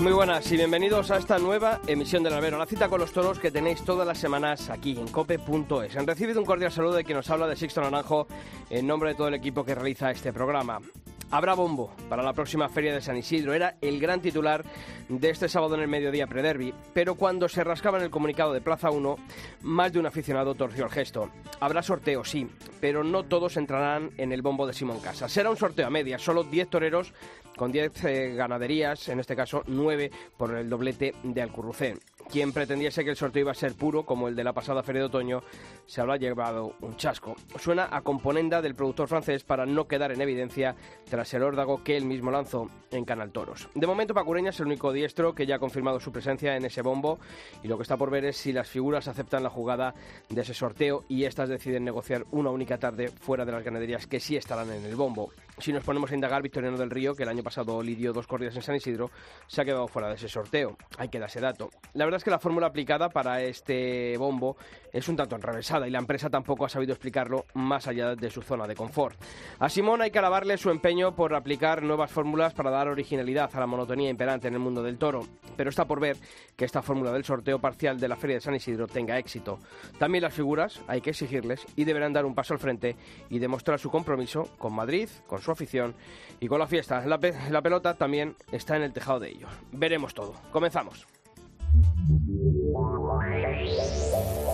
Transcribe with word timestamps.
Muy 0.00 0.12
buenas 0.12 0.52
y 0.52 0.56
bienvenidos 0.56 1.10
a 1.10 1.16
esta 1.16 1.38
nueva 1.38 1.80
emisión 1.86 2.22
del 2.22 2.34
Albero, 2.34 2.58
la 2.58 2.66
cita 2.66 2.90
con 2.90 3.00
los 3.00 3.10
toros 3.10 3.38
que 3.38 3.50
tenéis 3.50 3.82
todas 3.82 4.06
las 4.06 4.18
semanas 4.18 4.68
aquí 4.68 4.98
en 4.98 5.08
cope.es. 5.08 5.96
Han 5.96 6.06
recibido 6.06 6.40
un 6.40 6.44
cordial 6.44 6.70
saludo 6.70 6.92
de 6.96 7.04
quien 7.04 7.16
nos 7.16 7.30
habla 7.30 7.46
de 7.46 7.56
Sixto 7.56 7.80
Naranjo 7.80 8.26
en 8.68 8.86
nombre 8.86 9.08
de 9.08 9.14
todo 9.14 9.28
el 9.28 9.34
equipo 9.34 9.64
que 9.64 9.74
realiza 9.74 10.10
este 10.10 10.30
programa. 10.30 10.78
Habrá 11.30 11.54
bombo 11.54 11.90
para 12.10 12.22
la 12.22 12.34
próxima 12.34 12.68
feria 12.68 12.92
de 12.92 13.00
San 13.00 13.16
Isidro. 13.16 13.54
Era 13.54 13.76
el 13.80 13.98
gran 13.98 14.20
titular 14.20 14.62
de 15.08 15.30
este 15.30 15.48
sábado 15.48 15.76
en 15.76 15.80
el 15.80 15.88
mediodía 15.88 16.26
prederby. 16.26 16.74
Pero 16.92 17.14
cuando 17.14 17.48
se 17.48 17.64
rascaba 17.64 17.96
en 17.96 18.04
el 18.04 18.10
comunicado 18.10 18.52
de 18.52 18.60
Plaza 18.60 18.90
1, 18.90 19.16
más 19.62 19.90
de 19.90 19.98
un 19.98 20.04
aficionado 20.04 20.54
torció 20.54 20.84
el 20.84 20.90
gesto. 20.90 21.30
Habrá 21.60 21.82
sorteo, 21.82 22.22
sí, 22.22 22.46
pero 22.82 23.02
no 23.02 23.22
todos 23.22 23.56
entrarán 23.56 24.10
en 24.18 24.32
el 24.32 24.42
bombo 24.42 24.66
de 24.66 24.74
Simón 24.74 25.00
Casa. 25.00 25.26
Será 25.26 25.48
un 25.48 25.56
sorteo 25.56 25.86
a 25.86 25.90
medias, 25.90 26.20
solo 26.20 26.44
10 26.44 26.68
toreros 26.68 27.14
con 27.56 27.72
10 27.72 28.04
eh, 28.04 28.34
ganaderías, 28.34 29.08
en 29.08 29.20
este 29.20 29.36
caso 29.36 29.62
9 29.66 30.10
por 30.36 30.54
el 30.54 30.68
doblete 30.68 31.14
de 31.22 31.42
Alcurrucén. 31.42 31.98
Quien 32.30 32.52
pretendiese 32.52 33.04
que 33.04 33.10
el 33.10 33.16
sorteo 33.16 33.42
iba 33.42 33.52
a 33.52 33.54
ser 33.54 33.74
puro, 33.74 34.04
como 34.04 34.28
el 34.28 34.36
de 34.36 34.44
la 34.44 34.52
pasada 34.52 34.82
feria 34.82 35.02
de 35.02 35.06
otoño, 35.06 35.42
se 35.92 36.00
habrá 36.00 36.16
llevado 36.16 36.74
un 36.80 36.96
chasco. 36.96 37.36
Suena 37.58 37.86
a 37.92 38.00
componenda 38.00 38.62
del 38.62 38.74
productor 38.74 39.08
francés 39.08 39.44
para 39.44 39.66
no 39.66 39.86
quedar 39.86 40.10
en 40.10 40.22
evidencia 40.22 40.74
tras 41.04 41.34
el 41.34 41.42
órdago 41.42 41.84
que 41.84 41.98
él 41.98 42.06
mismo 42.06 42.30
lanzó 42.30 42.70
en 42.92 43.04
Canal 43.04 43.30
Toros. 43.30 43.68
De 43.74 43.86
momento, 43.86 44.14
Pacureña 44.14 44.50
es 44.50 44.60
el 44.60 44.68
único 44.68 44.90
diestro 44.90 45.34
que 45.34 45.44
ya 45.44 45.56
ha 45.56 45.58
confirmado 45.58 46.00
su 46.00 46.10
presencia 46.10 46.56
en 46.56 46.64
ese 46.64 46.80
bombo 46.80 47.18
y 47.62 47.68
lo 47.68 47.76
que 47.76 47.82
está 47.82 47.98
por 47.98 48.08
ver 48.08 48.24
es 48.24 48.38
si 48.38 48.54
las 48.54 48.70
figuras 48.70 49.06
aceptan 49.06 49.42
la 49.42 49.50
jugada 49.50 49.92
de 50.30 50.40
ese 50.40 50.54
sorteo 50.54 51.04
y 51.10 51.24
estas 51.24 51.50
deciden 51.50 51.84
negociar 51.84 52.24
una 52.30 52.48
única 52.48 52.78
tarde 52.78 53.08
fuera 53.08 53.44
de 53.44 53.52
las 53.52 53.62
ganaderías 53.62 54.06
que 54.06 54.18
sí 54.18 54.34
estarán 54.34 54.72
en 54.72 54.86
el 54.86 54.96
bombo. 54.96 55.30
Si 55.58 55.74
nos 55.74 55.84
ponemos 55.84 56.10
a 56.10 56.14
indagar, 56.14 56.40
Victoriano 56.40 56.78
del 56.78 56.90
Río, 56.90 57.14
que 57.14 57.24
el 57.24 57.28
año 57.28 57.42
pasado 57.42 57.82
lidió 57.82 58.14
dos 58.14 58.26
corridas 58.26 58.56
en 58.56 58.62
San 58.62 58.74
Isidro, 58.74 59.10
se 59.46 59.60
ha 59.60 59.64
quedado 59.66 59.86
fuera 59.86 60.08
de 60.08 60.14
ese 60.14 60.28
sorteo. 60.28 60.78
Hay 60.96 61.10
que 61.10 61.18
dar 61.18 61.28
ese 61.28 61.40
dato. 61.40 61.68
La 61.92 62.06
verdad 62.06 62.16
es 62.16 62.24
que 62.24 62.30
la 62.30 62.38
fórmula 62.38 62.68
aplicada 62.68 63.10
para 63.10 63.42
este 63.42 64.16
bombo 64.16 64.56
es 64.90 65.06
un 65.08 65.16
tanto 65.16 65.36
enrevesada 65.36 65.81
y 65.86 65.90
la 65.90 65.98
empresa 65.98 66.30
tampoco 66.30 66.64
ha 66.64 66.68
sabido 66.68 66.92
explicarlo 66.92 67.46
más 67.54 67.86
allá 67.88 68.14
de 68.14 68.30
su 68.30 68.42
zona 68.42 68.66
de 68.66 68.74
confort. 68.74 69.18
A 69.58 69.68
Simón 69.68 70.02
hay 70.02 70.10
que 70.10 70.18
alabarle 70.18 70.56
su 70.58 70.70
empeño 70.70 71.14
por 71.14 71.34
aplicar 71.34 71.82
nuevas 71.82 72.10
fórmulas 72.10 72.54
para 72.54 72.70
dar 72.70 72.88
originalidad 72.88 73.50
a 73.54 73.60
la 73.60 73.66
monotonía 73.66 74.10
imperante 74.10 74.48
en 74.48 74.54
el 74.54 74.60
mundo 74.60 74.82
del 74.82 74.98
toro, 74.98 75.26
pero 75.56 75.70
está 75.70 75.84
por 75.86 76.00
ver 76.00 76.16
que 76.56 76.64
esta 76.64 76.82
fórmula 76.82 77.12
del 77.12 77.24
sorteo 77.24 77.58
parcial 77.58 77.98
de 77.98 78.08
la 78.08 78.16
Feria 78.16 78.36
de 78.36 78.40
San 78.40 78.54
Isidro 78.54 78.86
tenga 78.86 79.18
éxito. 79.18 79.58
También 79.98 80.22
las 80.22 80.34
figuras 80.34 80.80
hay 80.86 81.00
que 81.00 81.10
exigirles 81.10 81.64
y 81.76 81.84
deberán 81.84 82.12
dar 82.12 82.24
un 82.24 82.34
paso 82.34 82.54
al 82.54 82.60
frente 82.60 82.96
y 83.28 83.38
demostrar 83.38 83.78
su 83.78 83.90
compromiso 83.90 84.48
con 84.58 84.74
Madrid, 84.74 85.08
con 85.26 85.40
su 85.40 85.50
afición 85.50 85.94
y 86.40 86.48
con 86.48 86.58
la 86.58 86.66
fiesta. 86.66 87.06
La, 87.06 87.18
la 87.50 87.62
pelota 87.62 87.94
también 87.94 88.36
está 88.50 88.76
en 88.76 88.82
el 88.82 88.92
tejado 88.92 89.20
de 89.20 89.30
ellos. 89.30 89.50
Veremos 89.72 90.14
todo. 90.14 90.34
Comenzamos. 90.50 91.06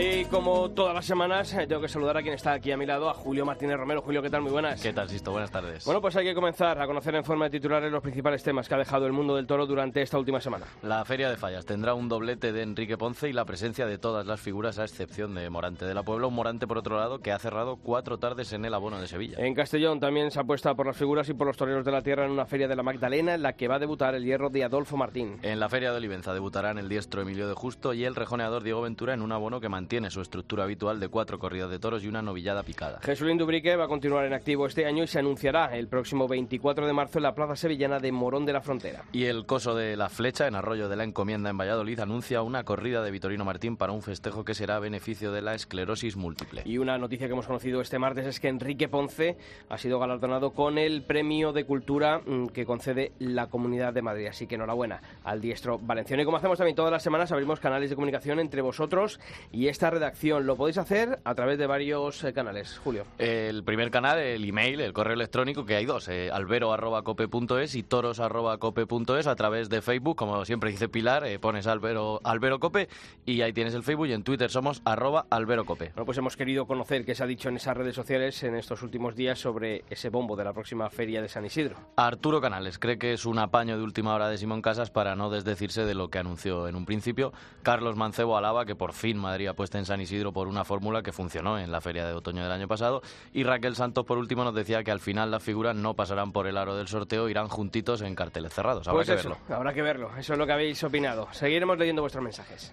Y 0.00 0.26
como 0.26 0.70
todas 0.70 0.94
las 0.94 1.04
semanas, 1.04 1.52
eh, 1.54 1.66
tengo 1.66 1.80
que 1.82 1.88
saludar 1.88 2.16
a 2.16 2.22
quien 2.22 2.34
está 2.34 2.52
aquí 2.52 2.70
a 2.70 2.76
mi 2.76 2.86
lado, 2.86 3.10
a 3.10 3.14
Julio 3.14 3.44
Martínez 3.44 3.76
Romero. 3.76 4.00
Julio, 4.00 4.22
¿qué 4.22 4.30
tal? 4.30 4.42
Muy 4.42 4.52
buenas. 4.52 4.80
¿Qué 4.80 4.92
tal, 4.92 5.08
Sisto? 5.08 5.32
Buenas 5.32 5.50
tardes. 5.50 5.84
Bueno, 5.84 6.00
pues 6.00 6.14
hay 6.14 6.24
que 6.24 6.36
comenzar 6.36 6.80
a 6.80 6.86
conocer 6.86 7.16
en 7.16 7.24
forma 7.24 7.46
de 7.46 7.58
titulares 7.58 7.90
los 7.90 8.00
principales 8.00 8.44
temas 8.44 8.68
que 8.68 8.76
ha 8.76 8.78
dejado 8.78 9.06
el 9.06 9.12
mundo 9.12 9.34
del 9.34 9.48
toro 9.48 9.66
durante 9.66 10.00
esta 10.00 10.16
última 10.16 10.40
semana. 10.40 10.66
La 10.82 11.04
Feria 11.04 11.28
de 11.28 11.36
Fallas 11.36 11.66
tendrá 11.66 11.94
un 11.94 12.08
doblete 12.08 12.52
de 12.52 12.62
Enrique 12.62 12.96
Ponce 12.96 13.28
y 13.28 13.32
la 13.32 13.44
presencia 13.44 13.86
de 13.86 13.98
todas 13.98 14.24
las 14.24 14.40
figuras, 14.40 14.78
a 14.78 14.84
excepción 14.84 15.34
de 15.34 15.50
Morante 15.50 15.84
de 15.84 15.94
la 15.94 16.04
Puebla. 16.04 16.28
Un 16.28 16.34
Morante, 16.34 16.68
por 16.68 16.78
otro 16.78 16.96
lado, 16.96 17.18
que 17.18 17.32
ha 17.32 17.38
cerrado 17.40 17.74
cuatro 17.74 18.18
tardes 18.18 18.52
en 18.52 18.64
el 18.64 18.74
abono 18.74 19.00
de 19.00 19.08
Sevilla. 19.08 19.38
En 19.40 19.52
Castellón 19.52 19.98
también 19.98 20.30
se 20.30 20.38
apuesta 20.38 20.76
por 20.76 20.86
las 20.86 20.96
figuras 20.96 21.28
y 21.28 21.34
por 21.34 21.48
los 21.48 21.56
toreros 21.56 21.84
de 21.84 21.90
la 21.90 22.02
tierra 22.02 22.24
en 22.24 22.30
una 22.30 22.46
feria 22.46 22.68
de 22.68 22.76
la 22.76 22.84
Magdalena 22.84 23.34
en 23.34 23.42
la 23.42 23.54
que 23.54 23.66
va 23.66 23.74
a 23.74 23.80
debutar 23.80 24.14
el 24.14 24.24
hierro 24.24 24.48
de 24.48 24.62
Adolfo 24.62 24.96
Martín. 24.96 25.40
En 25.42 25.58
la 25.58 25.68
Feria 25.68 25.90
de 25.90 25.96
Olivenza 25.96 26.32
debutarán 26.32 26.78
el 26.78 26.88
diestro 26.88 27.22
Emilio 27.22 27.48
de 27.48 27.54
Justo 27.54 27.94
y 27.94 28.04
el 28.04 28.14
rejoneador 28.14 28.62
Diego 28.62 28.82
Ventura 28.82 29.12
en 29.12 29.22
un 29.22 29.32
abono 29.32 29.58
que 29.58 29.68
mantiene 29.68 29.87
su 30.10 30.20
estructura 30.20 30.64
habitual 30.64 31.00
de 31.00 31.08
cuatro 31.08 31.38
corridas 31.38 31.70
de 31.70 31.78
toros 31.78 32.04
y 32.04 32.08
una 32.08 32.22
novillada 32.22 32.62
picada. 32.62 33.00
Jesulín 33.02 33.38
Dubrique 33.38 33.74
va 33.74 33.84
a 33.84 33.88
continuar 33.88 34.26
en 34.26 34.34
activo 34.34 34.66
este 34.66 34.86
año 34.86 35.02
y 35.02 35.06
se 35.06 35.18
anunciará 35.18 35.76
el 35.76 35.88
próximo 35.88 36.28
24 36.28 36.86
de 36.86 36.92
marzo 36.92 37.18
en 37.18 37.22
la 37.24 37.34
plaza 37.34 37.56
sevillana 37.56 37.98
de 37.98 38.12
Morón 38.12 38.44
de 38.44 38.52
la 38.52 38.60
Frontera. 38.60 39.04
Y 39.12 39.24
el 39.24 39.46
coso 39.46 39.74
de 39.74 39.96
la 39.96 40.08
flecha 40.08 40.46
en 40.46 40.54
Arroyo 40.54 40.88
de 40.88 40.96
la 40.96 41.04
Encomienda 41.04 41.50
en 41.50 41.56
Valladolid 41.56 41.98
anuncia 42.00 42.42
una 42.42 42.64
corrida 42.64 43.02
de 43.02 43.10
Vitorino 43.10 43.44
Martín 43.44 43.76
para 43.76 43.92
un 43.92 44.02
festejo 44.02 44.44
que 44.44 44.54
será 44.54 44.76
a 44.76 44.78
beneficio 44.78 45.32
de 45.32 45.42
la 45.42 45.54
esclerosis 45.54 46.16
múltiple. 46.16 46.62
Y 46.64 46.78
una 46.78 46.98
noticia 46.98 47.26
que 47.26 47.32
hemos 47.32 47.46
conocido 47.46 47.80
este 47.80 47.98
martes 47.98 48.26
es 48.26 48.40
que 48.40 48.48
Enrique 48.48 48.88
Ponce 48.88 49.36
ha 49.68 49.78
sido 49.78 49.98
galardonado 49.98 50.52
con 50.52 50.78
el 50.78 51.02
premio 51.02 51.52
de 51.52 51.64
cultura 51.64 52.20
mm, 52.24 52.48
que 52.48 52.66
concede 52.66 53.12
la 53.18 53.48
Comunidad 53.48 53.92
de 53.92 54.02
Madrid. 54.02 54.26
Así 54.26 54.46
que 54.46 54.56
enhorabuena 54.56 55.00
al 55.24 55.40
diestro 55.40 55.78
valenciano. 55.78 56.22
Y 56.22 56.24
como 56.24 56.36
hacemos 56.36 56.58
también 56.58 56.76
todas 56.76 56.92
las 56.92 57.02
semanas, 57.02 57.32
abrimos 57.32 57.60
canales 57.60 57.90
de 57.90 57.96
comunicación 57.96 58.38
entre 58.38 58.62
vosotros 58.62 59.20
y 59.50 59.68
esta 59.78 59.90
redacción. 59.90 60.44
Lo 60.44 60.56
podéis 60.56 60.76
hacer 60.76 61.20
a 61.22 61.36
través 61.36 61.56
de 61.56 61.68
varios 61.68 62.24
eh, 62.24 62.32
canales. 62.32 62.80
Julio. 62.82 63.04
El 63.16 63.62
primer 63.62 63.92
canal, 63.92 64.18
el 64.18 64.44
email, 64.44 64.80
el 64.80 64.92
correo 64.92 65.14
electrónico, 65.14 65.64
que 65.64 65.76
hay 65.76 65.86
dos, 65.86 66.08
eh, 66.08 66.30
albero.cope.es 66.32 67.76
y 67.76 67.84
toros.cope.es 67.84 69.26
a 69.28 69.36
través 69.36 69.68
de 69.68 69.80
Facebook, 69.80 70.16
como 70.16 70.44
siempre 70.44 70.72
dice 70.72 70.88
Pilar, 70.88 71.24
eh, 71.24 71.38
pones 71.38 71.68
albero, 71.68 72.20
albero 72.24 72.58
cope 72.58 72.88
y 73.24 73.42
ahí 73.42 73.52
tienes 73.52 73.72
el 73.74 73.84
Facebook 73.84 74.08
y 74.08 74.14
en 74.14 74.24
Twitter 74.24 74.50
somos 74.50 74.82
arroba 74.84 75.26
alberocope. 75.30 75.92
Bueno, 75.94 76.06
pues 76.06 76.18
hemos 76.18 76.36
querido 76.36 76.66
conocer 76.66 77.04
qué 77.04 77.14
se 77.14 77.22
ha 77.22 77.26
dicho 77.28 77.48
en 77.48 77.54
esas 77.54 77.76
redes 77.76 77.94
sociales 77.94 78.42
en 78.42 78.56
estos 78.56 78.82
últimos 78.82 79.14
días 79.14 79.38
sobre 79.38 79.84
ese 79.90 80.08
bombo 80.08 80.34
de 80.34 80.42
la 80.42 80.52
próxima 80.52 80.90
feria 80.90 81.22
de 81.22 81.28
San 81.28 81.44
Isidro. 81.44 81.76
Arturo 81.94 82.40
Canales 82.40 82.80
cree 82.80 82.98
que 82.98 83.12
es 83.12 83.24
un 83.26 83.38
apaño 83.38 83.78
de 83.78 83.84
última 83.84 84.12
hora 84.12 84.28
de 84.28 84.38
Simón 84.38 84.60
Casas 84.60 84.90
para 84.90 85.14
no 85.14 85.30
desdecirse 85.30 85.84
de 85.84 85.94
lo 85.94 86.08
que 86.08 86.18
anunció 86.18 86.66
en 86.66 86.74
un 86.74 86.84
principio. 86.84 87.32
Carlos 87.62 87.94
Mancebo 87.94 88.36
alaba 88.36 88.66
que 88.66 88.74
por 88.74 88.92
fin 88.92 89.18
Madrid 89.18 89.46
apuesta 89.68 89.78
en 89.78 89.84
San 89.84 90.00
Isidro 90.00 90.32
por 90.32 90.48
una 90.48 90.64
fórmula 90.64 91.02
que 91.02 91.12
funcionó 91.12 91.58
en 91.58 91.70
la 91.70 91.80
feria 91.82 92.06
de 92.06 92.14
otoño 92.14 92.42
del 92.42 92.50
año 92.52 92.66
pasado. 92.66 93.02
Y 93.34 93.44
Raquel 93.44 93.76
Santos, 93.76 94.04
por 94.06 94.16
último, 94.16 94.42
nos 94.44 94.54
decía 94.54 94.82
que 94.82 94.90
al 94.90 95.00
final 95.00 95.30
las 95.30 95.42
figuras 95.42 95.76
no 95.76 95.94
pasarán 95.94 96.32
por 96.32 96.46
el 96.46 96.56
aro 96.56 96.74
del 96.74 96.88
sorteo, 96.88 97.28
irán 97.28 97.48
juntitos 97.48 98.00
en 98.00 98.14
carteles 98.14 98.54
cerrados. 98.54 98.88
Habrá 98.88 98.98
Pues 98.98 99.08
que 99.08 99.14
eso, 99.14 99.28
verlo. 99.30 99.54
habrá 99.54 99.74
que 99.74 99.82
verlo. 99.82 100.10
Eso 100.16 100.32
es 100.32 100.38
lo 100.38 100.46
que 100.46 100.52
habéis 100.52 100.82
opinado. 100.84 101.28
Seguiremos 101.32 101.76
leyendo 101.78 102.00
vuestros 102.02 102.24
mensajes. 102.24 102.72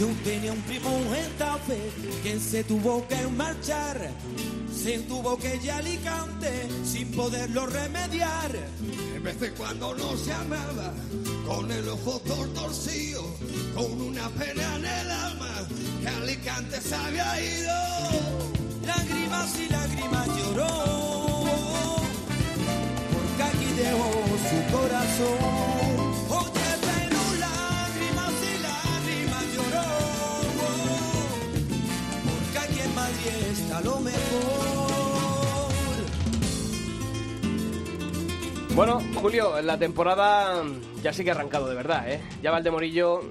Yo 0.00 0.06
tenía 0.24 0.50
un 0.50 0.62
primo 0.62 0.88
en 1.14 1.30
Taufe 1.36 1.78
que 2.22 2.40
se 2.40 2.64
tuvo 2.64 3.06
que 3.06 3.26
marchar, 3.36 4.10
se 4.74 4.98
tuvo 5.00 5.36
que 5.36 5.56
ir 5.56 5.70
a 5.70 5.76
Alicante 5.76 6.68
sin 6.86 7.10
poderlo 7.10 7.66
remediar. 7.66 8.50
En 9.14 9.22
vez 9.22 9.38
de 9.38 9.50
cuando 9.52 9.94
no 9.94 10.16
se 10.16 10.32
amaba, 10.32 10.94
con 11.46 11.70
el 11.70 11.86
ojo 11.86 12.18
torcido, 12.54 13.22
con 13.74 14.00
una 14.00 14.30
pena 14.30 14.76
en 14.76 14.86
el 14.86 15.10
alma, 15.10 15.68
que 16.00 16.08
Alicante 16.08 16.80
se 16.80 16.94
había 16.94 17.58
ido. 17.58 17.74
Lágrimas 18.86 19.54
y 19.58 19.68
lágrimas 19.68 20.28
lloró, 20.28 21.44
porque 23.12 23.42
aquí 23.42 23.66
dejó 23.76 24.10
su 24.48 24.72
corazón. 24.72 25.99
Está 33.50 33.80
lo 33.80 34.00
mejor. 34.00 34.90
Bueno, 38.74 39.00
Julio, 39.20 39.60
la 39.62 39.78
temporada 39.78 40.62
ya 41.02 41.12
sí 41.12 41.24
que 41.24 41.30
ha 41.30 41.34
arrancado 41.34 41.68
de 41.68 41.74
verdad, 41.74 42.10
¿eh? 42.10 42.20
Ya 42.42 42.50
Valdemorillo 42.50 43.22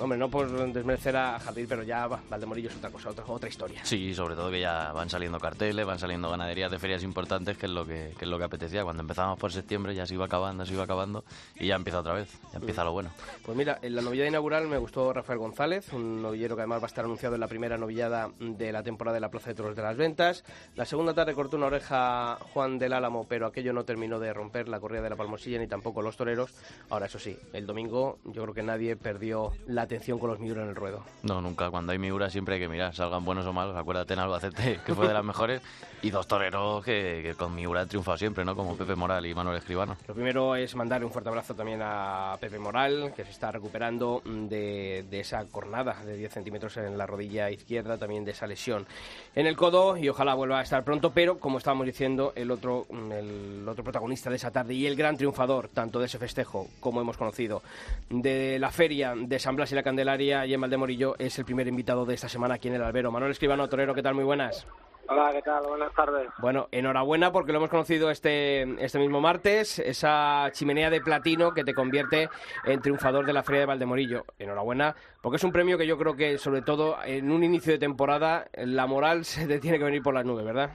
hombre, 0.00 0.18
no 0.18 0.28
por 0.28 0.48
desmerecer 0.72 1.16
a 1.16 1.38
Jardín, 1.38 1.66
pero 1.68 1.82
ya 1.82 2.06
Valdemorillo 2.06 2.68
es 2.68 2.76
otra 2.76 2.90
cosa, 2.90 3.10
otra, 3.10 3.24
otra 3.26 3.48
historia. 3.48 3.84
Sí, 3.84 4.14
sobre 4.14 4.34
todo 4.34 4.50
que 4.50 4.60
ya 4.60 4.92
van 4.92 5.08
saliendo 5.10 5.38
carteles, 5.38 5.86
van 5.86 5.98
saliendo 5.98 6.30
ganaderías 6.30 6.70
de 6.70 6.78
ferias 6.78 7.02
importantes, 7.02 7.56
que 7.56 7.66
es 7.66 7.72
lo 7.72 7.86
que, 7.86 8.12
es 8.18 8.28
lo 8.28 8.38
que 8.38 8.44
apetecía. 8.44 8.84
Cuando 8.84 9.02
empezamos 9.02 9.38
por 9.38 9.52
septiembre 9.52 9.94
ya 9.94 10.06
se 10.06 10.14
iba 10.14 10.26
acabando, 10.26 10.64
se 10.64 10.74
iba 10.74 10.84
acabando 10.84 11.24
y 11.56 11.66
ya 11.66 11.76
empieza 11.76 12.00
otra 12.00 12.14
vez, 12.14 12.28
ya 12.52 12.58
empieza 12.58 12.84
lo 12.84 12.92
bueno. 12.92 13.10
Pues 13.44 13.56
mira, 13.56 13.78
en 13.82 13.94
la 13.94 14.02
novillada 14.02 14.28
inaugural 14.28 14.68
me 14.68 14.78
gustó 14.78 15.12
Rafael 15.12 15.38
González, 15.38 15.92
un 15.92 16.22
novillero 16.22 16.54
que 16.54 16.62
además 16.62 16.80
va 16.80 16.84
a 16.84 16.88
estar 16.88 17.04
anunciado 17.04 17.34
en 17.34 17.40
la 17.40 17.48
primera 17.48 17.76
novillada 17.76 18.30
de 18.38 18.72
la 18.72 18.82
temporada 18.82 19.14
de 19.14 19.20
la 19.20 19.30
Plaza 19.30 19.50
de 19.50 19.54
Toros 19.54 19.76
de 19.76 19.82
las 19.82 19.96
Ventas. 19.96 20.44
La 20.76 20.84
segunda 20.84 21.14
tarde 21.14 21.34
cortó 21.34 21.56
una 21.56 21.66
oreja 21.66 22.38
Juan 22.52 22.78
del 22.78 22.92
Álamo, 22.92 23.26
pero 23.28 23.46
aquello 23.46 23.72
no 23.72 23.84
terminó 23.84 24.18
de 24.18 24.32
romper 24.32 24.68
la 24.68 24.80
corrida 24.80 25.02
de 25.02 25.10
la 25.10 25.16
Palmosilla 25.16 25.58
ni 25.58 25.66
tampoco 25.66 26.02
los 26.02 26.16
toreros. 26.16 26.54
Ahora, 26.90 27.06
eso 27.06 27.18
sí, 27.18 27.36
el 27.52 27.66
domingo 27.66 28.18
yo 28.24 28.42
creo 28.42 28.54
que 28.54 28.62
nadie 28.62 28.96
perdió 28.96 29.52
la 29.66 29.87
atención 29.88 30.18
con 30.18 30.30
los 30.30 30.38
Miura 30.38 30.62
en 30.62 30.68
el 30.68 30.76
ruedo. 30.76 31.02
No, 31.22 31.40
nunca. 31.40 31.70
Cuando 31.70 31.92
hay 31.92 31.98
Miura 31.98 32.30
siempre 32.30 32.54
hay 32.54 32.60
que 32.60 32.68
mirar, 32.68 32.94
salgan 32.94 33.24
buenos 33.24 33.46
o 33.46 33.52
malos. 33.52 33.76
Acuérdate 33.76 34.14
en 34.14 34.20
Albacete, 34.20 34.80
que 34.86 34.94
fue 34.94 35.08
de 35.08 35.14
las 35.14 35.24
mejores, 35.24 35.62
y 36.02 36.10
dos 36.10 36.26
toreros 36.26 36.84
que, 36.84 37.34
con 37.36 37.54
Miura 37.54 37.80
han 37.80 37.88
triunfado 37.88 38.16
siempre, 38.16 38.44
¿no? 38.44 38.54
Como 38.54 38.76
Pepe 38.76 38.94
Moral 38.94 39.24
y 39.26 39.34
Manuel 39.34 39.56
Escribano. 39.58 39.96
Lo 40.06 40.14
primero 40.14 40.54
es 40.54 40.74
mandarle 40.76 41.06
un 41.06 41.12
fuerte 41.12 41.28
abrazo 41.28 41.54
también 41.54 41.80
a 41.82 42.36
Pepe 42.40 42.58
Moral, 42.58 43.12
que 43.16 43.24
se 43.24 43.30
está 43.30 43.50
recuperando 43.50 44.22
de, 44.24 45.04
esa 45.10 45.44
cornada 45.46 46.04
de 46.04 46.16
10 46.16 46.32
centímetros 46.32 46.76
en 46.76 46.96
la 46.96 47.06
rodilla 47.06 47.50
izquierda, 47.50 47.98
también 47.98 48.24
de 48.24 48.32
esa 48.32 48.46
lesión 48.46 48.86
en 49.34 49.46
el 49.46 49.56
codo, 49.56 49.96
y 49.96 50.08
ojalá 50.08 50.34
vuelva 50.34 50.60
a 50.60 50.62
estar 50.62 50.84
pronto, 50.84 51.10
pero 51.10 51.38
como 51.38 51.58
estábamos 51.58 51.86
diciendo, 51.86 52.32
el 52.36 52.50
otro, 52.50 52.86
el 52.90 53.66
otro 53.66 53.82
protagonista 53.82 54.30
de 54.30 54.36
esa 54.36 54.50
tarde 54.50 54.74
y 54.74 54.86
el 54.86 54.96
gran 54.96 55.16
triunfador, 55.16 55.68
tanto 55.68 55.98
de 55.98 56.06
ese 56.06 56.18
festejo 56.18 56.68
como 56.80 57.00
hemos 57.00 57.16
conocido, 57.16 57.62
de 58.10 58.58
la 58.58 58.70
feria 58.70 59.14
de 59.16 59.38
San 59.38 59.56
Blas 59.56 59.72
y 59.72 59.74
la 59.78 59.84
Candelaria 59.84 60.44
y 60.44 60.52
en 60.52 60.60
Valdemorillo, 60.60 61.14
es 61.20 61.38
el 61.38 61.44
primer 61.44 61.68
invitado 61.68 62.04
de 62.04 62.14
esta 62.14 62.28
semana 62.28 62.54
aquí 62.54 62.66
en 62.66 62.74
el 62.74 62.82
albero. 62.82 63.12
Manuel 63.12 63.30
Escribano, 63.30 63.68
Torero, 63.68 63.94
¿qué 63.94 64.02
tal? 64.02 64.12
Muy 64.12 64.24
buenas. 64.24 64.66
Hola, 65.08 65.30
¿qué 65.30 65.40
tal? 65.40 65.64
Buenas 65.68 65.94
tardes. 65.94 66.28
Bueno, 66.38 66.66
enhorabuena 66.72 67.30
porque 67.30 67.52
lo 67.52 67.58
hemos 67.58 67.70
conocido 67.70 68.10
este, 68.10 68.62
este 68.84 68.98
mismo 68.98 69.20
martes, 69.20 69.78
esa 69.78 70.48
chimenea 70.50 70.90
de 70.90 71.00
platino 71.00 71.54
que 71.54 71.62
te 71.62 71.74
convierte 71.74 72.28
en 72.64 72.82
triunfador 72.82 73.24
de 73.24 73.32
la 73.32 73.44
Feria 73.44 73.60
de 73.60 73.66
Valdemorillo. 73.66 74.24
Enhorabuena, 74.40 74.96
porque 75.22 75.36
es 75.36 75.44
un 75.44 75.52
premio 75.52 75.78
que 75.78 75.86
yo 75.86 75.96
creo 75.96 76.16
que, 76.16 76.38
sobre 76.38 76.62
todo 76.62 76.98
en 77.04 77.30
un 77.30 77.44
inicio 77.44 77.72
de 77.72 77.78
temporada, 77.78 78.48
la 78.54 78.88
moral 78.88 79.24
se 79.24 79.46
te 79.46 79.60
tiene 79.60 79.78
que 79.78 79.84
venir 79.84 80.02
por 80.02 80.12
las 80.12 80.24
nubes, 80.24 80.44
¿verdad? 80.44 80.70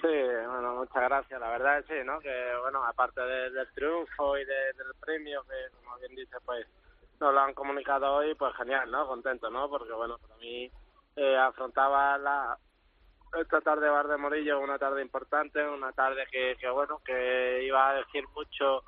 Sí, 0.00 0.08
bueno, 0.48 0.74
muchas 0.74 1.02
gracias. 1.04 1.40
La 1.40 1.50
verdad 1.50 1.78
es 1.78 1.86
sí, 1.86 1.94
¿no? 2.04 2.18
Que, 2.18 2.34
bueno, 2.60 2.82
aparte 2.84 3.20
del 3.20 3.68
triunfo 3.72 4.36
y 4.36 4.44
del 4.44 4.74
premio, 5.00 5.44
que 5.44 5.76
como 5.76 5.96
bien 5.98 6.16
dice, 6.16 6.36
pues 6.44 6.66
nos 7.20 7.34
lo 7.34 7.40
han 7.40 7.54
comunicado 7.54 8.14
hoy, 8.14 8.34
pues 8.34 8.54
genial, 8.56 8.90
¿no? 8.90 9.06
Contento, 9.06 9.50
¿no? 9.50 9.68
Porque, 9.68 9.92
bueno, 9.92 10.18
para 10.18 10.36
mí 10.36 10.70
eh, 11.16 11.36
afrontaba 11.36 12.18
la, 12.18 12.58
esta 13.40 13.60
tarde 13.60 13.88
Bar 13.88 14.08
de 14.08 14.16
Morillo, 14.16 14.60
una 14.60 14.78
tarde 14.78 15.02
importante, 15.02 15.66
una 15.66 15.92
tarde 15.92 16.26
que, 16.30 16.56
que, 16.58 16.68
bueno, 16.68 17.00
que 17.04 17.62
iba 17.64 17.88
a 17.88 17.94
decir 17.94 18.24
mucho 18.34 18.82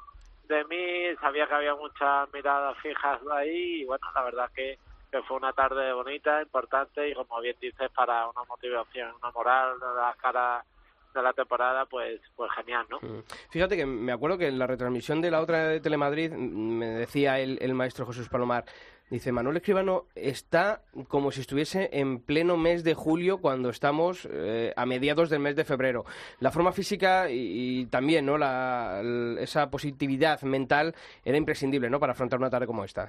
de 0.44 0.64
mí, 0.64 1.16
sabía 1.20 1.46
que 1.46 1.54
había 1.54 1.74
muchas 1.74 2.32
miradas 2.32 2.76
fijas 2.78 3.20
ahí 3.32 3.82
y 3.82 3.84
bueno, 3.84 4.06
la 4.14 4.22
verdad 4.22 4.50
que, 4.54 4.78
que 5.10 5.22
fue 5.22 5.36
una 5.36 5.52
tarde 5.52 5.92
bonita, 5.92 6.40
importante 6.40 7.08
y 7.08 7.14
como 7.14 7.40
bien 7.40 7.56
dices, 7.60 7.90
para 7.90 8.28
una 8.28 8.44
motivación, 8.44 9.14
una 9.20 9.30
moral 9.30 9.78
de 9.78 9.86
la 9.86 10.16
cara 10.20 10.64
de 11.14 11.22
la 11.22 11.32
temporada, 11.32 11.86
pues, 11.86 12.20
pues 12.36 12.50
genial, 12.52 12.86
¿no? 12.90 12.98
Mm. 13.00 13.22
Fíjate 13.50 13.76
que 13.76 13.86
me 13.86 14.12
acuerdo 14.12 14.38
que 14.38 14.48
en 14.48 14.58
la 14.58 14.66
retransmisión 14.66 15.20
de 15.20 15.30
la 15.30 15.40
otra 15.40 15.68
de 15.68 15.80
Telemadrid 15.80 16.32
me 16.32 16.86
decía 16.86 17.38
el, 17.38 17.58
el 17.60 17.74
maestro 17.74 18.06
Jesús 18.06 18.28
Palomar, 18.28 18.64
Dice, 19.10 19.32
Manuel 19.32 19.56
Escribano 19.56 20.04
está 20.14 20.82
como 21.08 21.32
si 21.32 21.40
estuviese 21.40 21.88
en 21.92 22.20
pleno 22.20 22.58
mes 22.58 22.84
de 22.84 22.92
julio 22.92 23.38
cuando 23.38 23.70
estamos 23.70 24.28
eh, 24.30 24.74
a 24.76 24.84
mediados 24.84 25.30
del 25.30 25.40
mes 25.40 25.56
de 25.56 25.64
febrero. 25.64 26.04
La 26.40 26.50
forma 26.50 26.72
física 26.72 27.30
y, 27.30 27.86
también 27.86 28.26
¿no? 28.26 28.36
La, 28.36 29.00
esa 29.38 29.70
positividad 29.70 30.42
mental 30.42 30.94
era 31.24 31.38
imprescindible 31.38 31.88
¿no? 31.88 31.98
para 31.98 32.12
afrontar 32.12 32.38
una 32.38 32.50
tarde 32.50 32.66
como 32.66 32.84
esta. 32.84 33.06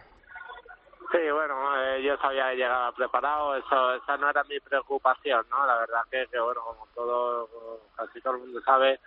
Sí, 1.11 1.17
bueno, 1.33 1.58
yo 2.01 2.17
sabía 2.17 2.49
que 2.49 2.57
llegaba 2.57 2.91
preparado, 2.91 3.55
eso, 3.55 3.93
esa 3.93 4.17
no 4.17 4.29
era 4.29 4.43
mi 4.45 4.59
preocupación, 4.59 5.45
¿no? 5.49 5.65
La 5.65 5.77
verdad 5.79 6.01
que, 6.09 6.27
que, 6.27 6.39
bueno, 6.39 6.61
como 6.63 6.87
todo, 6.93 7.49
casi 7.95 8.21
todo 8.21 8.35
el 8.35 8.41
mundo 8.41 8.61
sabe, 8.61 8.99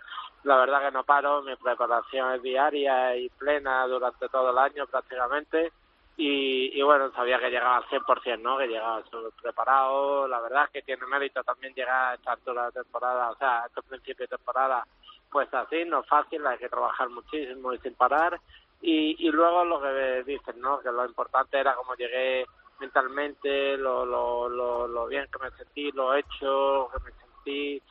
la 0.43 0.57
verdad 0.57 0.81
que 0.81 0.91
no 0.91 1.03
paro, 1.03 1.41
mi 1.41 1.55
preparación 1.55 2.33
es 2.33 2.41
diaria 2.41 3.15
y 3.15 3.29
plena 3.29 3.87
durante 3.87 4.27
todo 4.29 4.51
el 4.51 4.57
año 4.57 4.85
prácticamente 4.87 5.71
y, 6.15 6.77
y, 6.77 6.81
bueno, 6.83 7.11
sabía 7.13 7.39
que 7.39 7.49
llegaba 7.49 7.77
al 7.77 7.85
100%, 7.85 8.39
¿no? 8.39 8.57
Que 8.57 8.67
llegaba 8.67 9.03
preparado. 9.41 10.27
La 10.27 10.39
verdad 10.41 10.65
es 10.65 10.71
que 10.71 10.81
tiene 10.83 11.07
mérito 11.07 11.43
también 11.43 11.73
llegar 11.73 12.11
a 12.11 12.13
esta 12.15 12.33
altura 12.33 12.65
de 12.67 12.83
temporada, 12.83 13.31
o 13.31 13.35
sea, 13.37 13.63
a 13.63 13.65
este 13.67 13.81
principio 13.81 14.25
de 14.25 14.37
temporada, 14.37 14.85
pues 15.31 15.51
así, 15.53 15.83
no 15.85 16.01
es 16.01 16.07
fácil, 16.07 16.45
hay 16.45 16.59
que 16.59 16.69
trabajar 16.69 17.09
muchísimo 17.09 17.73
y 17.73 17.79
sin 17.79 17.95
parar. 17.95 18.39
Y, 18.81 19.15
y 19.27 19.31
luego 19.31 19.65
lo 19.65 19.81
que 19.81 20.23
dicen, 20.23 20.59
¿no? 20.61 20.79
Que 20.81 20.91
lo 20.91 21.05
importante 21.05 21.57
era 21.57 21.73
cómo 21.75 21.95
llegué 21.95 22.45
mentalmente, 22.79 23.77
lo, 23.77 24.05
lo, 24.05 24.49
lo, 24.49 24.87
lo 24.87 25.07
bien 25.07 25.27
que 25.31 25.43
me 25.43 25.51
sentí, 25.51 25.91
lo 25.91 26.15
hecho, 26.15 26.89
que 26.93 27.03
me 27.03 27.11
sentí, 27.11 27.81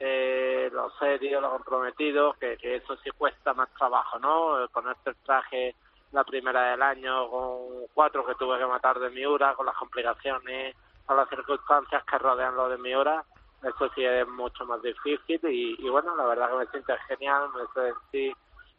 eh, 0.00 0.70
lo 0.72 0.90
serio, 0.98 1.40
lo 1.40 1.50
comprometido, 1.50 2.34
que, 2.34 2.56
que 2.56 2.76
eso 2.76 2.96
sí 2.98 3.10
cuesta 3.10 3.52
más 3.54 3.68
trabajo, 3.74 4.18
¿no? 4.18 4.68
Ponerte 4.72 5.10
el 5.10 5.16
traje 5.16 5.74
la 6.12 6.24
primera 6.24 6.70
del 6.70 6.82
año 6.82 7.28
con 7.28 7.86
cuatro 7.92 8.24
que 8.24 8.34
tuve 8.34 8.58
que 8.58 8.66
matar 8.66 8.98
de 8.98 9.10
Miura, 9.10 9.54
con 9.54 9.66
las 9.66 9.76
complicaciones, 9.76 10.74
con 11.04 11.16
las 11.16 11.28
circunstancias 11.28 12.04
que 12.04 12.18
rodean 12.18 12.56
lo 12.56 12.68
de 12.68 12.78
Miura. 12.78 13.24
Eso 13.62 13.90
sí 13.94 14.04
es 14.04 14.26
mucho 14.28 14.64
más 14.66 14.80
difícil 14.82 15.40
y, 15.44 15.88
bueno, 15.88 16.14
la 16.14 16.26
verdad 16.26 16.50
que 16.50 16.56
me 16.58 16.66
siento 16.66 16.94
genial, 17.08 17.48
me 17.54 17.82
sentí 17.82 18.32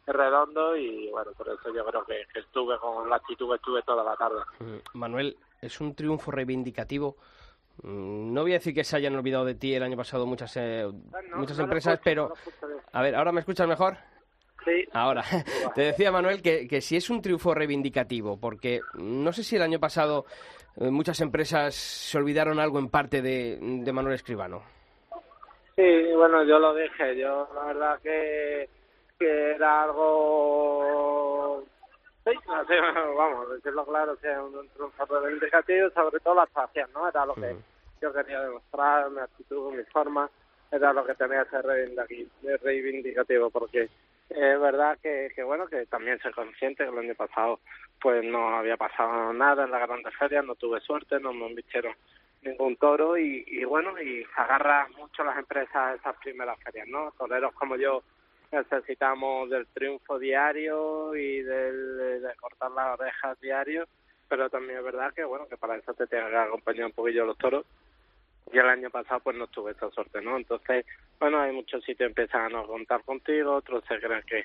redondo 0.06 0.74
y 0.74 1.10
bueno, 1.10 1.32
por 1.36 1.48
eso 1.48 1.72
yo 1.72 1.84
creo 1.84 2.04
que, 2.04 2.24
estuve 2.34 2.78
con 2.78 3.08
la 3.08 3.16
actitud 3.16 3.50
que 3.50 3.56
estuve 3.56 3.82
toda 3.82 4.02
la 4.02 4.16
tarde. 4.16 4.40
Mm, 4.58 4.98
Manuel, 4.98 5.36
es 5.60 5.80
un 5.80 5.94
triunfo 5.94 6.30
reivindicativo. 6.30 7.16
Mm, 7.82 8.32
no 8.32 8.42
voy 8.42 8.52
a 8.52 8.58
decir 8.58 8.74
que 8.74 8.84
se 8.84 8.96
hayan 8.96 9.16
olvidado 9.16 9.44
de 9.44 9.54
ti 9.54 9.74
el 9.74 9.82
año 9.82 9.96
pasado 9.96 10.26
muchas 10.26 10.56
eh, 10.56 10.86
muchas 11.34 11.58
empresas, 11.58 12.00
pero 12.02 12.32
a 12.92 13.02
ver, 13.02 13.14
¿ahora 13.14 13.32
me 13.32 13.40
escuchas 13.40 13.66
mejor? 13.66 13.96
Sí. 14.64 14.84
Ahora, 14.92 15.24
te 15.74 15.82
decía 15.82 16.12
Manuel 16.12 16.42
que, 16.42 16.68
que 16.68 16.80
si 16.80 16.96
es 16.96 17.08
un 17.08 17.22
triunfo 17.22 17.54
reivindicativo, 17.54 18.38
porque 18.38 18.80
no 18.94 19.32
sé 19.32 19.42
si 19.42 19.56
el 19.56 19.62
año 19.62 19.80
pasado 19.80 20.26
eh, 20.76 20.90
muchas 20.90 21.20
empresas 21.20 21.74
se 21.74 22.18
olvidaron 22.18 22.60
algo 22.60 22.78
en 22.78 22.90
parte 22.90 23.22
de, 23.22 23.58
de 23.60 23.92
Manuel 23.92 24.14
Escribano. 24.14 24.62
Sí, 25.76 26.12
bueno, 26.14 26.44
yo 26.44 26.58
lo 26.58 26.74
dije, 26.74 27.16
yo 27.16 27.48
la 27.54 27.64
verdad 27.64 27.98
que, 28.02 28.68
que 29.18 29.52
era 29.52 29.84
algo... 29.84 31.64
Sí, 32.24 32.32
vamos, 33.16 33.50
decirlo 33.50 33.84
claro, 33.86 34.16
que 34.16 34.28
un 34.28 34.68
triunfo 34.68 35.06
reivindicativo, 35.06 35.90
sobre 35.90 36.20
todo 36.20 36.34
la 36.34 36.42
actuación, 36.42 36.90
¿no? 36.92 37.08
Era 37.08 37.24
lo 37.24 37.34
que 37.34 37.56
yo 38.00 38.12
quería 38.12 38.40
demostrar, 38.42 39.10
mi 39.10 39.20
actitud, 39.20 39.72
mi 39.72 39.82
forma, 39.84 40.30
era 40.70 40.92
lo 40.92 41.04
que 41.04 41.14
tenía 41.14 41.44
que 41.44 41.50
ser 41.50 42.60
reivindicativo, 42.62 43.50
porque 43.50 43.88
es 44.30 44.60
verdad 44.60 44.96
que, 45.02 45.32
que 45.34 45.42
bueno 45.42 45.66
que 45.66 45.86
también 45.86 46.20
soy 46.20 46.32
consciente 46.32 46.84
que 46.84 46.90
el 46.90 46.98
año 46.98 47.14
pasado 47.14 47.58
pues 48.00 48.24
no 48.24 48.56
había 48.56 48.76
pasado 48.76 49.32
nada 49.32 49.64
en 49.64 49.72
la 49.72 49.84
grandes 49.84 50.14
ferias 50.16 50.44
no 50.44 50.54
tuve 50.54 50.80
suerte 50.80 51.18
no 51.18 51.32
me 51.32 51.48
invitaron 51.48 51.94
ningún 52.42 52.76
toro 52.76 53.18
y, 53.18 53.44
y 53.48 53.64
bueno 53.64 54.00
y 54.00 54.24
se 54.24 54.40
agarra 54.40 54.86
mucho 54.96 55.24
las 55.24 55.36
empresas 55.36 55.98
esas 55.98 56.16
primeras 56.18 56.58
ferias 56.60 56.86
no 56.86 57.12
toreros 57.18 57.52
como 57.54 57.74
yo 57.74 58.04
necesitamos 58.52 59.50
del 59.50 59.66
triunfo 59.68 60.18
diario 60.18 61.14
y 61.14 61.42
del, 61.42 62.22
de 62.22 62.34
cortar 62.40 62.70
las 62.72 62.98
orejas 62.98 63.40
diario 63.40 63.86
pero 64.28 64.48
también 64.48 64.78
es 64.78 64.84
verdad 64.84 65.12
que 65.14 65.24
bueno 65.24 65.46
que 65.48 65.56
para 65.56 65.76
eso 65.76 65.94
te 65.94 66.06
tenga 66.06 66.28
que 66.30 66.36
acompañar 66.36 66.86
un 66.86 66.92
poquillo 66.92 67.26
los 67.26 67.38
toros 67.38 67.64
y 68.52 68.58
el 68.58 68.68
año 68.68 68.90
pasado 68.90 69.20
pues 69.20 69.36
no 69.36 69.46
tuve 69.46 69.72
esta 69.72 69.90
suerte, 69.90 70.20
¿no? 70.20 70.36
Entonces, 70.36 70.84
bueno, 71.18 71.40
hay 71.40 71.52
muchos 71.52 71.84
sitios 71.84 72.08
empiezan 72.08 72.54
a 72.54 72.62
contar 72.64 73.02
contigo, 73.04 73.54
otros 73.54 73.84
se 73.86 73.98
creen 74.00 74.22
que, 74.26 74.44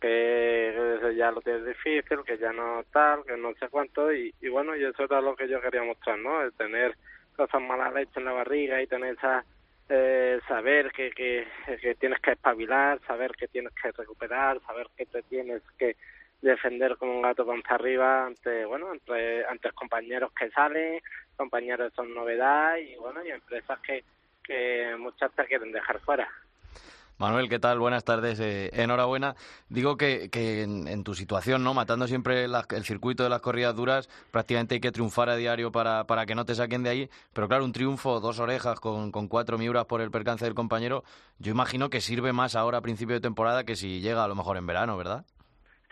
que 0.00 1.14
ya 1.16 1.30
lo 1.30 1.40
tienes 1.40 1.64
difícil, 1.64 2.22
que 2.24 2.38
ya 2.38 2.52
no 2.52 2.84
tal, 2.92 3.24
que 3.24 3.36
no 3.36 3.54
sé 3.54 3.68
cuánto, 3.68 4.12
y, 4.12 4.34
y 4.40 4.48
bueno, 4.48 4.76
y 4.76 4.84
eso 4.84 5.04
era 5.04 5.20
lo 5.20 5.34
que 5.34 5.48
yo 5.48 5.60
quería 5.60 5.82
mostrar, 5.82 6.18
¿no? 6.18 6.42
El 6.42 6.52
tener 6.52 6.96
cosas 7.36 7.62
malas 7.62 7.94
leche 7.94 8.12
en 8.16 8.24
la 8.24 8.32
barriga 8.32 8.82
y 8.82 8.86
tener 8.86 9.14
esa 9.14 9.44
eh, 9.88 10.40
saber 10.48 10.92
que, 10.92 11.10
que, 11.10 11.46
que 11.80 11.94
tienes 11.94 12.20
que 12.20 12.32
espabilar, 12.32 13.00
saber 13.06 13.32
que 13.32 13.48
tienes 13.48 13.72
que 13.74 13.92
recuperar, 13.92 14.60
saber 14.66 14.88
que 14.96 15.06
te 15.06 15.22
tienes 15.22 15.62
que 15.78 15.96
defender 16.42 16.96
como 16.96 17.16
un 17.16 17.22
gato 17.22 17.46
panza 17.46 17.74
arriba 17.74 18.26
ante 18.26 18.66
bueno 18.66 18.90
ante, 18.90 19.44
ante 19.46 19.72
compañeros 19.72 20.32
que 20.32 20.50
salen. 20.50 21.00
Compañeros 21.36 21.92
son 21.94 22.14
novedad 22.14 22.76
y 22.76 22.96
bueno 22.96 23.24
y 23.24 23.30
empresas 23.30 23.78
que 23.80 24.04
que 24.42 24.94
muchas 24.98 25.32
te 25.32 25.44
quieren 25.44 25.72
dejar 25.72 25.98
fuera 26.00 26.28
Manuel, 27.18 27.48
¿qué 27.48 27.58
tal? 27.58 27.78
Buenas 27.78 28.04
tardes. 28.04 28.38
Eh, 28.40 28.70
enhorabuena. 28.74 29.36
Digo 29.70 29.96
que, 29.96 30.28
que 30.30 30.62
en, 30.62 31.02
tu 31.02 31.14
situación, 31.14 31.64
¿no? 31.64 31.72
Matando 31.72 32.06
siempre 32.06 32.44
el 32.44 32.84
circuito 32.84 33.22
de 33.22 33.30
las 33.30 33.40
corridas 33.40 33.74
duras, 33.74 34.08
prácticamente 34.30 34.74
hay 34.74 34.80
que 34.80 34.92
triunfar 34.92 35.30
a 35.30 35.36
diario 35.36 35.72
para, 35.72 36.04
para 36.04 36.26
que 36.26 36.34
no 36.34 36.44
te 36.44 36.54
saquen 36.54 36.82
de 36.82 36.90
ahí. 36.90 37.10
Pero 37.32 37.48
claro, 37.48 37.64
un 37.64 37.72
triunfo, 37.72 38.20
dos 38.20 38.38
orejas 38.38 38.80
con, 38.80 39.12
con 39.12 39.28
cuatro 39.28 39.56
miuras 39.56 39.86
por 39.86 40.02
el 40.02 40.10
percance 40.10 40.44
del 40.44 40.54
compañero, 40.54 41.04
yo 41.38 41.52
imagino 41.52 41.88
que 41.88 42.02
sirve 42.02 42.34
más 42.34 42.54
ahora 42.54 42.78
a 42.78 42.82
principio 42.82 43.14
de 43.14 43.20
temporada 43.22 43.64
que 43.64 43.76
si 43.76 44.00
llega 44.00 44.22
a 44.22 44.28
lo 44.28 44.34
mejor 44.34 44.58
en 44.58 44.66
verano, 44.66 44.98
¿verdad? 44.98 45.24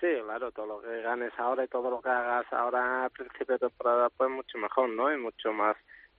Sí, 0.01 0.09
claro, 0.25 0.53
todo 0.53 0.67
lo 0.67 0.81
que 0.83 1.01
ganes 1.01 1.33
ahora 1.39 1.65
y 1.65 1.69
todo 1.69 1.89
lo 1.89 2.03
que 2.03 2.11
hagas 2.11 2.45
ahora 2.53 3.07
a 3.07 3.09
principio 3.09 3.55
de 3.55 3.61
temporada, 3.61 4.11
pues 4.11 4.29
mucho 4.29 4.59
mejor, 4.59 4.91
¿no? 4.91 5.09
Mucho 5.19 5.55
más 5.55 5.77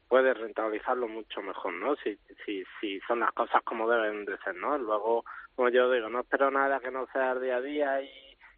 puedes 0.08 0.38
rentabilizarlo 0.38 1.08
mucho 1.08 1.42
mejor, 1.42 1.74
¿no? 1.74 1.96
Si, 1.98 2.18
si, 2.46 2.64
si 2.80 3.00
son 3.02 3.20
las 3.20 3.32
cosas 3.32 3.64
como 3.64 3.90
deben 3.90 4.26
de 4.26 4.38
ser, 4.40 4.56
¿no? 4.56 4.78
Luego, 4.78 5.26
como 5.56 5.70
yo 5.70 5.92
digo, 5.92 6.10
no 6.10 6.22
espero 6.22 6.52
nada 6.52 6.80
que 6.80 6.92
no 6.92 7.08
sea 7.12 7.36
día 7.36 7.58
a 7.58 7.62
día 7.62 8.02
y, 8.02 8.10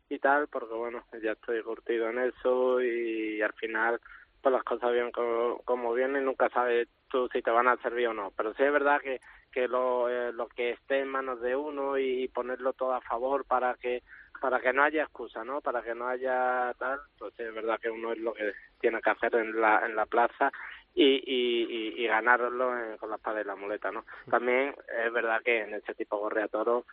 y 0.09 0.19
tal, 0.19 0.47
porque 0.47 0.73
bueno, 0.73 1.03
ya 1.21 1.31
estoy 1.33 1.61
curtido 1.63 2.09
en 2.09 2.19
eso 2.19 2.81
y, 2.81 3.41
al 3.41 3.53
final, 3.53 3.99
pues 4.41 4.53
las 4.53 4.63
cosas 4.63 4.91
vienen 4.91 5.11
como, 5.11 5.59
como 5.63 5.93
vienen, 5.93 6.25
nunca 6.25 6.49
sabes 6.49 6.87
tú 7.09 7.29
si 7.31 7.41
te 7.41 7.51
van 7.51 7.67
a 7.67 7.77
servir 7.77 8.09
o 8.09 8.13
no. 8.13 8.31
Pero 8.35 8.53
sí 8.53 8.63
es 8.63 8.71
verdad 8.71 8.99
que, 9.01 9.21
que 9.51 9.67
lo, 9.67 10.09
eh, 10.09 10.33
lo 10.33 10.47
que 10.47 10.71
esté 10.71 10.99
en 10.99 11.09
manos 11.09 11.41
de 11.41 11.55
uno 11.55 11.97
y 11.97 12.27
ponerlo 12.27 12.73
todo 12.73 12.93
a 12.93 13.01
favor 13.01 13.45
para 13.45 13.75
que 13.75 14.03
para 14.39 14.59
que 14.59 14.71
no 14.71 14.83
haya 14.83 15.01
excusa, 15.01 15.43
¿no? 15.43 15.61
Para 15.61 15.81
que 15.81 15.95
no 15.95 16.07
haya 16.07 16.71
tal, 16.77 16.99
pues 17.17 17.33
es 17.39 17.51
verdad 17.51 17.79
que 17.81 17.89
uno 17.89 18.11
es 18.11 18.19
lo 18.19 18.33
que 18.33 18.53
tiene 18.79 19.01
que 19.01 19.09
hacer 19.09 19.33
en 19.33 19.59
la 19.59 19.83
en 19.83 19.95
la 19.95 20.05
plaza 20.05 20.51
y, 20.97 21.23
y, 21.27 22.03
y 22.03 22.07
ganarlo 22.07 22.71
con 22.99 23.11
la 23.11 23.17
espada 23.17 23.41
y 23.41 23.43
la 23.43 23.55
muleta, 23.55 23.91
¿no? 23.91 24.03
También 24.31 24.75
es 25.05 25.13
verdad 25.13 25.41
que 25.43 25.61
en 25.61 25.75
este 25.75 25.93
tipo 25.93 26.15
de 26.15 26.21
gorrea 26.23 26.47
toro 26.47 26.85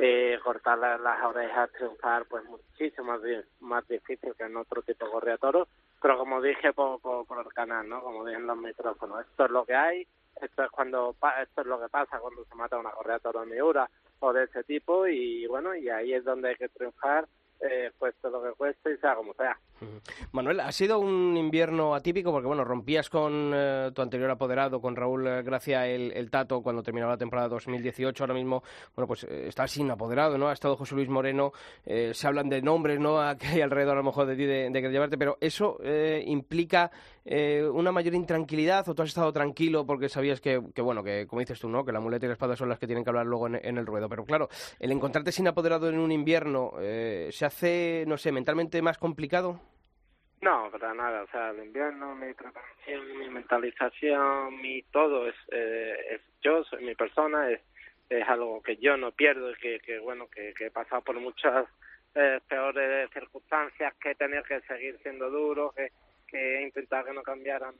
eh, 0.00 0.36
cortar 0.42 0.78
las, 0.78 1.22
orejas, 1.24 1.70
triunfar, 1.70 2.24
pues 2.24 2.44
muchísimo 2.44 3.12
más, 3.12 3.20
más 3.60 3.86
difícil 3.86 4.34
que 4.34 4.44
en 4.44 4.56
otro 4.56 4.82
tipo 4.82 5.04
de 5.04 5.12
gorrea 5.12 5.36
toro, 5.36 5.68
pero 6.00 6.18
como 6.18 6.42
dije 6.42 6.72
por, 6.72 7.00
por, 7.00 7.38
el 7.38 7.52
canal, 7.52 7.88
¿no? 7.88 8.02
Como 8.02 8.24
dije 8.24 8.38
en 8.38 8.48
los 8.48 8.56
micrófonos, 8.56 9.20
esto 9.20 9.44
es 9.44 9.50
lo 9.52 9.64
que 9.64 9.76
hay, 9.76 10.08
esto 10.40 10.64
es 10.64 10.70
cuando 10.72 11.14
esto 11.40 11.60
es 11.60 11.66
lo 11.66 11.80
que 11.80 11.88
pasa 11.88 12.18
cuando 12.18 12.44
se 12.44 12.54
mata 12.56 12.78
una 12.78 12.90
gorrea 12.90 13.20
toro 13.20 13.40
de 13.42 13.54
miura 13.54 13.88
o 14.18 14.32
de 14.32 14.44
ese 14.44 14.64
tipo 14.64 15.06
y 15.06 15.46
bueno, 15.46 15.76
y 15.76 15.88
ahí 15.88 16.14
es 16.14 16.24
donde 16.24 16.48
hay 16.48 16.56
que 16.56 16.68
triunfar 16.68 17.28
eh, 17.62 17.90
cueste 17.98 18.30
lo 18.30 18.42
que 18.42 18.52
cueste 18.52 18.94
y 18.94 18.96
sea 18.98 19.14
como 19.14 19.34
sea. 19.34 19.56
Manuel, 20.32 20.60
ha 20.60 20.72
sido 20.72 20.98
un 20.98 21.36
invierno 21.36 21.94
atípico 21.94 22.32
porque, 22.32 22.46
bueno, 22.46 22.64
rompías 22.64 23.10
con 23.10 23.52
eh, 23.54 23.90
tu 23.94 24.02
anterior 24.02 24.30
apoderado, 24.30 24.80
con 24.80 24.96
Raúl 24.96 25.26
eh, 25.26 25.42
Gracia, 25.42 25.86
el, 25.86 26.30
Tato, 26.30 26.62
cuando 26.62 26.82
terminaba 26.82 27.12
la 27.12 27.18
temporada 27.18 27.48
2018. 27.48 28.22
Ahora 28.22 28.34
mismo, 28.34 28.62
bueno, 28.94 29.06
pues 29.06 29.24
eh, 29.24 29.48
está 29.48 29.66
sin 29.66 29.90
apoderado, 29.90 30.38
¿no? 30.38 30.48
Ha 30.48 30.52
estado 30.52 30.76
José 30.76 30.94
Luis 30.94 31.08
Moreno. 31.08 31.52
se 31.84 32.26
hablan 32.26 32.48
de 32.48 32.62
nombres, 32.62 32.98
¿no? 32.98 33.20
Que 33.42 33.46
hay 33.46 33.60
alrededor, 33.60 33.94
a 33.94 33.98
lo 33.98 34.04
mejor, 34.04 34.26
de 34.26 34.36
ti 34.36 34.44
de, 34.44 34.70
de 34.70 34.90
llevarte, 34.90 35.18
pero 35.18 35.36
eso 35.40 35.78
implica 36.24 36.90
una 37.24 37.92
mayor 37.92 38.14
intranquilidad 38.14 38.88
o 38.88 38.94
tú 38.94 39.02
has 39.02 39.08
estado 39.08 39.32
tranquilo 39.32 39.86
porque 39.86 40.08
sabías 40.08 40.40
que, 40.40 40.58
bueno, 40.58 41.02
que 41.02 41.26
como 41.26 41.40
dices 41.40 41.58
tú, 41.58 41.68
¿no? 41.68 41.84
Que 41.84 41.92
la 41.92 42.00
muleta 42.00 42.26
y 42.26 42.28
la 42.28 42.34
espada 42.34 42.56
son 42.56 42.68
las 42.68 42.78
que 42.78 42.86
tienen 42.86 43.04
que 43.04 43.10
hablar 43.10 43.26
luego 43.26 43.46
en, 43.46 43.60
en 43.62 43.78
el 43.78 43.86
ruedo. 43.86 44.08
Pero 44.08 44.24
claro, 44.24 44.48
el 44.78 44.92
encontrarte 44.92 45.32
sin 45.32 45.48
apoderado 45.48 45.88
en 45.88 45.98
un 45.98 46.12
invierno 46.12 46.72
se 46.78 47.44
hace, 47.44 47.51
no 48.06 48.18
sé, 48.18 48.32
mentalmente 48.32 48.82
más 48.82 48.98
complicado. 48.98 49.60
No, 50.40 50.70
para 50.72 50.92
nada. 50.92 51.22
O 51.22 51.26
sea, 51.28 51.50
el 51.50 51.64
invierno, 51.64 52.14
mi 52.14 52.34
preparación, 52.34 53.18
mi 53.18 53.28
mentalización, 53.28 54.60
mi 54.60 54.82
todo 54.90 55.28
es, 55.28 55.36
eh, 55.52 55.96
es 56.10 56.20
yo, 56.42 56.64
soy 56.64 56.84
mi 56.84 56.94
persona, 56.94 57.48
es, 57.50 57.60
es 58.10 58.28
algo 58.28 58.60
que 58.60 58.76
yo 58.76 58.96
no 58.96 59.12
pierdo 59.12 59.52
y 59.52 59.54
que, 59.54 59.78
que 59.78 60.00
bueno, 60.00 60.28
que, 60.28 60.52
que 60.54 60.66
he 60.66 60.70
pasado 60.70 61.02
por 61.02 61.18
muchas 61.20 61.66
eh, 62.14 62.40
peores 62.48 63.08
circunstancias, 63.12 63.94
que 64.00 64.14
tener 64.16 64.42
que 64.42 64.60
seguir 64.62 64.98
siendo 65.02 65.30
duro, 65.30 65.72
que, 65.76 65.92
que 66.26 66.58
he 66.58 66.62
intentado 66.62 67.06
que 67.06 67.12
no 67.12 67.22
cambiara 67.22 67.72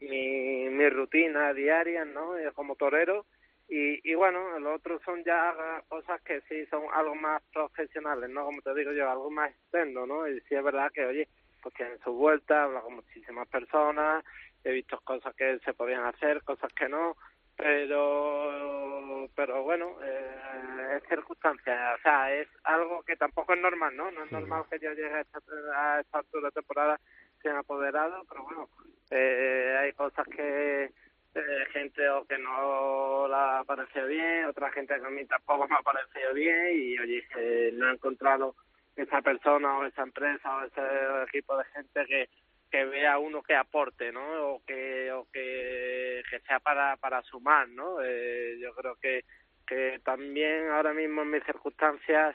mi, 0.00 0.68
mi, 0.70 0.88
rutina 0.90 1.52
diaria, 1.54 2.04
¿no? 2.04 2.32
Como 2.54 2.76
torero. 2.76 3.24
Y, 3.68 4.10
y 4.10 4.14
bueno, 4.14 4.58
los 4.58 4.76
otros 4.76 5.00
son 5.04 5.24
ya 5.24 5.54
cosas 5.88 6.20
que 6.22 6.40
sí 6.42 6.66
son 6.66 6.84
algo 6.92 7.14
más 7.14 7.42
profesionales, 7.52 8.28
¿no? 8.30 8.44
Como 8.44 8.60
te 8.60 8.74
digo 8.74 8.92
yo, 8.92 9.10
algo 9.10 9.30
más 9.30 9.50
externo, 9.50 10.06
¿no? 10.06 10.28
Y 10.28 10.40
sí 10.42 10.54
es 10.54 10.62
verdad 10.62 10.92
que, 10.92 11.06
oye, 11.06 11.28
pues 11.62 11.74
tienen 11.74 11.98
su 12.00 12.12
vuelta, 12.12 12.64
habla 12.64 12.82
con 12.82 12.96
muchísimas 12.96 13.48
personas, 13.48 14.22
he 14.64 14.72
visto 14.72 15.00
cosas 15.00 15.34
que 15.34 15.58
se 15.64 15.72
podían 15.72 16.04
hacer, 16.04 16.42
cosas 16.42 16.72
que 16.74 16.88
no, 16.88 17.16
pero 17.56 19.28
pero 19.34 19.62
bueno, 19.62 19.96
eh, 20.02 20.96
es 20.96 21.08
circunstancia, 21.08 21.94
o 21.98 22.02
sea, 22.02 22.34
es 22.34 22.48
algo 22.64 23.02
que 23.02 23.16
tampoco 23.16 23.54
es 23.54 23.60
normal, 23.60 23.96
¿no? 23.96 24.10
No 24.10 24.24
es 24.24 24.32
normal 24.32 24.64
que 24.70 24.78
yo 24.78 24.92
llegue 24.92 25.12
a 25.12 25.20
esta, 25.20 25.40
a 25.74 26.00
esta 26.00 26.18
altura 26.18 26.48
de 26.48 26.52
temporada 26.52 27.00
sin 27.42 27.52
apoderado, 27.52 28.24
pero 28.28 28.44
bueno, 28.44 28.68
eh, 29.10 29.76
hay 29.80 29.92
cosas 29.92 30.26
que 30.28 30.90
eh, 31.34 31.66
gente 31.72 32.08
o 32.10 32.24
que 32.26 32.38
no 32.38 33.26
la 33.28 33.60
ha 33.60 33.64
parecido 33.64 34.06
bien, 34.06 34.46
otra 34.46 34.70
gente 34.70 34.94
que 34.98 35.06
a 35.06 35.10
mí 35.10 35.24
tampoco 35.26 35.66
me 35.68 35.76
ha 35.76 35.82
parecido 35.82 36.32
bien 36.34 36.68
y 36.74 36.98
oye, 36.98 37.24
eh, 37.36 37.70
no 37.74 37.90
he 37.90 37.94
encontrado 37.94 38.54
esa 38.96 39.20
persona 39.22 39.78
o 39.78 39.84
esa 39.84 40.02
empresa 40.02 40.56
o 40.56 40.64
ese 40.64 40.80
equipo 41.26 41.56
de 41.56 41.64
gente 41.66 42.06
que 42.06 42.28
que 42.70 42.84
vea 42.86 43.18
uno 43.18 43.40
que 43.40 43.54
aporte, 43.54 44.10
¿no? 44.10 44.54
O 44.54 44.64
que 44.66 45.12
o 45.12 45.28
que, 45.32 46.22
que 46.28 46.40
sea 46.40 46.58
para 46.58 46.96
para 46.96 47.22
sumar, 47.22 47.68
¿no? 47.68 48.02
Eh, 48.02 48.58
yo 48.60 48.74
creo 48.74 48.96
que 48.96 49.24
que 49.66 50.00
también 50.04 50.70
ahora 50.70 50.92
mismo 50.92 51.22
en 51.22 51.30
mis 51.30 51.44
circunstancias 51.44 52.34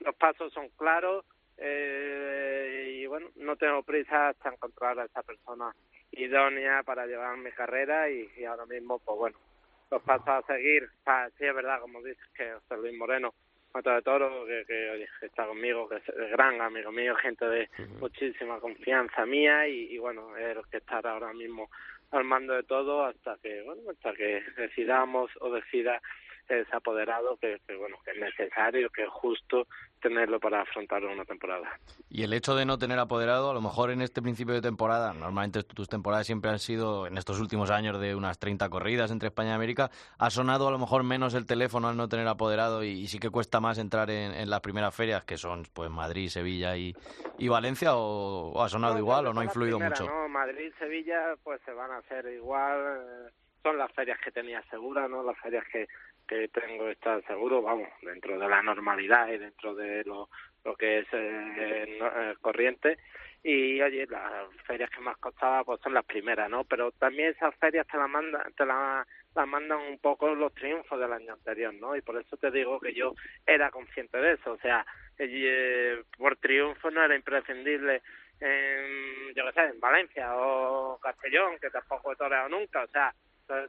los 0.00 0.14
pasos 0.16 0.52
son 0.52 0.68
claros 0.76 1.24
eh, 1.56 2.98
y 2.98 3.06
bueno, 3.06 3.30
no 3.36 3.56
tengo 3.56 3.82
prisa 3.82 4.28
hasta 4.28 4.50
encontrar 4.50 4.98
a 4.98 5.06
esa 5.06 5.22
persona 5.22 5.74
idónea 6.18 6.82
para 6.82 7.06
llevar 7.06 7.36
mi 7.36 7.50
carrera 7.52 8.10
y, 8.10 8.28
y 8.36 8.44
ahora 8.44 8.66
mismo, 8.66 8.98
pues 8.98 9.18
bueno, 9.18 9.38
los 9.90 10.02
pasos 10.02 10.28
a 10.28 10.42
seguir, 10.42 10.88
ah, 11.06 11.28
sí 11.38 11.44
es 11.44 11.54
verdad, 11.54 11.80
como 11.80 12.02
dices 12.02 12.26
que 12.36 12.52
José 12.52 12.76
Luis 12.76 12.96
Moreno 12.96 13.34
Mata 13.74 13.94
de 13.94 14.02
Toro, 14.02 14.46
que, 14.46 14.64
que, 14.66 15.06
está 15.26 15.46
conmigo, 15.46 15.88
que 15.88 15.96
es 15.96 16.30
gran 16.30 16.60
amigo 16.60 16.90
mío, 16.90 17.14
gente 17.16 17.46
de 17.46 17.68
muchísima 18.00 18.58
confianza 18.60 19.26
mía 19.26 19.68
y, 19.68 19.94
y 19.94 19.98
bueno, 19.98 20.36
es 20.36 20.56
el 20.56 20.62
que 20.70 20.78
estará 20.78 21.12
ahora 21.12 21.32
mismo 21.34 21.70
al 22.10 22.24
mando 22.24 22.54
de 22.54 22.62
todo 22.62 23.04
hasta 23.04 23.36
que, 23.42 23.62
bueno, 23.62 23.82
hasta 23.90 24.14
que 24.14 24.42
decidamos 24.56 25.30
o 25.40 25.52
decida 25.52 26.00
es 26.48 26.72
apoderado 26.72 27.36
que, 27.36 27.60
bueno 27.76 27.96
que 28.04 28.12
es 28.12 28.18
necesario 28.18 28.90
que 28.90 29.04
es 29.04 29.08
justo 29.10 29.66
tenerlo 30.00 30.38
para 30.38 30.62
afrontar 30.62 31.04
una 31.04 31.24
temporada. 31.24 31.68
Y 32.08 32.22
el 32.22 32.32
hecho 32.32 32.54
de 32.54 32.64
no 32.64 32.78
tener 32.78 32.98
apoderado 32.98 33.50
a 33.50 33.54
lo 33.54 33.60
mejor 33.60 33.90
en 33.90 34.00
este 34.00 34.22
principio 34.22 34.54
de 34.54 34.60
temporada 34.60 35.12
normalmente 35.12 35.62
tus 35.62 35.88
temporadas 35.88 36.26
siempre 36.26 36.50
han 36.50 36.58
sido 36.58 37.06
en 37.06 37.18
estos 37.18 37.40
últimos 37.40 37.70
años 37.70 38.00
de 38.00 38.14
unas 38.14 38.38
30 38.38 38.68
corridas 38.68 39.10
entre 39.10 39.28
España 39.28 39.50
y 39.50 39.54
América 39.54 39.90
ha 40.18 40.30
sonado 40.30 40.68
a 40.68 40.70
lo 40.70 40.78
mejor 40.78 41.02
menos 41.02 41.34
el 41.34 41.46
teléfono 41.46 41.88
al 41.88 41.96
no 41.96 42.08
tener 42.08 42.28
apoderado 42.28 42.84
y, 42.84 43.06
sí 43.08 43.18
que 43.18 43.30
cuesta 43.30 43.60
más 43.60 43.78
entrar 43.78 44.10
en, 44.10 44.48
las 44.48 44.60
primeras 44.60 44.94
ferias 44.94 45.24
que 45.24 45.36
son 45.36 45.64
pues 45.74 45.90
Madrid 45.90 46.28
Sevilla 46.28 46.76
y, 46.76 46.94
y 47.38 47.48
Valencia 47.48 47.94
o, 47.94 48.62
ha 48.62 48.68
sonado 48.68 48.98
igual 48.98 49.26
o 49.26 49.32
no 49.32 49.40
ha 49.40 49.44
influido 49.44 49.78
mucho. 49.78 50.06
no 50.06 50.28
Madrid 50.28 50.72
Sevilla 50.78 51.34
pues 51.42 51.60
se 51.64 51.72
van 51.72 51.90
a 51.90 51.98
hacer 51.98 52.26
igual 52.32 52.78
eh, 53.26 53.30
son 53.62 53.78
las 53.78 53.92
ferias 53.92 54.18
que 54.20 54.30
tenía 54.30 54.62
segura 54.70 55.08
no 55.08 55.22
las 55.22 55.38
ferias 55.38 55.64
que 55.72 55.88
que 56.28 56.48
tengo 56.48 56.88
está 56.88 57.20
seguro, 57.22 57.62
vamos, 57.62 57.88
dentro 58.02 58.38
de 58.38 58.48
la 58.48 58.62
normalidad 58.62 59.28
y 59.28 59.38
dentro 59.38 59.74
de 59.74 60.04
lo, 60.04 60.28
lo 60.64 60.76
que 60.76 60.98
es 60.98 61.06
eh, 61.12 61.98
eh, 62.00 62.34
corriente. 62.40 62.98
Y 63.42 63.80
oye, 63.80 64.06
las 64.06 64.52
ferias 64.66 64.90
que 64.90 65.00
más 65.00 65.16
costaba 65.16 65.64
pues 65.64 65.80
son 65.80 65.94
las 65.94 66.04
primeras, 66.04 66.50
¿no? 66.50 66.64
Pero 66.64 66.92
también 66.92 67.30
esas 67.30 67.54
ferias 67.56 67.86
te 67.86 67.96
las 67.96 68.10
te 68.54 68.66
las 68.66 69.06
mandan 69.48 69.78
un 69.78 69.98
poco 69.98 70.34
los 70.34 70.52
triunfos 70.54 71.00
del 71.00 71.12
año 71.12 71.32
anterior, 71.32 71.72
¿no? 71.72 71.96
Y 71.96 72.02
por 72.02 72.20
eso 72.20 72.36
te 72.36 72.50
digo 72.50 72.78
que 72.78 72.92
yo 72.92 73.14
era 73.46 73.70
consciente 73.70 74.18
de 74.18 74.32
eso, 74.32 74.52
o 74.52 74.58
sea, 74.58 74.84
eh, 75.18 76.02
por 76.16 76.36
triunfo 76.36 76.90
no 76.90 77.02
era 77.02 77.14
imprescindible 77.14 78.02
en, 78.40 79.34
yo 79.34 79.44
qué 79.46 79.52
sé, 79.54 79.60
en 79.66 79.80
Valencia 79.80 80.36
o 80.36 80.98
Castellón, 81.00 81.58
que 81.60 81.70
tampoco 81.70 82.12
he 82.12 82.16
toreado 82.16 82.48
nunca, 82.48 82.82
o 82.82 82.88
sea, 82.88 83.14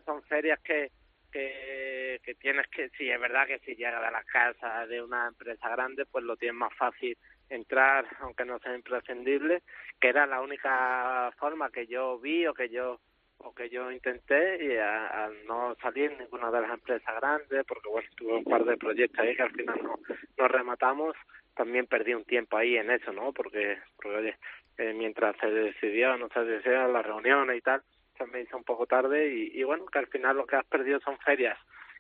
son 0.06 0.22
ferias 0.24 0.60
que 0.62 0.92
que, 1.32 2.36
tienes 2.40 2.68
que, 2.68 2.90
sí, 2.90 3.10
es 3.10 3.20
verdad 3.20 3.48
que 3.48 3.60
si 3.60 3.76
llegas 3.76 4.04
a 4.04 4.12
la 4.12 4.24
casa 4.24 4.86
de 4.88 5.02
una 5.02 5.28
empresa 5.28 5.70
grande, 5.70 6.06
pues 6.06 6.24
lo 6.24 6.36
tienes 6.38 6.58
más 6.58 6.74
fácil 6.76 7.18
entrar, 7.50 8.06
aunque 8.20 8.46
no 8.46 8.60
sea 8.60 8.76
imprescindible, 8.76 9.64
que 10.00 10.10
era 10.10 10.26
la 10.26 10.42
única 10.42 11.32
forma 11.38 11.72
que 11.72 11.88
yo 11.88 12.20
vi 12.20 12.46
o 12.48 12.54
que 12.54 12.70
yo 12.70 13.00
o 13.42 13.56
que 13.56 13.70
yo 13.70 13.90
intenté 13.90 14.66
y 14.66 14.76
al 14.76 15.46
no 15.46 15.74
salir 15.82 16.12
ninguna 16.20 16.52
de 16.52 16.60
las 16.60 16.72
empresas 16.72 17.16
grandes, 17.22 17.64
porque 17.66 17.88
bueno, 17.88 18.10
tuve 18.18 18.34
un 18.34 18.44
par 18.44 18.66
de 18.66 18.76
proyectos 18.76 19.18
ahí 19.18 19.34
que 19.34 19.44
al 19.44 19.52
final 19.52 19.80
no, 19.82 19.98
no 20.38 20.48
rematamos, 20.50 21.16
también 21.56 21.88
perdí 21.88 22.14
un 22.14 22.26
tiempo 22.26 22.58
ahí 22.58 22.76
en 22.76 22.92
eso, 22.92 23.14
¿no? 23.14 23.32
Porque, 23.32 23.78
porque 23.96 24.18
oye, 24.18 24.38
eh, 24.78 24.94
mientras 24.94 25.38
se 25.38 25.48
decidió, 25.48 26.18
no 26.18 26.28
se 26.28 26.42
decidió 26.42 26.90
las 26.90 27.06
reuniones 27.06 27.58
y 27.58 27.62
tal, 27.62 27.82
me 28.26 28.42
hizo 28.42 28.58
un 28.58 28.64
poco 28.64 28.86
tarde 28.86 29.34
y, 29.34 29.60
y 29.60 29.64
bueno, 29.64 29.86
que 29.86 30.00
al 30.00 30.08
final 30.08 30.38
lo 30.38 30.46
que 30.46 30.56
has 30.56 30.66
perdido 30.66 31.00
son 31.00 31.18
ferias 31.20 31.58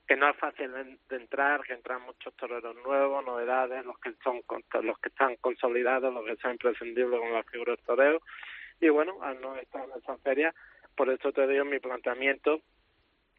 que 0.10 0.16
no 0.16 0.28
es 0.28 0.38
fácil 0.38 0.72
de 1.08 1.16
entrar, 1.16 1.62
que 1.62 1.74
entran 1.74 2.02
muchos 2.02 2.34
toreros 2.34 2.76
nuevos, 2.78 3.24
novedades, 3.24 3.86
los 3.86 3.96
que 4.00 4.12
son 4.24 4.42
los 4.82 4.98
que 4.98 5.10
están 5.10 5.36
consolidados, 5.36 6.12
los 6.12 6.26
que 6.26 6.36
son 6.38 6.54
imprescindibles 6.54 7.20
con 7.20 7.32
la 7.32 7.44
figura 7.44 7.76
del 7.76 7.86
toreo. 7.86 8.22
Y 8.82 8.90
bueno, 8.90 9.22
al 9.22 9.40
no 9.40 9.56
estar 9.58 9.84
en 9.84 9.92
esa 9.92 10.18
feria, 10.18 10.52
por 10.96 11.12
eso 11.12 11.32
te 11.32 11.46
digo 11.46 11.64
mi 11.64 11.78
planteamiento 11.78 12.60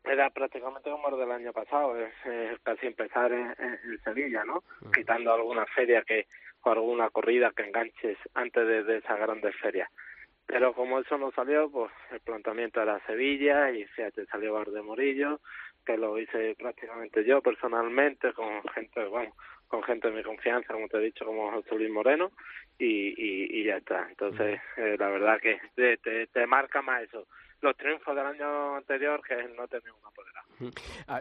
era 0.04 0.30
prácticamente 0.30 0.90
como 0.90 1.08
el 1.08 1.18
del 1.18 1.32
año 1.32 1.52
pasado, 1.52 1.96
es, 1.96 2.14
casi 2.62 2.86
empezar 2.86 3.32
en, 3.32 3.56
Sevilla, 4.04 4.44
¿no? 4.44 4.62
Quitando 4.94 5.34
alguna 5.34 5.66
feria 5.66 6.02
que 6.02 6.28
o 6.62 6.70
alguna 6.70 7.10
corrida 7.10 7.50
que 7.50 7.64
enganches 7.64 8.16
antes 8.34 8.64
de, 8.64 8.84
de 8.84 8.98
esas 8.98 9.18
grandes 9.18 9.56
ferias. 9.56 9.90
Pero 10.50 10.74
como 10.74 10.98
eso 10.98 11.16
no 11.16 11.30
salió, 11.30 11.70
pues 11.70 11.92
el 12.10 12.18
planteamiento 12.20 12.82
era 12.82 12.98
Sevilla 13.06 13.70
y 13.70 13.84
fíjate, 13.84 14.26
salió 14.26 14.54
Bar 14.54 14.70
de 14.70 14.82
Morillo, 14.82 15.40
que 15.86 15.96
lo 15.96 16.18
hice 16.18 16.56
prácticamente 16.58 17.24
yo 17.24 17.40
personalmente, 17.40 18.32
con 18.32 18.60
gente, 18.74 19.04
bueno, 19.04 19.32
con 19.68 19.84
gente 19.84 20.10
de 20.10 20.16
mi 20.16 20.22
confianza, 20.24 20.72
como 20.72 20.88
te 20.88 20.96
he 20.96 21.02
dicho, 21.02 21.24
como 21.24 21.52
José 21.52 21.76
Luis 21.76 21.90
Moreno, 21.90 22.32
y, 22.78 23.14
y, 23.16 23.60
y 23.60 23.64
ya 23.64 23.76
está. 23.76 24.08
Entonces, 24.08 24.60
eh, 24.76 24.96
la 24.98 25.08
verdad 25.08 25.40
que 25.40 25.60
te, 25.76 25.98
te, 25.98 26.26
te 26.26 26.46
marca 26.48 26.82
más 26.82 27.04
eso 27.04 27.26
los 27.62 27.76
triunfos 27.76 28.16
del 28.16 28.26
año 28.26 28.76
anterior 28.76 29.20
que 29.26 29.36
no 29.56 29.68
tener 29.68 29.90
un 29.92 30.06
apoderado. 30.06 30.46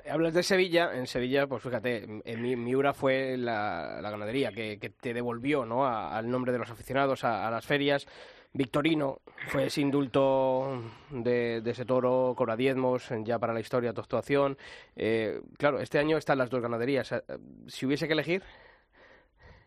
Hablas 0.10 0.34
de 0.34 0.44
Sevilla, 0.44 0.92
en 0.94 1.08
Sevilla, 1.08 1.48
pues 1.48 1.64
fíjate, 1.64 2.06
en 2.24 2.42
mi, 2.42 2.56
Miura 2.56 2.94
fue 2.94 3.38
la, 3.38 4.00
ganadería 4.02 4.52
que, 4.52 4.78
te 5.02 5.14
devolvió 5.14 5.66
¿no? 5.66 5.86
al 5.86 6.30
nombre 6.30 6.52
de 6.52 6.60
los 6.60 6.70
aficionados 6.70 7.24
a, 7.24 7.50
las 7.52 7.66
ferias. 7.66 8.08
Victorino 8.52 9.22
fue 9.50 9.66
ese 9.66 9.82
indulto 9.82 10.82
de, 11.12 11.62
ese 11.66 11.86
toro, 11.86 12.34
cobra 12.36 12.56
diezmos 12.56 13.10
ya 13.24 13.38
para 13.38 13.54
la 13.54 13.60
historia, 13.60 13.94
tu 13.94 14.02
actuación. 14.02 14.58
Eh, 14.96 15.40
claro, 15.58 15.80
este 15.80 16.00
año 16.00 16.18
están 16.18 16.40
las 16.40 16.50
dos 16.50 16.62
ganaderías. 16.62 17.12
Eh, 17.12 17.22
si 17.68 17.86
hubiese 17.86 18.08
que 18.08 18.14
elegir. 18.14 18.42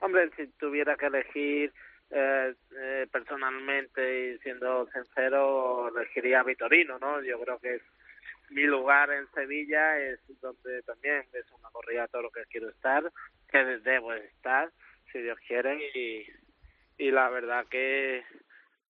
Hombre, 0.01 0.31
si 0.37 0.49
tuviera 0.59 0.97
que 0.97 1.07
elegir, 1.07 1.73
eh, 2.11 2.55
eh, 2.77 3.07
personalmente 3.11 4.35
y 4.35 4.39
siendo 4.41 4.87
sincero 4.91 5.89
elegiría 5.97 6.41
a 6.41 6.45
Vitorino, 6.45 6.99
¿no? 6.99 7.23
Yo 7.23 7.41
creo 7.41 7.59
que 7.61 7.81
mi 8.51 8.65
lugar 8.65 9.12
en 9.12 9.31
Sevilla 9.33 9.99
es 9.99 10.19
donde 10.41 10.83
también 10.83 11.25
es 11.33 11.51
una 11.53 11.71
corrida 11.71 12.09
todo 12.09 12.23
lo 12.23 12.31
que 12.31 12.45
quiero 12.51 12.69
estar, 12.69 13.11
que 13.49 13.59
debo 13.59 14.12
estar, 14.12 14.71
si 15.12 15.21
Dios 15.21 15.39
quiere, 15.47 15.79
y 16.99 17.11
la 17.11 17.31
verdad 17.31 17.65
que, 17.71 18.23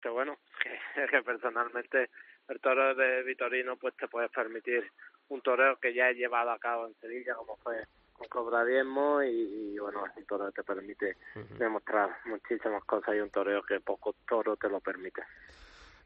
que 0.02 0.08
bueno, 0.08 0.36
que, 0.62 1.06
que 1.06 1.22
personalmente 1.22 2.10
el 2.48 2.60
toro 2.60 2.94
de 2.94 3.22
Vitorino 3.22 3.76
pues 3.76 3.96
te 3.96 4.08
puede 4.08 4.28
permitir 4.28 4.90
un 5.28 5.40
toreo 5.40 5.76
que 5.76 5.94
ya 5.94 6.10
he 6.10 6.14
llevado 6.14 6.50
a 6.50 6.58
cabo 6.58 6.86
en 6.86 6.94
Sevilla, 7.00 7.34
como 7.34 7.56
fue 7.56 7.86
cobra 8.28 8.64
diezmo 8.64 9.22
y, 9.22 9.76
bueno, 9.78 10.04
el 10.16 10.26
toro 10.26 10.50
te 10.52 10.62
permite 10.62 11.16
demostrar 11.58 12.10
muchísimas 12.26 12.84
cosas 12.84 13.14
y 13.16 13.20
un 13.20 13.30
toreo 13.30 13.62
que 13.62 13.80
poco 13.80 14.14
toro 14.28 14.56
te 14.56 14.68
lo 14.68 14.80
permite. 14.80 15.22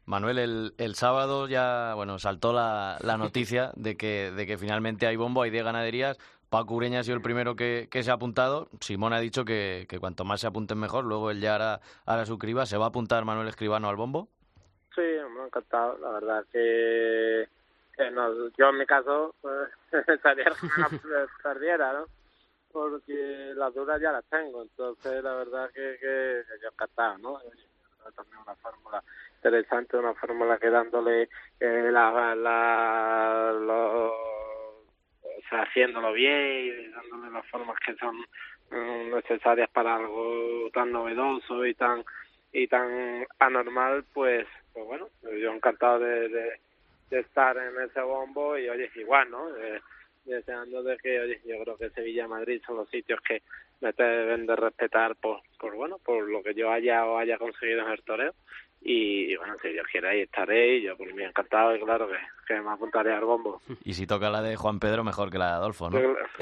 Manuel, 0.05 0.39
el, 0.39 0.73
el 0.77 0.95
sábado 0.95 1.47
ya 1.49 1.93
bueno 1.93 2.17
saltó 2.17 2.53
la, 2.53 2.97
la 3.01 3.17
noticia 3.17 3.71
de 3.75 3.97
que, 3.97 4.31
de 4.31 4.47
que 4.47 4.57
finalmente 4.57 5.05
hay 5.05 5.17
bombo, 5.17 5.41
hay 5.41 5.51
10 5.51 5.65
ganaderías. 5.65 6.17
Paco 6.49 6.75
Ureña 6.75 6.99
ha 6.99 7.03
sido 7.03 7.15
el 7.17 7.21
primero 7.21 7.55
que, 7.55 7.87
que 7.91 8.03
se 8.03 8.11
ha 8.11 8.15
apuntado. 8.15 8.69
Simón 8.79 9.13
ha 9.13 9.19
dicho 9.19 9.45
que, 9.45 9.85
que, 9.89 9.99
cuanto 9.99 10.25
más 10.25 10.41
se 10.41 10.47
apunten 10.47 10.79
mejor. 10.79 11.03
Luego 11.05 11.31
él 11.31 11.41
ya 11.41 11.55
hará, 11.55 11.81
hará 12.05 12.25
su 12.25 12.37
criba. 12.37 12.65
¿Se 12.65 12.77
va 12.77 12.85
a 12.85 12.89
apuntar 12.89 13.25
Manuel 13.25 13.47
Escribano 13.47 13.89
al 13.89 13.95
bombo? 13.95 14.27
Sí, 14.95 15.01
me 15.01 15.41
ha 15.41 15.45
encantado. 15.45 15.97
La 15.99 16.11
verdad 16.11 16.45
que 16.51 17.47
no, 18.11 18.49
yo 18.57 18.69
en 18.69 18.77
mi 18.77 18.85
caso 18.85 19.35
pues, 19.41 19.69
estaría 20.07 20.45
que 20.45 20.67
perdiera, 21.43 21.93
¿no? 21.93 22.05
Porque 22.71 23.53
las 23.55 23.73
dudas 23.73 23.99
ya 23.99 24.11
las 24.11 24.25
tengo, 24.25 24.61
entonces 24.61 25.23
la 25.23 25.33
verdad 25.35 25.69
que, 25.73 25.97
que, 25.99 26.43
yo 26.61 26.69
encantado, 26.69 27.17
¿no? 27.17 27.39
También 28.15 28.37
una 28.41 28.55
fórmula 28.55 29.03
interesante, 29.35 29.97
una 29.97 30.13
fórmula 30.13 30.57
que 30.57 30.69
dándole 30.69 31.29
eh, 31.59 31.89
la, 31.91 32.35
la, 32.35 33.51
lo, 33.53 34.13
o 35.37 35.49
sea, 35.49 35.63
haciéndolo 35.63 36.13
bien 36.13 36.65
y 36.65 36.87
dándole 36.89 37.31
las 37.31 37.45
formas 37.47 37.77
que 37.85 37.95
son 37.95 38.17
mm, 38.71 39.15
necesarias 39.15 39.69
para 39.69 39.95
algo 39.95 40.69
tan 40.73 40.91
novedoso 40.91 41.65
y 41.65 41.73
tan 41.73 42.03
y 42.53 42.67
tan 42.67 43.27
anormal, 43.39 44.05
pues, 44.13 44.47
pues 44.73 44.85
bueno, 44.85 45.09
yo 45.21 45.53
encartado 45.53 45.99
de, 45.99 46.29
de 46.29 46.59
de 47.09 47.19
estar 47.19 47.57
en 47.57 47.81
ese 47.81 48.01
bombo 48.01 48.57
y 48.57 48.67
oye 48.69 48.89
igual 48.95 49.29
no 49.31 49.55
eh, 49.57 49.81
deseando 50.25 50.83
de 50.83 50.97
que 50.97 51.19
oye 51.19 51.41
yo 51.45 51.61
creo 51.63 51.77
que 51.77 51.89
Sevilla 51.91 52.25
y 52.25 52.29
Madrid 52.29 52.61
son 52.65 52.77
los 52.77 52.89
sitios 52.89 53.21
que 53.21 53.41
me 53.79 53.93
deben 53.93 54.45
de 54.45 54.55
respetar 54.55 55.15
por 55.15 55.41
por 55.59 55.75
bueno 55.75 55.99
por 55.99 56.27
lo 56.27 56.43
que 56.43 56.53
yo 56.53 56.71
haya 56.71 57.05
o 57.05 57.17
haya 57.17 57.37
conseguido 57.37 57.85
en 57.85 57.91
el 57.91 58.03
toreo 58.03 58.33
y, 58.81 59.35
bueno 59.35 59.55
si 59.61 59.69
Dios 59.69 59.85
quiere 59.91 60.09
ahí 60.09 60.21
estaré 60.21 60.77
y 60.77 60.83
yo 60.83 60.95
por 60.95 61.13
mí 61.13 61.23
encantado 61.23 61.75
y 61.75 61.79
claro 61.81 62.07
que, 62.07 62.17
que 62.47 62.61
me 62.61 62.71
apuntaré 62.71 63.13
al 63.13 63.25
bombo. 63.25 63.61
Y 63.83 63.93
si 63.93 64.07
toca 64.07 64.29
la 64.29 64.41
de 64.41 64.55
Juan 64.55 64.79
Pedro 64.79 65.03
mejor 65.03 65.29
que 65.29 65.37
la 65.37 65.47
de 65.47 65.53
Adolfo 65.53 65.89
no 65.89 65.99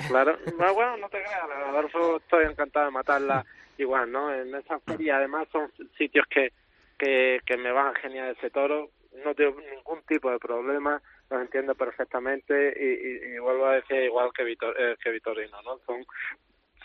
claro 0.07 0.37
no, 0.57 0.73
bueno 0.73 0.97
no 0.97 1.09
te 1.09 1.23
creas 1.23 1.49
la 1.49 1.57
de 1.57 1.63
Adolfo 1.65 2.17
estoy 2.17 2.45
encantado 2.45 2.85
de 2.85 2.91
matarla 2.91 3.45
igual 3.77 4.11
no 4.11 4.33
en 4.33 4.53
esa 4.55 4.79
feria 4.79 5.17
además 5.17 5.47
son 5.51 5.71
sitios 5.97 6.25
que 6.27 6.51
que, 6.97 7.41
que 7.45 7.57
me 7.57 7.71
van 7.71 7.93
genial 7.95 8.35
ese 8.37 8.49
toro. 8.49 8.89
No 9.23 9.33
tengo 9.33 9.59
ningún 9.61 10.01
tipo 10.03 10.29
de 10.29 10.39
problema, 10.39 11.01
los 11.29 11.41
entiendo 11.41 11.73
perfectamente 11.75 12.73
y, 12.77 13.35
y, 13.35 13.39
vuelvo 13.39 13.67
a 13.67 13.75
decir 13.75 14.03
igual 14.03 14.31
que, 14.35 14.43
Vitor, 14.43 14.75
eh, 14.77 14.95
que 15.01 15.11
Vitorino, 15.11 15.61
¿no? 15.61 15.79
Son 15.85 16.05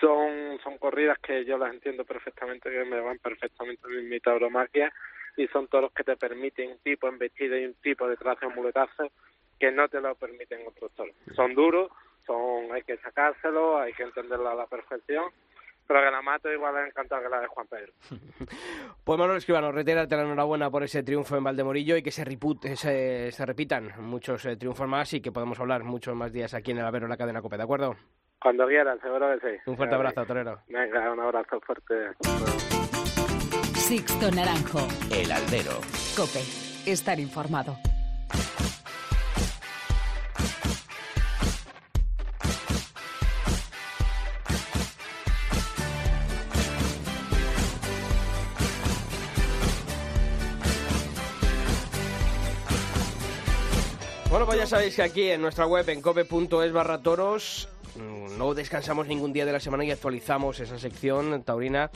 son 0.00 0.58
son 0.62 0.78
corridas 0.78 1.18
que 1.18 1.44
yo 1.44 1.58
las 1.58 1.74
entiendo 1.74 2.04
perfectamente, 2.04 2.70
que 2.70 2.84
me 2.84 3.00
van 3.00 3.18
perfectamente 3.18 3.82
en 3.86 4.08
mi 4.08 4.18
tauromaquia 4.20 4.90
y 5.36 5.46
son 5.48 5.68
toros 5.68 5.92
que 5.92 6.04
te 6.04 6.16
permiten 6.16 6.72
un 6.72 6.78
tipo 6.78 7.08
en 7.08 7.18
vestido 7.18 7.56
y 7.58 7.66
un 7.66 7.74
tipo 7.74 8.08
de 8.08 8.16
traje 8.16 8.46
en 8.46 8.54
muletazo 8.54 9.10
que 9.58 9.70
no 9.70 9.88
te 9.88 10.00
lo 10.00 10.14
permiten 10.14 10.66
otros 10.66 10.92
toros. 10.92 11.14
Son 11.34 11.54
duros, 11.54 11.90
son 12.26 12.72
hay 12.72 12.82
que 12.82 12.96
sacárselo, 12.98 13.78
hay 13.78 13.92
que 13.92 14.02
entenderlo 14.02 14.48
a 14.48 14.54
la 14.54 14.66
perfección 14.66 15.30
pero 15.90 16.04
que 16.04 16.10
la 16.12 16.22
mato 16.22 16.52
igual 16.52 16.76
es 16.76 16.86
encantado 16.86 17.20
que 17.20 17.28
la 17.28 17.40
de 17.40 17.48
Juan 17.48 17.66
Pedro. 17.66 17.92
pues 19.04 19.18
Manuel 19.18 19.38
Escribano, 19.38 19.72
retírate 19.72 20.14
la 20.14 20.22
enhorabuena 20.22 20.70
por 20.70 20.84
ese 20.84 21.02
triunfo 21.02 21.36
en 21.36 21.42
Valdemorillo 21.42 21.96
y 21.96 22.02
que 22.04 22.12
se, 22.12 22.24
se, 22.76 23.32
se 23.32 23.44
repitan 23.44 23.90
muchos 23.98 24.46
eh, 24.46 24.56
triunfos 24.56 24.86
más 24.86 25.12
y 25.14 25.20
que 25.20 25.32
podamos 25.32 25.58
hablar 25.58 25.82
muchos 25.82 26.14
más 26.14 26.32
días 26.32 26.54
aquí 26.54 26.70
en 26.70 26.78
el 26.78 26.84
Avero, 26.84 27.06
en 27.06 27.10
la 27.10 27.16
cadena 27.16 27.42
COPE, 27.42 27.56
¿de 27.56 27.62
acuerdo? 27.64 27.96
Cuando 28.40 28.68
quieran, 28.68 29.00
seguro 29.00 29.36
que 29.36 29.50
sí. 29.50 29.56
Un 29.66 29.76
fuerte 29.76 29.96
abrazo, 29.96 30.24
Torero. 30.24 30.60
Venga, 30.68 31.10
un 31.10 31.18
abrazo 31.18 31.60
fuerte. 31.60 32.10
Sixto 33.90 34.30
Naranjo. 34.30 34.86
El 35.10 35.32
Albero. 35.32 35.80
COPE. 36.16 36.44
Estar 36.86 37.18
informado. 37.18 37.76
Bueno, 54.30 54.46
pues 54.46 54.58
ya 54.58 54.66
sabéis 54.68 54.94
que 54.94 55.02
aquí 55.02 55.30
en 55.30 55.42
nuestra 55.42 55.66
web, 55.66 55.88
en 55.88 56.00
cope.es 56.00 56.72
barra 56.72 57.02
toros, 57.02 57.68
mm, 57.96 58.38
no 58.38 58.54
descansamos 58.54 59.08
ningún 59.08 59.32
día 59.32 59.44
de 59.44 59.50
la 59.50 59.58
semana 59.58 59.84
y 59.84 59.90
actualizamos 59.90 60.60
esa 60.60 60.78
sección 60.78 61.42
taurina 61.42 61.90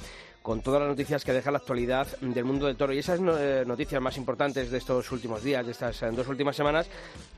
con 0.44 0.60
todas 0.60 0.78
las 0.78 0.90
noticias 0.90 1.24
que 1.24 1.32
deja 1.32 1.50
la 1.50 1.56
actualidad 1.56 2.06
del 2.20 2.44
mundo 2.44 2.66
del 2.66 2.76
toro. 2.76 2.92
Y 2.92 2.98
esas 2.98 3.18
eh, 3.18 3.64
noticias 3.66 3.98
más 4.02 4.18
importantes 4.18 4.70
de 4.70 4.76
estos 4.76 5.10
últimos 5.10 5.42
días, 5.42 5.64
de 5.64 5.72
estas 5.72 6.02
eh, 6.02 6.10
dos 6.10 6.28
últimas 6.28 6.54
semanas, 6.54 6.86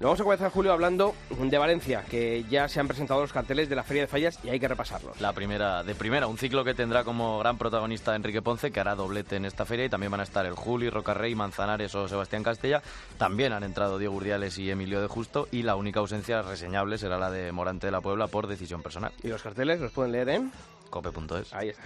lo 0.01 0.09
vamos 0.09 0.21
a 0.21 0.25
comenzar, 0.25 0.51
Julio, 0.51 0.73
hablando 0.73 1.14
de 1.38 1.57
Valencia, 1.57 2.05
que 2.11 2.45
ya 2.51 2.69
se 2.69 2.81
han 2.81 2.88
presentado 2.88 3.21
los 3.21 3.33
carteles 3.33 3.69
de 3.69 3.77
la 3.77 3.85
Feria 3.85 4.03
de 4.03 4.09
Fallas 4.09 4.40
y 4.42 4.49
hay 4.49 4.59
que 4.59 4.66
repasarlos. 4.66 5.21
La 5.21 5.33
primera, 5.33 5.85
de 5.85 5.95
primera, 5.95 6.27
un 6.27 6.37
ciclo 6.37 6.64
que 6.64 6.75
tendrá 6.75 7.05
como 7.05 7.38
gran 7.38 7.57
protagonista 7.59 8.16
Enrique 8.16 8.42
Ponce, 8.42 8.73
que 8.73 8.81
hará 8.81 8.97
doblete 8.97 9.37
en 9.37 9.45
esta 9.45 9.64
feria, 9.64 9.85
y 9.85 9.88
también 9.88 10.11
van 10.11 10.19
a 10.19 10.25
estar 10.25 10.45
el 10.45 10.55
Juli, 10.55 10.90
Rocarrey, 10.90 11.33
Manzanares 11.37 11.95
o 11.95 12.09
Sebastián 12.09 12.42
Castella. 12.42 12.83
También 13.19 13.53
han 13.53 13.62
entrado 13.62 13.99
Diego 13.99 14.16
Urdiales 14.16 14.59
y 14.59 14.69
Emilio 14.69 15.01
de 15.01 15.07
Justo, 15.07 15.47
y 15.53 15.62
la 15.62 15.77
única 15.77 16.01
ausencia 16.01 16.42
reseñable 16.42 16.99
será 16.99 17.19
la 17.19 17.31
de 17.31 17.53
Morante 17.53 17.87
de 17.87 17.92
la 17.92 18.01
Puebla 18.01 18.27
por 18.27 18.49
decisión 18.49 18.83
personal. 18.83 19.12
¿Y 19.23 19.29
los 19.29 19.45
carteles 19.45 19.81
los 19.81 19.92
pueden 19.92 20.11
leer 20.11 20.29
en? 20.31 20.51
cope.es. 20.90 21.53
Ahí 21.53 21.69
está. 21.69 21.85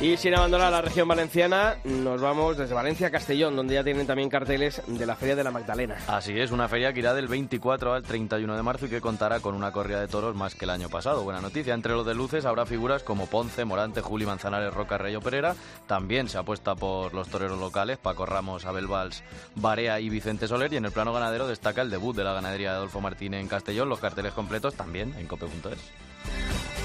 Y 0.00 0.16
sin 0.16 0.32
abandonar 0.32 0.70
la 0.70 0.80
región 0.80 1.08
valenciana, 1.08 1.78
nos 1.82 2.20
vamos 2.20 2.56
desde 2.56 2.72
Valencia 2.72 3.08
a 3.08 3.10
Castellón, 3.10 3.56
donde 3.56 3.74
ya 3.74 3.82
tienen 3.82 4.06
también 4.06 4.28
carteles 4.28 4.80
de 4.86 5.04
la 5.04 5.16
Feria 5.16 5.34
de 5.34 5.42
la 5.42 5.50
Magdalena. 5.50 5.96
Así 6.06 6.38
es, 6.38 6.52
una 6.52 6.68
feria 6.68 6.92
que 6.92 7.00
irá 7.00 7.14
del 7.14 7.26
24 7.26 7.94
al 7.94 8.04
31 8.04 8.54
de 8.54 8.62
marzo 8.62 8.86
y 8.86 8.90
que 8.90 9.00
contará 9.00 9.40
con 9.40 9.56
una 9.56 9.72
corrida 9.72 10.00
de 10.00 10.06
toros 10.06 10.36
más 10.36 10.54
que 10.54 10.66
el 10.66 10.70
año 10.70 10.88
pasado. 10.88 11.24
Buena 11.24 11.40
noticia, 11.40 11.74
entre 11.74 11.94
los 11.94 12.06
de 12.06 12.14
luces 12.14 12.44
habrá 12.44 12.64
figuras 12.64 13.02
como 13.02 13.26
Ponce, 13.26 13.64
Morante, 13.64 14.00
Juli 14.00 14.24
Manzanares, 14.24 14.72
Roca, 14.72 14.98
Rey 14.98 15.18
Perera. 15.18 15.56
También 15.88 16.28
se 16.28 16.38
apuesta 16.38 16.76
por 16.76 17.12
los 17.12 17.28
toreros 17.28 17.58
locales, 17.58 17.98
Paco 17.98 18.24
Ramos, 18.24 18.66
Abel 18.66 18.86
Valls, 18.86 19.24
Barea 19.56 19.98
y 19.98 20.10
Vicente 20.10 20.46
Soler. 20.46 20.72
Y 20.72 20.76
en 20.76 20.84
el 20.84 20.92
plano 20.92 21.12
ganadero 21.12 21.48
destaca 21.48 21.82
el 21.82 21.90
debut 21.90 22.14
de 22.14 22.22
la 22.22 22.34
ganadería 22.34 22.70
de 22.70 22.76
Adolfo 22.76 23.00
Martínez 23.00 23.40
en 23.40 23.48
Castellón. 23.48 23.88
Los 23.88 23.98
carteles 23.98 24.32
completos 24.32 24.74
también 24.74 25.12
en 25.18 25.26
cope.es. 25.26 26.77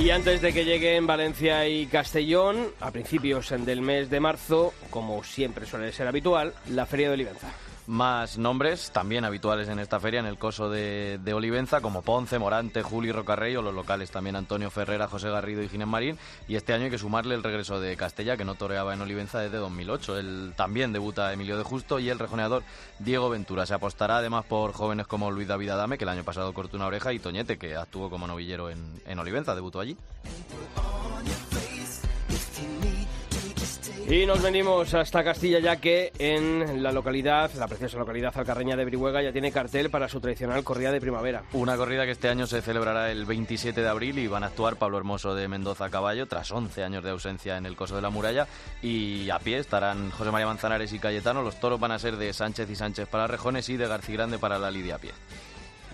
Y 0.00 0.08
antes 0.08 0.40
de 0.40 0.54
que 0.54 0.64
lleguen 0.64 1.06
Valencia 1.06 1.68
y 1.68 1.84
Castellón, 1.84 2.68
a 2.80 2.90
principios 2.90 3.50
del 3.50 3.82
mes 3.82 4.08
de 4.08 4.18
marzo, 4.18 4.72
como 4.88 5.22
siempre 5.22 5.66
suele 5.66 5.92
ser 5.92 6.08
habitual, 6.08 6.54
la 6.70 6.86
Feria 6.86 7.08
de 7.08 7.14
Olivenza. 7.14 7.48
Más 7.90 8.38
nombres 8.38 8.92
también 8.92 9.24
habituales 9.24 9.68
en 9.68 9.80
esta 9.80 9.98
feria, 9.98 10.20
en 10.20 10.26
el 10.26 10.38
coso 10.38 10.70
de, 10.70 11.18
Olivenza, 11.34 11.80
como 11.80 12.02
Ponce, 12.02 12.38
Morante, 12.38 12.84
Juli 12.84 13.10
Rocarrey, 13.10 13.56
o 13.56 13.62
los 13.62 13.74
locales 13.74 14.12
también 14.12 14.36
Antonio 14.36 14.70
Ferrera, 14.70 15.08
José 15.08 15.28
Garrido 15.28 15.60
y 15.60 15.68
Ginés 15.68 15.88
Marín. 15.88 16.16
Y 16.46 16.54
este 16.54 16.72
año 16.72 16.84
hay 16.84 16.90
que 16.90 16.98
sumarle 16.98 17.34
el 17.34 17.42
regreso 17.42 17.80
de 17.80 17.96
Castella, 17.96 18.36
que 18.36 18.44
no 18.44 18.54
toreaba 18.54 18.94
en 18.94 19.00
Olivenza 19.00 19.40
desde 19.40 19.56
2008. 19.56 20.18
El, 20.18 20.52
también 20.54 20.92
debuta 20.92 21.32
Emilio 21.32 21.58
de 21.58 21.64
Justo 21.64 21.98
y 21.98 22.10
el 22.10 22.20
rejoneador 22.20 22.62
Diego 23.00 23.28
Ventura. 23.28 23.66
Se 23.66 23.74
apostará 23.74 24.18
además 24.18 24.44
por 24.44 24.72
jóvenes 24.72 25.08
como 25.08 25.32
Luis 25.32 25.48
David 25.48 25.70
Adame, 25.70 25.98
que 25.98 26.04
el 26.04 26.10
año 26.10 26.22
pasado 26.22 26.54
cortó 26.54 26.76
una 26.76 26.86
oreja, 26.86 27.12
y 27.12 27.18
Toñete, 27.18 27.58
que 27.58 27.74
actuó 27.74 28.08
como 28.08 28.28
novillero 28.28 28.70
en, 28.70 29.02
en 29.04 29.18
Olivenza, 29.18 29.56
debutó 29.56 29.80
allí. 29.80 29.96
Y 34.10 34.26
nos 34.26 34.42
venimos 34.42 34.92
hasta 34.92 35.22
Castilla 35.22 35.60
ya 35.60 35.76
que 35.76 36.12
en 36.18 36.82
la 36.82 36.90
localidad, 36.90 37.48
la 37.54 37.68
preciosa 37.68 37.96
localidad 37.96 38.36
alcarreña 38.36 38.74
de 38.74 38.84
Brihuega 38.84 39.22
ya 39.22 39.30
tiene 39.30 39.52
cartel 39.52 39.88
para 39.88 40.08
su 40.08 40.20
tradicional 40.20 40.64
corrida 40.64 40.90
de 40.90 41.00
primavera. 41.00 41.44
Una 41.52 41.76
corrida 41.76 42.04
que 42.04 42.10
este 42.10 42.28
año 42.28 42.48
se 42.48 42.60
celebrará 42.60 43.12
el 43.12 43.24
27 43.24 43.80
de 43.80 43.88
abril 43.88 44.18
y 44.18 44.26
van 44.26 44.42
a 44.42 44.46
actuar 44.48 44.74
Pablo 44.74 44.98
Hermoso 44.98 45.36
de 45.36 45.46
Mendoza 45.46 45.84
a 45.84 45.90
caballo 45.90 46.26
tras 46.26 46.50
11 46.50 46.82
años 46.82 47.04
de 47.04 47.10
ausencia 47.10 47.56
en 47.56 47.66
el 47.66 47.76
Coso 47.76 47.94
de 47.94 48.02
la 48.02 48.10
Muralla 48.10 48.48
y 48.82 49.30
a 49.30 49.38
pie 49.38 49.58
estarán 49.58 50.10
José 50.10 50.32
María 50.32 50.48
Manzanares 50.48 50.92
y 50.92 50.98
Cayetano. 50.98 51.42
Los 51.42 51.60
toros 51.60 51.78
van 51.78 51.92
a 51.92 51.98
ser 52.00 52.16
de 52.16 52.32
Sánchez 52.32 52.68
y 52.68 52.74
Sánchez 52.74 53.08
para 53.08 53.28
Rejones 53.28 53.68
y 53.68 53.76
de 53.76 53.86
García 53.86 54.16
Grande 54.16 54.40
para 54.40 54.58
la 54.58 54.72
Lidia 54.72 54.96
a 54.96 54.98
pie. 54.98 55.12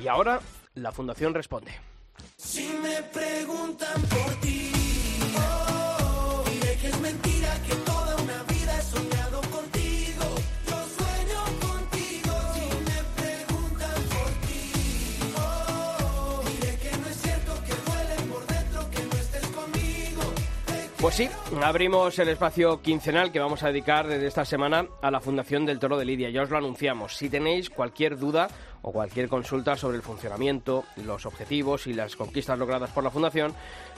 Y 0.02 0.09
ahora 0.09 0.40
la 0.72 0.90
Fundación 0.90 1.35
responde. 1.35 1.72
Si 2.38 2.66
me 2.83 3.02
preguntan 3.02 4.00
por 4.09 4.35
ti, 4.40 4.72
Pues 21.00 21.14
sí, 21.14 21.28
abrimos 21.62 22.18
el 22.18 22.30
espacio 22.30 22.80
quincenal 22.80 23.30
que 23.30 23.38
vamos 23.38 23.62
a 23.62 23.68
dedicar 23.68 24.09
desde 24.09 24.26
esta 24.26 24.46
semana 24.46 24.87
a 25.02 25.11
la 25.11 25.20
Fundación 25.20 25.66
del 25.66 25.78
Toro 25.78 25.98
de 25.98 26.06
Lidia. 26.06 26.30
Ya 26.30 26.42
os 26.42 26.50
lo 26.50 26.56
anunciamos. 26.56 27.14
Si 27.16 27.28
tenéis 27.28 27.68
cualquier 27.68 28.18
duda 28.18 28.48
o 28.80 28.92
cualquier 28.92 29.28
consulta 29.28 29.76
sobre 29.76 29.98
el 29.98 30.02
funcionamiento, 30.02 30.85
los 31.04 31.26
objetivos 31.26 31.87
y 31.87 31.92
las 31.92 32.16
conquistas 32.16 32.59
logradas 32.59 32.90
por 32.90 33.04
la 33.04 33.11
Fundación, 33.11 33.52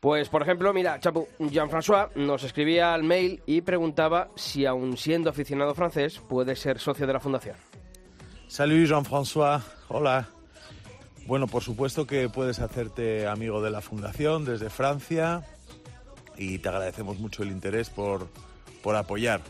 Pues, 0.00 0.28
por 0.28 0.42
ejemplo, 0.42 0.72
mira, 0.72 0.98
Chapu, 1.00 1.28
Jean-François 1.38 2.10
nos 2.14 2.42
escribía 2.44 2.94
al 2.94 3.04
mail 3.04 3.42
y 3.46 3.60
preguntaba 3.60 4.30
si, 4.34 4.64
aun 4.66 4.96
siendo 4.96 5.30
aficionado 5.30 5.74
francés, 5.74 6.20
puede 6.20 6.56
ser 6.56 6.78
socio 6.78 7.06
de 7.06 7.12
la 7.12 7.20
Fundación. 7.20 7.56
Salut 8.48 8.86
Jean-François, 8.86 9.62
hola. 9.88 10.28
Bueno, 11.26 11.46
por 11.46 11.62
supuesto 11.62 12.06
que 12.06 12.28
puedes 12.28 12.58
hacerte 12.60 13.26
amigo 13.26 13.62
de 13.62 13.70
la 13.70 13.80
Fundación 13.80 14.44
desde 14.44 14.70
Francia 14.70 15.44
y 16.36 16.58
te 16.58 16.68
agradecemos 16.68 17.18
mucho 17.18 17.42
el 17.42 17.50
interés 17.50 17.90
por, 17.90 18.28
por 18.82 18.96
apoyar 18.96 19.40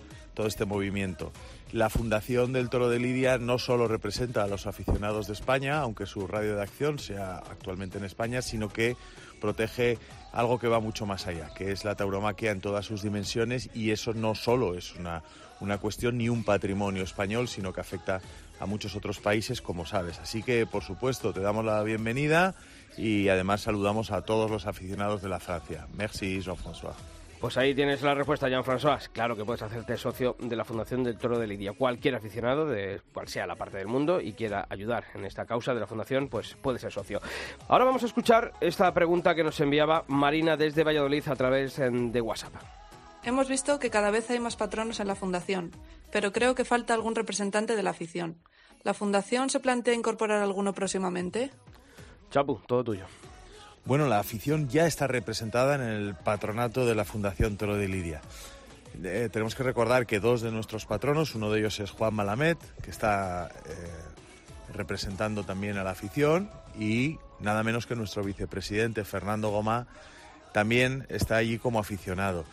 todo 0.40 0.48
este 0.48 0.64
movimiento. 0.64 1.32
La 1.70 1.90
Fundación 1.90 2.54
del 2.54 2.70
Toro 2.70 2.88
de 2.88 2.98
Lidia 2.98 3.36
no 3.36 3.58
solo 3.58 3.86
representa 3.88 4.42
a 4.42 4.46
los 4.46 4.66
aficionados 4.66 5.26
de 5.26 5.34
España, 5.34 5.80
aunque 5.80 6.06
su 6.06 6.26
radio 6.26 6.56
de 6.56 6.62
acción 6.62 6.98
sea 6.98 7.36
actualmente 7.36 7.98
en 7.98 8.04
España, 8.04 8.40
sino 8.40 8.70
que 8.70 8.96
protege 9.38 9.98
algo 10.32 10.58
que 10.58 10.66
va 10.66 10.80
mucho 10.80 11.04
más 11.04 11.26
allá, 11.26 11.50
que 11.54 11.72
es 11.72 11.84
la 11.84 11.94
tauromaquia 11.94 12.52
en 12.52 12.62
todas 12.62 12.86
sus 12.86 13.02
dimensiones 13.02 13.68
y 13.74 13.90
eso 13.90 14.14
no 14.14 14.34
solo 14.34 14.74
es 14.74 14.94
una, 14.94 15.22
una 15.60 15.76
cuestión 15.76 16.16
ni 16.16 16.30
un 16.30 16.42
patrimonio 16.42 17.02
español, 17.02 17.46
sino 17.46 17.74
que 17.74 17.82
afecta 17.82 18.22
a 18.60 18.64
muchos 18.64 18.96
otros 18.96 19.20
países, 19.20 19.60
como 19.60 19.84
sabes. 19.84 20.20
Así 20.20 20.42
que, 20.42 20.64
por 20.64 20.84
supuesto, 20.84 21.34
te 21.34 21.40
damos 21.40 21.66
la 21.66 21.82
bienvenida 21.82 22.54
y 22.96 23.28
además 23.28 23.60
saludamos 23.60 24.10
a 24.10 24.22
todos 24.22 24.50
los 24.50 24.66
aficionados 24.66 25.20
de 25.20 25.28
la 25.28 25.38
Francia. 25.38 25.86
Merci, 25.98 26.40
Jean-François. 26.40 27.19
Pues 27.40 27.56
ahí 27.56 27.74
tienes 27.74 28.02
la 28.02 28.14
respuesta, 28.14 28.50
Jean-François. 28.50 29.08
Claro 29.12 29.34
que 29.34 29.46
puedes 29.46 29.62
hacerte 29.62 29.96
socio 29.96 30.36
de 30.40 30.54
la 30.56 30.64
Fundación 30.64 31.02
del 31.02 31.16
Toro 31.16 31.38
de 31.38 31.46
Lidia. 31.46 31.72
Cualquier 31.72 32.14
aficionado, 32.14 32.66
de 32.66 33.00
cual 33.14 33.28
sea 33.28 33.46
la 33.46 33.56
parte 33.56 33.78
del 33.78 33.86
mundo, 33.86 34.20
y 34.20 34.34
quiera 34.34 34.66
ayudar 34.68 35.04
en 35.14 35.24
esta 35.24 35.46
causa 35.46 35.72
de 35.72 35.80
la 35.80 35.86
Fundación, 35.86 36.28
pues 36.28 36.54
puede 36.60 36.78
ser 36.78 36.92
socio. 36.92 37.18
Ahora 37.68 37.86
vamos 37.86 38.02
a 38.02 38.06
escuchar 38.06 38.52
esta 38.60 38.92
pregunta 38.92 39.34
que 39.34 39.42
nos 39.42 39.58
enviaba 39.58 40.04
Marina 40.08 40.58
desde 40.58 40.84
Valladolid 40.84 41.26
a 41.28 41.34
través 41.34 41.76
de 41.78 42.20
WhatsApp. 42.20 42.52
Hemos 43.24 43.48
visto 43.48 43.78
que 43.78 43.88
cada 43.88 44.10
vez 44.10 44.30
hay 44.30 44.38
más 44.38 44.56
patronos 44.56 45.00
en 45.00 45.06
la 45.06 45.14
Fundación, 45.14 45.70
pero 46.12 46.32
creo 46.32 46.54
que 46.54 46.66
falta 46.66 46.92
algún 46.92 47.14
representante 47.14 47.74
de 47.74 47.82
la 47.82 47.90
afición. 47.90 48.36
¿La 48.82 48.92
Fundación 48.92 49.48
se 49.48 49.60
plantea 49.60 49.94
incorporar 49.94 50.42
alguno 50.42 50.74
próximamente? 50.74 51.50
Chapu, 52.30 52.60
todo 52.66 52.84
tuyo. 52.84 53.06
Bueno, 53.84 54.06
la 54.06 54.18
afición 54.18 54.68
ya 54.68 54.86
está 54.86 55.06
representada 55.06 55.74
en 55.74 55.80
el 55.80 56.14
patronato 56.14 56.86
de 56.86 56.94
la 56.94 57.04
Fundación 57.04 57.56
Toro 57.56 57.76
de 57.76 57.88
Lidia. 57.88 58.20
Eh, 59.02 59.28
tenemos 59.32 59.54
que 59.54 59.62
recordar 59.62 60.06
que 60.06 60.20
dos 60.20 60.42
de 60.42 60.50
nuestros 60.50 60.84
patronos, 60.84 61.34
uno 61.34 61.50
de 61.50 61.60
ellos 61.60 61.80
es 61.80 61.90
Juan 61.90 62.14
Malamet, 62.14 62.58
que 62.82 62.90
está 62.90 63.48
eh, 63.48 64.72
representando 64.74 65.44
también 65.44 65.78
a 65.78 65.84
la 65.84 65.92
afición, 65.92 66.50
y 66.78 67.18
nada 67.40 67.62
menos 67.62 67.86
que 67.86 67.96
nuestro 67.96 68.22
vicepresidente 68.22 69.04
Fernando 69.04 69.50
Goma 69.50 69.86
también 70.52 71.06
está 71.08 71.36
allí 71.36 71.58
como 71.58 71.78
aficionado. 71.78 72.44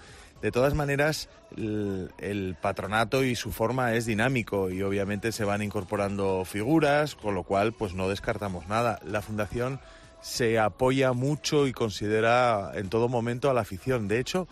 De 0.41 0.51
todas 0.51 0.75
maneras, 0.75 1.29
el, 1.57 2.11
el, 2.19 2.55
patronato 2.61 3.23
y 3.23 3.35
su 3.35 3.51
forma 3.51 3.95
es 3.95 4.05
dinámico 4.05 4.69
y 4.69 4.83
obviamente 4.83 5.31
se 5.31 5.43
van 5.43 5.63
incorporando 5.63 6.45
figuras, 6.45 7.15
con 7.15 7.33
lo 7.33 7.43
cual 7.43 7.73
pues 7.73 7.95
no 7.95 8.07
descartamos 8.07 8.67
nada. 8.67 8.99
La 9.03 9.23
fundación 9.23 9.79
se 10.27 10.59
apoya 10.59 11.13
mucho 11.13 11.67
y 11.67 11.71
considera 11.71 12.73
en 12.75 12.89
todo 12.89 13.07
momento 13.07 13.49
a 13.49 13.53
la 13.53 13.61
afición. 13.61 14.09
De 14.09 14.19
hecho, 14.19 14.45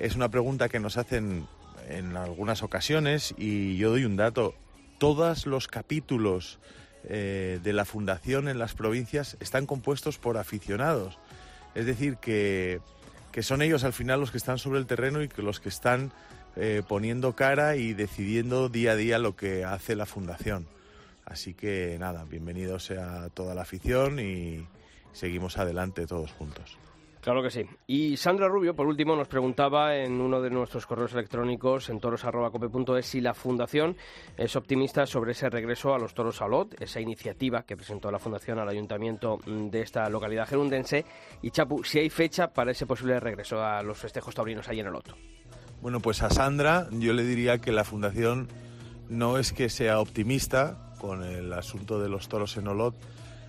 es 0.00 0.16
una 0.16 0.28
pregunta 0.28 0.68
que 0.68 0.80
nos 0.80 0.96
hacen 0.96 1.46
en 1.88 2.16
algunas 2.16 2.64
ocasiones 2.64 3.32
y 3.38 3.76
yo 3.76 3.90
doy 3.90 4.04
un 4.04 4.16
dato. 4.16 4.54
Todos 4.98 5.46
los 5.46 5.68
capítulos 5.68 6.58
eh, 7.04 7.60
de 7.62 7.72
la 7.72 7.84
fundación 7.84 8.48
en 8.48 8.58
las 8.58 8.74
provincias 8.74 9.36
están 9.38 9.66
compuestos 9.66 10.18
por 10.18 10.36
aficionados. 10.36 11.16
Es 11.76 11.86
decir, 11.86 12.16
que, 12.16 12.80
son 13.40 13.62
ellos 13.62 13.84
al 13.84 13.92
final 13.92 14.18
los 14.18 14.32
que 14.32 14.38
están 14.38 14.58
sobre 14.58 14.80
el 14.80 14.86
terreno 14.86 15.22
y 15.22 15.28
que 15.28 15.42
los 15.42 15.60
que 15.60 15.68
están 15.68 16.10
eh, 16.56 16.82
poniendo 16.86 17.36
cara 17.36 17.76
y 17.76 17.94
decidiendo 17.94 18.68
día 18.68 18.92
a 18.92 18.96
día 18.96 19.20
lo 19.20 19.36
que 19.36 19.64
hace 19.64 19.94
la 19.94 20.06
fundación. 20.06 20.66
Así 21.24 21.54
que 21.54 21.96
nada, 22.00 22.24
bienvenidos 22.28 22.86
sea 22.86 23.28
toda 23.32 23.54
la 23.54 23.62
afición 23.62 24.18
y, 24.18 24.66
seguimos 25.12 25.58
adelante 25.58 26.06
todos 26.06 26.32
juntos. 26.32 26.78
Claro 27.20 27.42
que 27.42 27.50
sí. 27.50 27.66
Y 27.86 28.16
Sandra 28.16 28.48
Rubio, 28.48 28.74
por 28.74 28.86
último, 28.86 29.16
nos 29.16 29.28
preguntaba 29.28 29.96
en 29.96 30.20
uno 30.20 30.40
de 30.40 30.50
nuestros 30.50 30.86
correos 30.86 31.12
electrónicos 31.12 31.90
en 31.90 32.00
toros.cope.es 32.00 33.06
si 33.06 33.20
la 33.20 33.34
Fundación 33.34 33.96
es 34.36 34.54
optimista 34.54 35.04
sobre 35.04 35.32
ese 35.32 35.50
regreso 35.50 35.94
a 35.94 35.98
los 35.98 36.14
toros 36.14 36.40
a 36.40 36.46
Olot, 36.46 36.80
esa 36.80 37.00
iniciativa 37.00 37.64
que 37.64 37.76
presentó 37.76 38.10
la 38.10 38.18
Fundación 38.18 38.60
al 38.60 38.68
Ayuntamiento 38.68 39.40
de 39.46 39.80
esta 39.80 40.08
localidad 40.08 40.48
gerundense. 40.48 41.04
Y 41.42 41.50
Chapu, 41.50 41.82
si 41.82 41.98
hay 41.98 42.08
fecha 42.08 42.52
para 42.52 42.70
ese 42.70 42.86
posible 42.86 43.18
regreso 43.18 43.62
a 43.62 43.82
los 43.82 43.98
festejos 43.98 44.34
taurinos 44.34 44.68
ahí 44.68 44.80
en 44.80 44.86
Olot. 44.86 45.14
Bueno, 45.82 46.00
pues 46.00 46.22
a 46.22 46.30
Sandra 46.30 46.88
yo 46.92 47.12
le 47.12 47.24
diría 47.24 47.58
que 47.58 47.72
la 47.72 47.84
Fundación 47.84 48.48
no 49.08 49.38
es 49.38 49.52
que 49.52 49.68
sea 49.68 50.00
optimista 50.00 50.94
con 51.00 51.22
el 51.24 51.52
asunto 51.52 52.00
de 52.00 52.08
los 52.08 52.28
toros 52.28 52.56
en 52.56 52.68
Olot, 52.68 52.94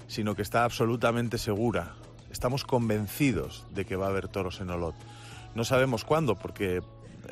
sino 0.10 0.36
que 0.36 0.42
está 0.42 0.66
absolutamente 0.66 1.38
segura 1.38 1.96
estamos 2.32 2.64
convencidos 2.64 3.66
de 3.72 3.86
que 3.86 3.96
va 3.96 4.08
a 4.08 4.10
haber 4.10 4.28
toros 4.28 4.62
en 4.62 4.70
Olot. 4.70 4.96
No 5.56 5.66
sabemos 5.66 6.06
cuándo, 6.06 6.36
porque 6.36 6.82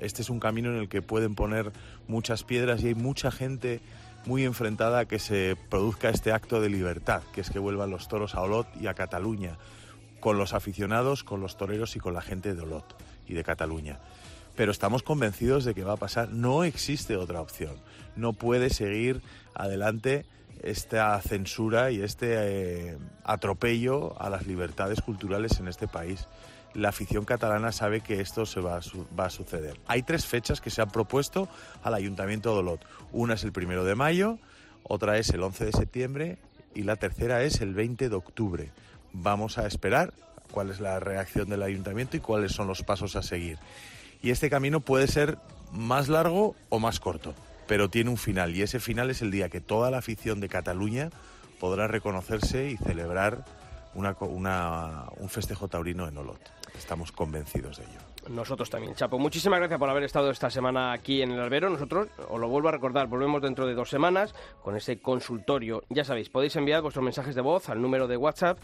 este 0.02 0.22
es 0.22 0.30
un 0.30 0.40
camino 0.40 0.70
en 0.70 0.78
el 0.78 0.90
que 0.90 1.02
pueden 1.02 1.36
poner 1.36 1.72
muchas 2.08 2.44
piedras 2.44 2.82
y 2.82 2.88
hay 2.88 2.96
mucha 2.96 3.32
gente 3.32 3.80
muy 4.26 4.44
enfrentada 4.44 5.00
a 5.00 5.06
que 5.06 5.20
se 5.20 5.56
produzca 5.70 6.10
este 6.10 6.32
acto 6.32 6.60
de 6.60 6.70
libertad, 6.70 7.22
que 7.34 7.42
es 7.42 7.50
que 7.50 7.60
vuelvan 7.60 7.92
los 7.92 8.08
toros 8.08 8.36
a 8.36 8.42
Olot 8.42 8.68
y 8.82 8.88
a 8.88 8.94
Cataluña, 8.94 9.58
con 10.20 10.38
los 10.38 10.54
aficionados, 10.54 11.24
con 11.24 11.40
los 11.40 11.58
toreros 11.58 11.96
y 11.96 12.00
con 12.00 12.14
la 12.14 12.22
gente 12.22 12.54
de 12.54 12.62
Olot 12.62 12.96
y 13.28 13.34
de 13.34 13.44
Cataluña. 13.44 14.00
Pero 14.56 14.72
estamos 14.72 15.04
convencidos 15.04 15.66
de 15.66 15.76
que 15.76 15.84
va 15.84 15.94
a 15.94 15.98
pasar, 15.98 16.30
no 16.30 16.64
existe 16.64 17.16
otra 17.16 17.42
opción, 17.42 17.76
no 18.16 18.34
puede 18.34 18.72
seguir 18.72 19.22
adelante 19.54 20.26
esta 20.64 21.20
censura 21.22 21.92
y 21.92 22.02
este 22.02 22.90
eh, 22.92 22.98
atropello 23.24 24.20
a 24.22 24.30
las 24.30 24.48
libertades 24.48 25.02
culturales 25.02 25.60
en 25.60 25.68
este 25.68 25.88
país. 25.88 26.28
La 26.74 26.90
afición 26.90 27.26
catalana 27.26 27.72
sabe 27.72 28.02
que 28.02 28.22
esto 28.22 28.46
se 28.46 28.60
va 28.60 28.78
a, 28.78 29.30
suceder. 29.30 29.80
Hay 29.88 30.04
tres 30.04 30.26
fechas 30.26 30.62
que 30.62 30.70
se 30.70 30.82
han 30.82 30.92
propuesto 30.92 31.48
al 31.84 31.94
Ayuntamiento 31.94 32.54
de 32.54 32.60
Olot. 32.60 32.86
Una 33.12 33.34
es 33.34 33.44
el 33.44 33.52
primero 33.52 33.84
de 33.84 33.96
mayo, 33.96 34.38
otra 34.84 35.18
es 35.18 35.30
el 35.30 35.42
11 35.42 35.66
de 35.66 35.72
septiembre 35.72 36.38
y 36.76 36.84
la 36.84 36.98
tercera 36.98 37.42
es 37.44 37.62
el 37.62 37.74
20 37.74 38.10
de 38.10 38.16
octubre. 38.16 38.72
Vamos 39.14 39.58
a 39.58 39.66
esperar 39.66 40.14
cuál 40.52 40.70
es 40.70 40.80
la 40.80 41.00
reacción 41.00 41.50
del 41.50 41.64
Ayuntamiento 41.64 42.18
y 42.18 42.20
cuáles 42.20 42.52
son 42.52 42.68
los 42.68 42.84
pasos 42.84 43.16
a 43.16 43.24
seguir. 43.24 43.58
Y 44.22 44.30
este 44.30 44.50
camino 44.50 44.80
puede 44.80 45.08
ser 45.08 45.38
más 45.72 46.10
largo 46.10 46.56
o 46.70 46.80
más 46.80 47.00
corto 47.00 47.34
pero 47.68 47.90
tiene 47.90 48.10
un 48.10 48.18
final 48.18 48.56
y 48.56 48.62
ese 48.62 48.80
final 48.80 49.10
es 49.10 49.22
el 49.22 49.32
día 49.32 49.50
que 49.50 49.62
toda 49.62 49.92
la 49.92 50.00
afición 50.00 50.40
de 50.40 50.50
Cataluña 50.50 51.10
podrá 51.60 51.88
reconocerse 51.88 52.70
y 52.70 52.78
celebrar 52.78 53.46
una, 53.94 54.16
un 55.18 55.30
festejo 55.30 55.68
taurino 55.68 56.08
en 56.08 56.18
Olot. 56.18 56.40
Estamos 56.78 57.12
convencidos 57.12 57.78
de 57.78 57.84
ello. 57.84 58.00
Nosotros 58.30 58.70
también, 58.70 58.94
Chapo. 58.94 59.18
Muchísimas 59.18 59.60
gracias 59.60 59.80
por 59.80 59.90
haber 59.90 60.04
estado 60.04 60.30
esta 60.30 60.50
semana 60.50 60.92
aquí 60.92 61.22
en 61.22 61.32
el 61.32 61.40
albero. 61.40 61.70
Nosotros, 61.70 62.10
os 62.30 62.40
lo 62.40 62.50
vuelvo 62.50 62.70
a 62.70 62.72
recordar, 62.74 63.08
volvemos 63.08 63.42
dentro 63.42 63.66
de 63.66 63.74
dos 63.74 63.90
semanas 63.90 64.36
con 64.62 64.76
ese 64.76 65.00
consultorio. 65.00 65.84
Ya 65.90 66.04
sabéis, 66.04 66.30
podéis 66.30 66.56
enviar 66.58 66.82
vuestros 66.82 67.04
mensajes 67.04 67.36
de 67.36 67.42
voz 67.42 67.70
al 67.70 67.82
número 67.82 68.08
de 68.08 68.18
WhatsApp 68.18 68.60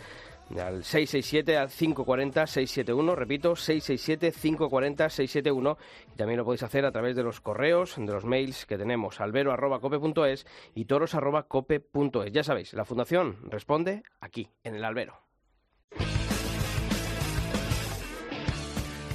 al 0.51 0.83
667 0.83 1.57
al 1.57 1.69
540 1.69 2.47
671, 2.47 3.15
repito, 3.15 3.55
667 3.55 4.31
540 4.39 5.09
671 5.09 5.77
y 6.13 6.17
también 6.17 6.37
lo 6.37 6.45
podéis 6.45 6.63
hacer 6.63 6.85
a 6.85 6.91
través 6.91 7.15
de 7.15 7.23
los 7.23 7.41
correos, 7.41 7.95
de 7.97 8.05
los 8.05 8.25
mails 8.25 8.65
que 8.65 8.77
tenemos 8.77 9.19
albero@cope.es 9.19 10.45
y 10.75 10.85
toros@cope.es. 10.85 12.31
Ya 12.31 12.43
sabéis, 12.43 12.73
la 12.73 12.85
fundación 12.85 13.37
responde 13.49 14.03
aquí 14.19 14.47
en 14.63 14.75
el 14.75 14.83
albero. 14.83 15.17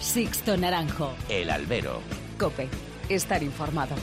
Sixto 0.01 0.57
Naranjo. 0.57 1.12
El 1.29 1.51
albero. 1.51 2.01
Cope. 2.38 2.69
Estar 3.09 3.43
informado. 3.43 3.95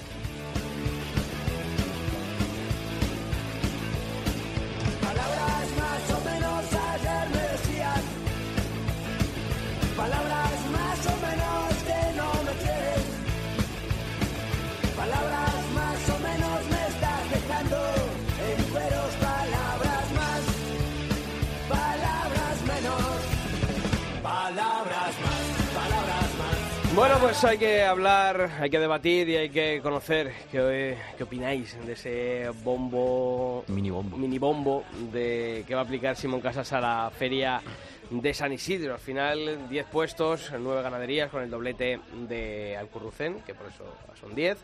Bueno, 26.95 27.15
pues 27.19 27.43
hay 27.43 27.57
que 27.57 27.83
hablar, 27.83 28.51
hay 28.61 28.69
que 28.69 28.79
debatir 28.79 29.27
y 29.27 29.35
hay 29.35 29.49
que 29.49 29.81
conocer 29.83 30.31
qué, 30.49 30.97
qué 31.17 31.23
opináis 31.23 31.77
de 31.85 31.91
ese 31.91 32.49
bombo, 32.63 33.65
mini 33.67 33.89
bombo, 33.89 34.17
mini 34.17 34.39
bombo 34.39 34.85
de 35.11 35.65
que 35.67 35.75
va 35.75 35.81
a 35.81 35.83
aplicar 35.83 36.15
Simón 36.15 36.39
Casas 36.39 36.71
a 36.71 36.79
la 36.79 37.11
feria 37.11 37.61
de 38.09 38.33
San 38.33 38.53
Isidro. 38.53 38.93
Al 38.93 38.99
final, 39.01 39.67
10 39.67 39.85
puestos, 39.87 40.53
9 40.57 40.81
ganaderías 40.81 41.29
con 41.29 41.43
el 41.43 41.49
doblete 41.49 41.99
de 42.29 42.77
Alcurrucén, 42.77 43.41
que 43.41 43.53
por 43.53 43.67
eso 43.67 43.83
son 44.17 44.33
10. 44.33 44.57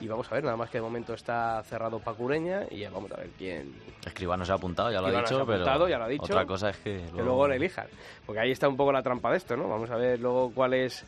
Y 0.00 0.08
vamos 0.08 0.30
a 0.30 0.34
ver, 0.34 0.44
nada 0.44 0.56
más 0.56 0.68
que 0.68 0.78
de 0.78 0.82
momento 0.82 1.14
está 1.14 1.62
cerrado 1.62 2.00
Pacureña 2.00 2.64
y 2.68 2.80
ya 2.80 2.90
vamos 2.90 3.12
a 3.12 3.16
ver 3.16 3.30
quién. 3.38 3.74
Escribano 4.04 4.44
se 4.44 4.50
ha 4.50 4.56
apuntado, 4.56 4.90
ya 4.90 5.00
lo 5.00 5.06
ha 5.06 5.22
dicho, 5.22 5.46
pero 5.46 5.88
ya 5.88 5.98
lo 5.98 6.04
ha 6.04 6.08
dicho, 6.08 6.24
otra 6.24 6.44
cosa 6.44 6.70
es 6.70 6.76
que 6.78 6.96
luego... 6.96 7.16
que 7.16 7.22
luego 7.22 7.48
le 7.48 7.56
elijan. 7.56 7.86
Porque 8.26 8.40
ahí 8.40 8.50
está 8.50 8.68
un 8.68 8.76
poco 8.76 8.90
la 8.92 9.02
trampa 9.02 9.30
de 9.30 9.36
esto, 9.36 9.56
¿no? 9.56 9.68
Vamos 9.68 9.88
a 9.88 9.96
ver 9.96 10.18
luego 10.18 10.50
cuál 10.52 10.74
es 10.74 11.06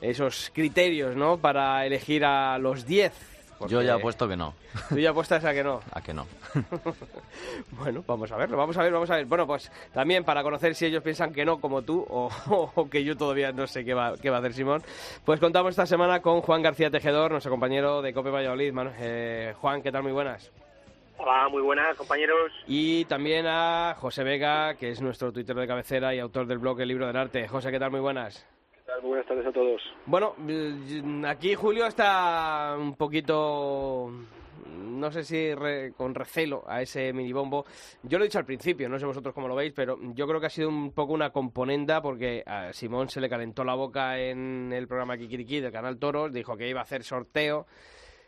esos 0.00 0.50
criterios, 0.54 1.16
¿no? 1.16 1.38
Para 1.38 1.86
elegir 1.86 2.24
a 2.24 2.58
los 2.58 2.86
10. 2.86 3.30
Yo 3.68 3.82
ya 3.82 3.94
apuesto 3.94 4.26
que 4.26 4.36
no. 4.36 4.54
¿Tú 4.88 4.98
ya 4.98 5.10
apuestas 5.10 5.44
a 5.44 5.52
que 5.52 5.62
no? 5.62 5.80
A 5.92 6.00
que 6.00 6.14
no. 6.14 6.26
bueno, 7.72 8.02
vamos 8.06 8.32
a 8.32 8.36
verlo, 8.36 8.56
vamos 8.56 8.76
a 8.78 8.82
ver, 8.82 8.92
vamos 8.92 9.10
a 9.10 9.16
ver. 9.16 9.26
Bueno, 9.26 9.46
pues 9.46 9.70
también 9.92 10.24
para 10.24 10.42
conocer 10.42 10.74
si 10.74 10.86
ellos 10.86 11.02
piensan 11.02 11.32
que 11.32 11.44
no 11.44 11.60
como 11.60 11.82
tú 11.82 12.04
o, 12.08 12.88
que 12.90 13.04
yo 13.04 13.16
todavía 13.16 13.52
no 13.52 13.66
sé 13.66 13.84
qué 13.84 13.92
va, 13.92 14.14
qué 14.16 14.30
va 14.30 14.36
a 14.36 14.38
hacer 14.40 14.54
Simón, 14.54 14.82
pues 15.24 15.40
contamos 15.40 15.70
esta 15.70 15.86
semana 15.86 16.20
con 16.20 16.40
Juan 16.40 16.62
García 16.62 16.90
Tejedor, 16.90 17.32
nuestro 17.32 17.50
compañero 17.50 18.00
de 18.00 18.14
Cope 18.14 18.30
Valladolid. 18.30 18.72
Eh, 18.98 19.54
Juan, 19.60 19.82
¿qué 19.82 19.92
tal? 19.92 20.02
Muy 20.02 20.12
buenas. 20.12 20.50
Hola, 21.18 21.50
muy 21.50 21.60
buenas, 21.60 21.94
compañeros. 21.98 22.50
Y 22.66 23.04
también 23.04 23.46
a 23.46 23.94
José 23.98 24.24
Vega, 24.24 24.74
que 24.76 24.90
es 24.90 25.02
nuestro 25.02 25.32
Twitter 25.32 25.54
de 25.54 25.66
cabecera 25.66 26.14
y 26.14 26.18
autor 26.18 26.46
del 26.46 26.58
blog 26.58 26.80
El 26.80 26.88
Libro 26.88 27.06
del 27.06 27.16
Arte. 27.16 27.46
José, 27.46 27.70
¿qué 27.70 27.78
tal? 27.78 27.90
Muy 27.90 28.00
buenas. 28.00 28.46
Buenas 29.02 29.26
tardes 29.26 29.46
a 29.46 29.52
todos. 29.52 29.80
Bueno, 30.06 30.34
aquí 31.26 31.54
Julio 31.54 31.86
está 31.86 32.76
un 32.78 32.94
poquito 32.94 34.10
no 34.70 35.10
sé 35.10 35.24
si 35.24 35.50
con 35.96 36.14
recelo 36.14 36.64
a 36.66 36.82
ese 36.82 37.12
minibombo. 37.12 37.64
Yo 38.02 38.18
lo 38.18 38.24
he 38.24 38.28
dicho 38.28 38.38
al 38.38 38.44
principio, 38.44 38.88
no 38.88 38.98
sé 38.98 39.06
vosotros 39.06 39.34
cómo 39.34 39.48
lo 39.48 39.54
veis, 39.54 39.72
pero 39.74 39.98
yo 40.14 40.26
creo 40.26 40.40
que 40.40 40.46
ha 40.46 40.50
sido 40.50 40.68
un 40.68 40.92
poco 40.92 41.12
una 41.12 41.30
componenda 41.30 42.00
porque 42.02 42.42
a 42.46 42.72
Simón 42.72 43.08
se 43.08 43.20
le 43.20 43.28
calentó 43.28 43.64
la 43.64 43.74
boca 43.74 44.18
en 44.18 44.72
el 44.72 44.86
programa 44.86 45.16
Kikiriki 45.16 45.60
del 45.60 45.72
canal 45.72 45.98
Toros, 45.98 46.32
dijo 46.32 46.56
que 46.56 46.68
iba 46.68 46.80
a 46.80 46.84
hacer 46.84 47.02
sorteo 47.02 47.66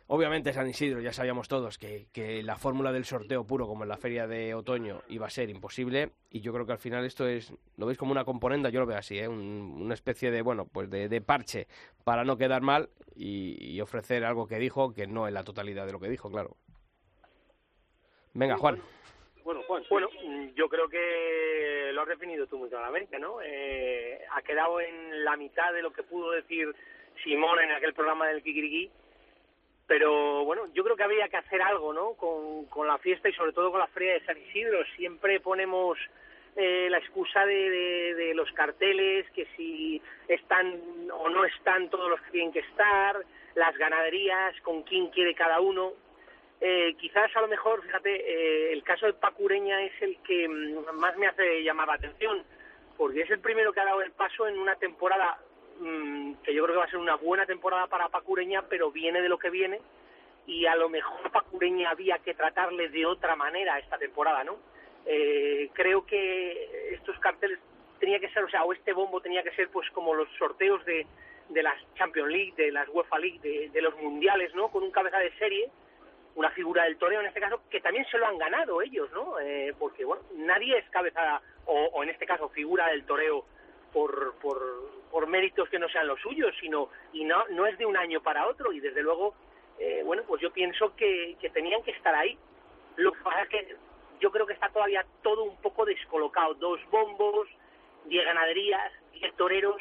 Obviamente 0.09 0.53
San 0.53 0.69
Isidro, 0.69 1.01
ya 1.01 1.13
sabíamos 1.13 1.49
todos 1.49 1.79
que, 1.79 2.43
la 2.43 2.57
fórmula 2.57 2.93
del 2.93 3.05
sorteo 3.05 3.47
puro, 3.47 3.67
como 3.67 3.85
en 3.85 3.89
la 3.89 3.97
feria 3.97 4.27
de 4.27 4.55
otoño, 4.55 5.03
iba 5.09 5.27
a 5.27 5.31
ser 5.31 5.49
imposible. 5.49 6.11
Y 6.31 6.41
yo 6.41 6.53
creo 6.53 6.67
que 6.67 6.73
al 6.73 6.79
final 6.79 7.05
esto 7.05 7.27
es, 7.27 7.55
lo 7.77 7.87
veis 7.87 7.99
como 7.99 8.13
una 8.13 8.25
componenda, 8.25 8.69
yo 8.69 8.81
lo 8.81 8.87
veo 8.87 8.99
así, 8.99 9.19
¿eh? 9.19 9.29
una 9.29 9.95
especie 9.95 10.31
de, 10.31 10.43
bueno, 10.43 10.67
pues 10.67 10.91
de, 10.91 11.21
parche 11.21 11.67
para 12.05 12.25
no 12.25 12.37
quedar 12.37 12.63
mal 12.63 12.89
y, 13.15 13.81
ofrecer 13.81 14.25
algo 14.25 14.47
que 14.47 14.59
dijo, 14.59 14.93
que 14.93 15.07
no 15.07 15.27
es 15.27 15.33
la 15.33 15.45
totalidad 15.45 15.87
de 15.87 15.93
lo 15.93 16.01
que 16.01 16.09
dijo, 16.09 16.31
claro. 16.31 16.57
Venga, 18.35 18.57
Juan. 18.57 18.83
Bueno, 19.45 19.63
Juan, 19.67 19.83
bueno, 19.91 20.09
yo 20.55 20.69
creo 20.69 20.89
que 20.89 21.91
lo 21.93 22.03
has 22.03 22.09
definido 22.09 22.47
tú 22.47 22.59
muy 22.59 22.69
claramente, 22.69 23.19
¿no? 23.19 23.43
Eh, 23.43 24.21
ha 24.31 24.43
quedado 24.43 24.81
en 24.81 25.25
la 25.25 25.37
mitad 25.37 25.73
de 25.73 25.83
lo 25.83 25.93
que 25.93 26.03
pudo 26.03 26.31
decir 26.31 26.75
Simón 27.25 27.59
en 27.61 27.73
aquel 27.73 27.93
programa 27.93 28.29
del 28.29 28.43
Kikiriki 28.43 28.91
pero 29.93 30.43
bueno, 30.47 30.69
yo 30.73 30.83
creo 30.85 30.97
que 30.97 31.03
había 31.03 31.29
que 31.29 31.37
hacer 31.37 31.61
algo, 31.61 31.93
¿no? 31.93 32.15
Con, 32.15 32.87
la 32.87 32.97
fiesta 32.97 33.29
y 33.29 33.35
sobre 33.35 33.53
todo 33.53 33.71
con 33.71 33.79
la 33.79 33.89
feria 33.89 34.15
de 34.15 34.25
San 34.25 34.39
Isidro. 34.39 34.83
Siempre 34.97 35.39
ponemos 35.39 35.99
eh, 36.57 36.89
la 36.89 36.97
excusa 36.97 37.45
de, 37.45 38.15
de, 38.15 38.33
los 38.33 38.51
carteles, 38.53 39.31
que 39.33 39.47
si 39.55 40.01
están 40.29 40.81
o 41.13 41.29
no 41.29 41.45
están 41.45 41.91
todos 41.91 42.09
los 42.09 42.23
que 42.23 42.31
tienen 42.31 42.53
que 42.55 42.61
estar, 42.61 43.23
las 43.55 43.77
ganaderías, 43.77 44.59
con 44.63 44.83
quién 44.85 45.09
quiere 45.09 45.35
cada 45.35 45.61
uno. 45.61 45.93
Eh, 46.63 46.95
quizás 46.99 47.31
a 47.37 47.43
lo 47.43 47.49
mejor, 47.49 47.83
fíjate, 47.83 48.15
eh, 48.15 48.73
el 48.73 48.83
caso 48.85 49.05
de 49.05 49.13
Pacureña 49.13 49.83
es 49.83 49.93
el 50.01 50.17
que 50.23 50.49
mm, 50.49 50.97
más 50.97 51.19
me 51.19 51.27
hace 51.27 51.63
llamar 51.63 51.89
la 51.89 51.95
atención, 51.97 52.43
porque 52.97 53.21
es 53.21 53.31
el 53.31 53.41
primero 53.41 53.75
que 53.75 53.81
ha 53.81 53.85
dado 53.85 54.01
el 54.01 54.13
paso 54.13 54.49
en 54.49 54.59
una 54.59 54.75
temporada 54.77 55.39
Mm, 55.83 56.35
que 56.45 56.55
yo 56.55 56.63
creo 56.63 56.77
que 56.77 56.79
va 56.79 56.85
a 56.85 56.91
ser 56.91 57.01
una 57.01 57.17
buena 57.17 57.45
temporada 57.45 57.89
para 57.89 58.09
Pacureña, 58.09 58.63
pero 58.69 58.93
viene 58.93 59.21
de 59.21 59.29
lo 59.29 59.37
que 59.37 59.51
viene 59.51 59.81
y 60.47 60.65
a 60.67 60.77
lo 60.77 60.89
mejor 60.89 61.29
Pacureña 61.33 61.91
había 61.91 62.19
que 62.21 62.35
tratarle 62.35 62.89
de 62.89 63.05
otra 63.05 63.35
manera 63.35 63.81
esta 63.81 63.99
temporada, 63.99 64.45
¿no? 64.45 64.59
Eh, 65.07 65.71
creo 65.73 66.07
que 66.07 66.95
estos 66.95 67.19
carteles 67.19 67.59
tenía 67.99 68.21
que 68.21 68.29
ser, 68.29 68.45
o 68.45 68.49
sea, 68.49 68.63
o 68.63 68.73
este 68.73 68.93
bombo 68.93 69.21
tenía 69.21 69.43
que 69.43 69.51
ser 69.57 69.71
pues 69.71 69.91
como 69.91 70.15
los 70.15 70.29
sorteos 70.39 70.85
de, 70.85 71.05
de 71.49 71.63
las 71.65 71.75
Champions 71.97 72.31
League, 72.31 72.55
de 72.57 72.71
las 72.71 72.89
UEFA 72.89 73.19
League, 73.19 73.41
de, 73.69 73.83
los 73.83 73.97
mundiales, 74.01 74.55
¿no? 74.55 74.69
Con 74.69 74.85
un 74.85 74.93
cabeza 74.93 75.19
de 75.19 75.33
serie, 75.33 75.69
una 76.37 76.51
figura 76.51 76.85
del 76.85 76.97
toreo 76.97 77.19
en 77.19 77.27
este 77.27 77.41
caso, 77.41 77.61
que 77.69 77.81
también 77.81 78.07
se 78.09 78.19
lo 78.19 78.27
han 78.29 78.39
ganado 78.39 78.83
ellos, 78.83 79.11
¿no? 79.11 79.41
Eh, 79.41 79.75
porque, 79.77 80.05
bueno, 80.05 80.23
nadie 80.37 80.79
es 80.79 80.89
cabeza, 80.91 81.43
o, 81.67 81.91
o 81.93 82.05
en 82.05 82.11
este 82.11 82.25
caso 82.25 82.49
figura 82.51 82.87
del 82.87 83.05
toreo 83.05 83.45
por, 83.93 84.35
por, 84.37 84.61
por 85.11 85.27
méritos 85.27 85.69
que 85.69 85.79
no 85.79 85.89
sean 85.89 86.07
los 86.07 86.21
suyos, 86.21 86.55
sino, 86.61 86.89
y 87.13 87.25
no, 87.25 87.47
no 87.49 87.67
es 87.67 87.77
de 87.79 87.87
un 87.87 87.97
año 87.97 88.23
para 88.23 88.47
otro, 88.49 88.73
y 88.73 88.81
desde 88.81 89.03
luego, 89.03 89.35
eh, 89.79 90.03
bueno, 90.05 90.23
pues 90.27 90.41
yo 90.41 90.53
pienso 90.53 90.95
que, 90.97 91.37
que 91.41 91.51
tenían 91.51 91.83
que 91.83 91.93
estar 91.93 92.15
ahí. 92.15 92.39
Lo 92.97 93.13
que 93.13 93.21
pasa 93.23 93.43
es 93.43 93.49
que 93.49 93.77
yo 94.21 94.31
creo 94.31 94.47
que 94.47 94.55
está 94.55 94.69
todavía 94.69 95.05
todo 95.23 95.45
un 95.45 95.57
poco 95.61 95.85
descolocado. 95.85 96.55
Dos 96.55 96.81
bombos, 96.91 97.49
diez 98.07 98.25
ganaderías, 98.25 98.93
diez 99.13 99.35
toreros, 99.37 99.81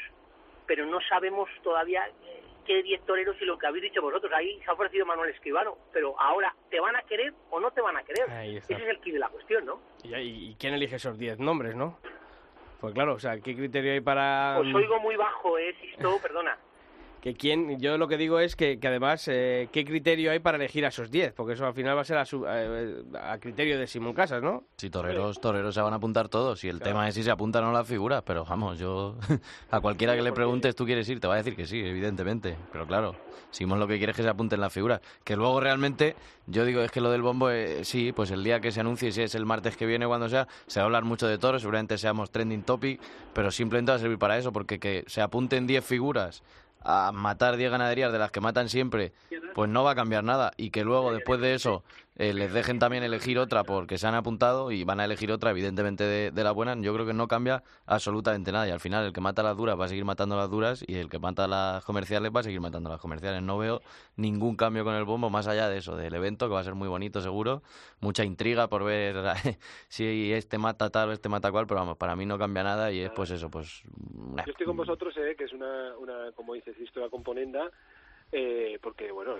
pero 0.65 0.86
no 0.86 1.00
sabemos 1.02 1.50
todavía 1.63 2.08
eh, 2.24 2.43
qué 2.65 2.82
diez 2.84 3.02
toreros 3.06 3.36
y 3.41 3.45
lo 3.45 3.58
que 3.58 3.67
habéis 3.67 3.84
dicho 3.84 4.02
vosotros. 4.02 4.32
Ahí 4.34 4.60
se 4.63 4.69
ha 4.69 4.74
ofrecido 4.74 5.06
Manuel 5.06 5.30
Escribano, 5.30 5.78
pero 5.91 6.19
ahora, 6.19 6.56
¿te 6.69 6.80
van 6.80 6.95
a 6.95 7.04
querer 7.04 7.34
o 7.50 7.60
no 7.60 7.71
te 7.71 7.82
van 7.82 7.97
a 7.97 8.04
querer? 8.04 8.26
Ese 8.58 8.74
es 8.74 8.82
el 8.82 9.00
key 9.00 9.12
de 9.12 9.19
la 9.19 9.30
cuestión, 9.30 9.65
¿no? 9.65 9.82
¿Y, 10.04 10.15
y 10.15 10.56
quién 10.56 10.74
elige 10.74 10.95
esos 10.95 11.17
10 11.17 11.39
nombres, 11.39 11.76
no? 11.76 12.00
Pues 12.82 12.96
claro, 12.96 13.13
o 13.13 13.20
sea, 13.20 13.39
¿qué 13.39 13.56
criterio 13.56 13.94
hay 13.94 14.02
para...? 14.02 14.58
Os 14.60 14.74
oigo 14.74 15.00
muy 15.00 15.15
bajo, 15.15 15.58
¿eh, 15.60 15.76
Sisto? 15.80 16.17
Perdona. 16.22 16.58
Que 17.22 17.36
quién, 17.36 17.80
yo 17.80 18.00
lo 18.00 18.08
que 18.08 18.18
digo 18.18 18.40
es 18.40 18.56
que, 18.56 18.80
que 18.80 18.88
además, 18.88 19.28
eh, 19.28 19.70
¿qué 19.72 19.86
criterio 19.86 20.32
hay 20.32 20.40
para 20.40 20.58
elegir 20.58 20.86
a 20.86 20.88
esos 20.88 21.12
10? 21.12 21.34
Porque 21.34 21.54
eso 21.54 21.68
al 21.68 21.76
final 21.76 21.96
va 21.96 22.02
a 22.02 22.04
ser 22.04 22.18
a, 22.18 22.26
su- 22.26 22.48
a 22.48 23.38
criterio 23.40 23.78
de 23.78 23.86
Simón 23.86 24.14
Casas, 24.16 24.42
¿no? 24.42 24.64
Si 24.78 24.90
toreros, 24.90 25.40
toreros 25.40 25.76
se 25.76 25.82
van 25.82 25.94
a 25.94 25.98
apuntar 25.98 26.30
todos. 26.30 26.64
Y 26.64 26.70
el 26.70 26.80
tema 26.80 27.08
es 27.08 27.14
si 27.14 27.22
se 27.22 27.30
apuntan 27.30 27.64
o 27.64 27.68
no 27.68 27.74
las 27.74 27.88
figuras. 27.88 28.24
Pero 28.26 28.44
vamos, 28.44 28.80
yo 28.80 29.18
a 29.70 29.80
cualquiera 29.82 30.16
que 30.16 30.24
le 30.24 30.32
preguntes, 30.32 30.76
¿tú 30.76 30.84
quieres 30.86 31.08
ir? 31.10 31.20
Te 31.20 31.28
va 31.28 31.36
a 31.36 31.38
decir 31.38 31.56
que 31.56 31.68
sí, 31.68 31.80
evidentemente. 31.80 32.58
Pero 32.72 32.88
claro, 32.88 33.16
Simón 33.52 33.80
lo 33.80 33.86
que 33.88 33.98
quiere 34.00 34.14
es 34.14 34.18
que 34.18 34.24
se 34.24 34.30
apunten 34.30 34.60
las 34.60 34.74
figuras. 34.74 35.00
Que 35.24 35.36
luego 35.36 35.60
realmente, 35.60 36.16
yo 36.48 36.66
digo, 36.66 36.82
es 36.82 36.90
que 36.90 37.02
lo 37.02 37.12
del 37.12 37.22
bombo, 37.22 37.52
eh, 37.52 37.86
sí, 37.86 38.14
pues 38.14 38.32
el 38.32 38.44
día 38.44 38.60
que 38.62 38.72
se 38.72 38.80
anuncie, 38.80 39.12
si 39.12 39.22
es 39.22 39.36
el 39.36 39.46
martes 39.46 39.78
que 39.78 39.86
viene, 39.86 40.08
cuando 40.08 40.28
sea, 40.28 40.48
se 40.66 40.80
va 40.80 40.86
a 40.86 40.86
hablar 40.86 41.04
mucho 41.04 41.28
de 41.28 41.38
toros. 41.38 41.62
Seguramente 41.62 42.00
seamos 42.00 42.32
trending 42.32 42.64
topic. 42.64 43.00
Pero 43.36 43.52
simplemente 43.52 43.92
va 43.92 43.98
a 43.98 44.00
servir 44.00 44.18
para 44.18 44.40
eso, 44.40 44.52
porque 44.52 44.80
que 44.80 45.04
se 45.06 45.22
apunten 45.22 45.68
10 45.68 45.86
figuras 45.86 46.42
a 46.84 47.12
matar 47.12 47.58
10 47.58 47.72
ganaderías 47.72 48.12
de 48.12 48.20
las 48.20 48.32
que 48.32 48.41
matan 48.41 48.70
siempre, 48.70 49.13
pues 49.54 49.70
no 49.70 49.84
va 49.84 49.91
a 49.91 49.96
cambiar 49.96 50.24
nada. 50.24 50.52
Y 50.58 50.72
que 50.72 50.84
luego, 50.84 51.13
después 51.13 51.39
de 51.41 51.54
eso, 51.54 51.84
eh, 52.17 52.34
les 52.34 52.52
dejen 52.54 52.78
también 52.78 53.04
elegir 53.04 53.39
otra 53.39 53.63
porque 53.63 53.97
se 53.97 54.06
han 54.06 54.15
apuntado 54.15 54.71
y 54.71 54.84
van 54.84 55.00
a 55.00 55.06
elegir 55.06 55.32
otra, 55.32 55.52
evidentemente, 55.52 56.04
de, 56.04 56.43
la 56.43 56.52
buena, 56.52 56.76
yo 56.80 56.93
creo 56.93 57.06
que 57.06 57.13
no 57.13 57.28
cambia 57.28 57.63
absolutamente 57.86 58.52
nada. 58.52 58.67
Y 58.67 58.71
al 58.71 58.80
final, 58.82 59.06
el 59.06 59.13
que 59.13 59.21
mata 59.21 59.41
las 59.43 59.56
duras 59.56 59.80
va 59.80 59.86
a 59.86 59.88
seguir 59.88 60.04
matando 60.04 60.36
las 60.36 60.50
duras 60.50 60.84
y 60.86 60.95
el 60.95 61.10
que 61.10 61.19
mata 61.19 61.47
las 61.47 61.86
comerciales 61.86 62.32
va 62.36 62.41
a 62.41 62.43
seguir 62.43 62.60
matando 62.60 62.89
las 62.89 63.00
comerciales. 63.00 63.41
No 63.41 63.58
veo 63.58 63.82
ningún 64.17 64.56
cambio 64.56 64.84
con 64.84 64.93
el 64.95 65.06
bombo 65.06 65.30
más 65.30 65.47
allá 65.47 65.69
de 65.69 65.78
eso, 65.78 65.95
del 65.95 66.13
evento, 66.13 66.47
que 66.47 66.54
va 66.54 66.60
a 66.60 66.63
ser 66.65 66.76
muy 66.76 66.89
bonito 66.89 67.21
seguro. 67.21 67.63
Mucha 68.02 68.26
intriga 68.26 68.67
por 68.67 68.84
ver 68.84 69.15
si 69.88 70.34
este 70.34 70.58
mata 70.58 70.89
tal 70.89 71.10
o 71.10 71.12
este 71.13 71.30
mata 71.30 71.50
cual, 71.52 71.65
pero 71.65 71.80
vamos, 71.80 71.97
para 71.97 72.15
mí 72.15 72.26
no 72.26 72.38
cambia 72.38 72.63
nada 72.63 72.91
y 72.91 73.00
es 73.00 73.12
pues 73.12 73.32
eso, 73.32 73.50
pues... 73.50 73.84
una- 74.13 74.43
Yo 74.45 74.52
estoy 74.52 74.65
con 74.65 74.76
vosotros, 74.78 75.15
eh, 75.17 75.36
que 75.38 75.45
es 75.45 75.54
una, 75.54 75.97
una 75.97 76.32
como 76.34 76.56
dices, 76.56 76.78
historia 76.80 77.10
componenda, 77.10 77.71
eh, 78.32 78.80
porque, 78.82 79.12
bueno, 79.12 79.36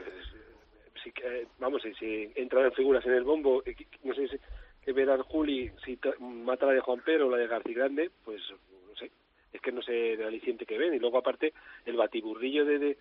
si, 1.04 1.12
que- 1.12 1.48
vamos, 1.60 1.82
si, 1.82 1.94
si 1.96 2.32
entran 2.36 2.66
en 2.66 2.74
figuras 2.74 3.06
en 3.06 3.14
el 3.14 3.24
bombo, 3.24 3.64
eh, 3.66 3.76
no 4.04 4.14
sé 4.14 4.28
si 4.28 4.38
que 4.84 4.94
ver 4.94 5.10
a 5.12 5.22
Juli 5.24 5.70
si 5.86 5.98
ta- 5.98 6.16
mata 6.20 6.66
la 6.66 6.74
de 6.74 6.80
Juan 6.82 7.02
Pedro 7.06 7.28
o 7.28 7.30
la 7.30 7.38
de 7.38 7.48
García 7.48 7.76
Grande, 7.76 8.10
pues 8.26 8.42
no 8.90 8.96
sé, 8.96 9.12
es 9.54 9.62
que 9.62 9.72
no 9.72 9.82
sé 9.84 10.14
el 10.14 10.24
aliciente 10.24 10.66
que 10.66 10.78
ven. 10.78 10.94
Y 10.96 11.00
luego, 11.00 11.20
aparte, 11.20 11.54
el 11.86 11.98
batiburrillo 11.98 12.66
de, 12.66 12.80
de, 12.80 12.98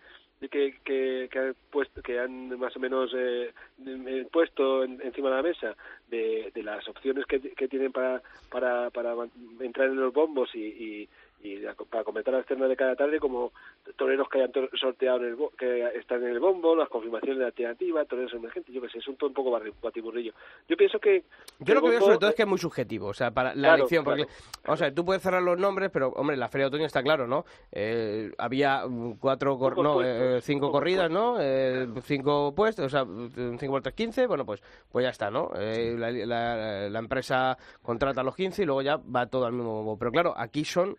que, 0.51 0.77
que, 0.85 1.29
que, 1.31 1.39
han 1.39 1.57
puesto, 1.71 2.03
que 2.03 2.19
han 2.19 2.59
más 2.59 2.77
o 2.77 2.81
menos 2.81 3.13
eh, 3.17 3.53
eh, 3.87 4.27
puesto 4.31 4.85
en- 4.85 5.01
encima 5.01 5.31
de 5.31 5.37
la 5.37 5.43
mesa 5.43 5.77
de, 6.09 6.51
de 6.55 6.63
las 6.63 6.87
opciones 6.87 7.25
que, 7.25 7.41
que 7.41 7.69
tienen 7.69 7.93
para, 7.93 8.21
para, 8.51 8.91
para 8.91 9.15
entrar 9.61 9.89
en 9.89 9.97
los 10.01 10.13
bombos 10.13 10.55
y, 10.55 10.61
y, 10.65 11.09
y 11.43 11.57
la- 11.57 11.75
para 11.75 12.05
comentar 12.05 12.35
las 12.35 12.45
ternas 12.47 12.69
de 12.69 12.77
cada 12.77 12.95
tarde 12.97 13.19
como 13.19 13.53
toreros 13.97 14.29
que 14.29 14.39
hayan 14.43 14.53
sorteado 14.79 15.19
en 15.19 15.25
el 15.25 15.37
bo- 15.37 15.51
que 15.59 15.87
están 15.99 16.23
en 16.23 16.31
el 16.31 16.41
bombo, 16.41 16.77
las 16.77 16.89
confirmaciones 16.89 17.39
de 17.39 17.45
alternativa, 17.47 18.05
toreros 18.05 18.33
emergentes, 18.35 18.75
yo 18.75 18.81
que 18.83 18.89
sé, 18.91 18.99
es 18.99 19.09
un, 19.09 19.17
un 19.21 19.33
poco 19.33 19.51
batiburrillo. 19.83 20.33
Yo 20.69 20.77
pienso 20.77 20.99
que 20.99 21.25
Yo 21.59 21.75
lo 21.75 21.83
que 21.83 21.91
veo 21.91 22.01
sobre 22.01 22.19
todo 22.19 22.31
es 22.31 22.37
que 22.37 22.43
es 22.43 22.49
muy 22.49 22.59
subjetivo, 22.59 23.07
o 23.09 23.15
sea, 23.15 23.31
para 23.31 23.51
la 23.55 23.55
Claro, 23.55 23.75
elección, 23.77 24.05
porque, 24.05 24.27
claro, 24.27 24.39
vamos 24.65 24.83
a 24.83 24.85
ver, 24.87 24.95
tú 24.95 25.05
puedes 25.05 25.23
cerrar 25.23 25.43
los 25.43 25.59
nombres, 25.59 25.91
pero, 25.93 26.09
hombre, 26.11 26.37
la 26.37 26.49
Feria 26.49 26.65
de 26.67 26.69
Otoño 26.69 26.85
está 26.87 27.03
claro, 27.03 27.27
¿no? 27.27 27.45
Eh, 27.73 28.33
había 28.39 28.87
mm, 28.87 29.15
cuatro, 29.19 29.59
cor- 29.59 29.79
no, 29.83 29.95
puestos, 29.95 30.05
eh, 30.07 30.41
cinco 30.43 30.71
corridas, 30.71 31.11
¿no? 31.11 31.37
Eh, 31.41 31.87
cinco 32.03 32.55
puestos, 32.55 32.85
o 32.87 32.89
sea, 32.91 33.05
mm, 33.05 33.57
cinco 33.59 33.81
tres, 33.81 33.95
quince, 33.95 34.27
bueno, 34.27 34.45
pues, 34.45 34.63
pues 34.91 35.05
ya 35.05 35.11
está, 35.11 35.31
¿no? 35.31 35.51
Eh, 35.57 35.95
la, 35.99 36.11
la- 36.11 36.89
la 36.91 36.99
empresa 36.99 37.57
contrata 37.83 38.23
los 38.23 38.37
15 38.37 38.63
y 38.63 38.67
luego 38.67 38.83
ya 38.83 38.97
va 38.99 39.27
todo 39.27 39.47
al 39.47 39.53
mismo 39.53 39.73
bombo. 39.83 39.99
Pero 39.99 40.11
claro, 40.13 40.35
aquí 40.37 40.65
son 40.65 40.97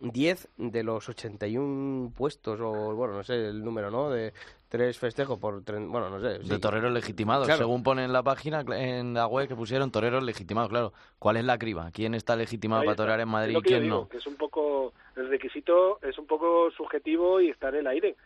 10 0.00 0.48
de 0.56 0.82
los 0.82 1.08
81 1.08 2.12
puestos, 2.16 2.60
o 2.60 2.94
bueno, 2.94 3.14
no 3.14 3.22
sé 3.22 3.34
el 3.48 3.64
número, 3.64 3.90
¿no? 3.90 4.10
De 4.10 4.32
tres 4.68 4.98
festejos 4.98 5.38
por, 5.38 5.62
bueno, 5.62 6.10
no 6.10 6.20
sé. 6.20 6.40
De 6.40 6.58
toreros 6.58 6.92
legitimados, 6.92 7.46
Claro. 7.46 7.58
según 7.58 7.82
pone 7.84 8.04
en 8.04 8.12
la 8.12 8.22
página, 8.24 8.64
en 8.76 9.14
la 9.14 9.26
web 9.28 9.46
que 9.46 9.54
pusieron 9.54 9.90
toreros 9.92 10.22
legitimados, 10.24 10.68
claro. 10.68 10.92
¿Cuál 11.18 11.36
es 11.36 11.44
la 11.44 11.58
criba? 11.58 11.90
¿Quién 11.92 12.14
está 12.14 12.34
legitimado 12.34 12.80
Ahí 12.82 12.86
para 12.86 12.92
está. 12.94 13.02
torear 13.04 13.20
en 13.20 13.28
Madrid 13.28 13.56
y 13.56 13.62
quién 13.62 13.82
digo, 13.84 14.00
no? 14.00 14.08
que 14.08 14.16
es 14.16 14.26
un 14.26 14.34
poco 14.36 14.92
el 15.16 15.28
requisito 15.28 16.00
es 16.02 16.18
un 16.18 16.26
poco 16.26 16.70
subjetivo 16.72 17.40
y 17.40 17.50
está 17.50 17.68
en 17.68 17.76
el 17.76 17.86
aire 17.86 18.16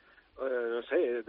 Eh, 0.40 0.68
no 0.70 0.82
sé 0.84 1.24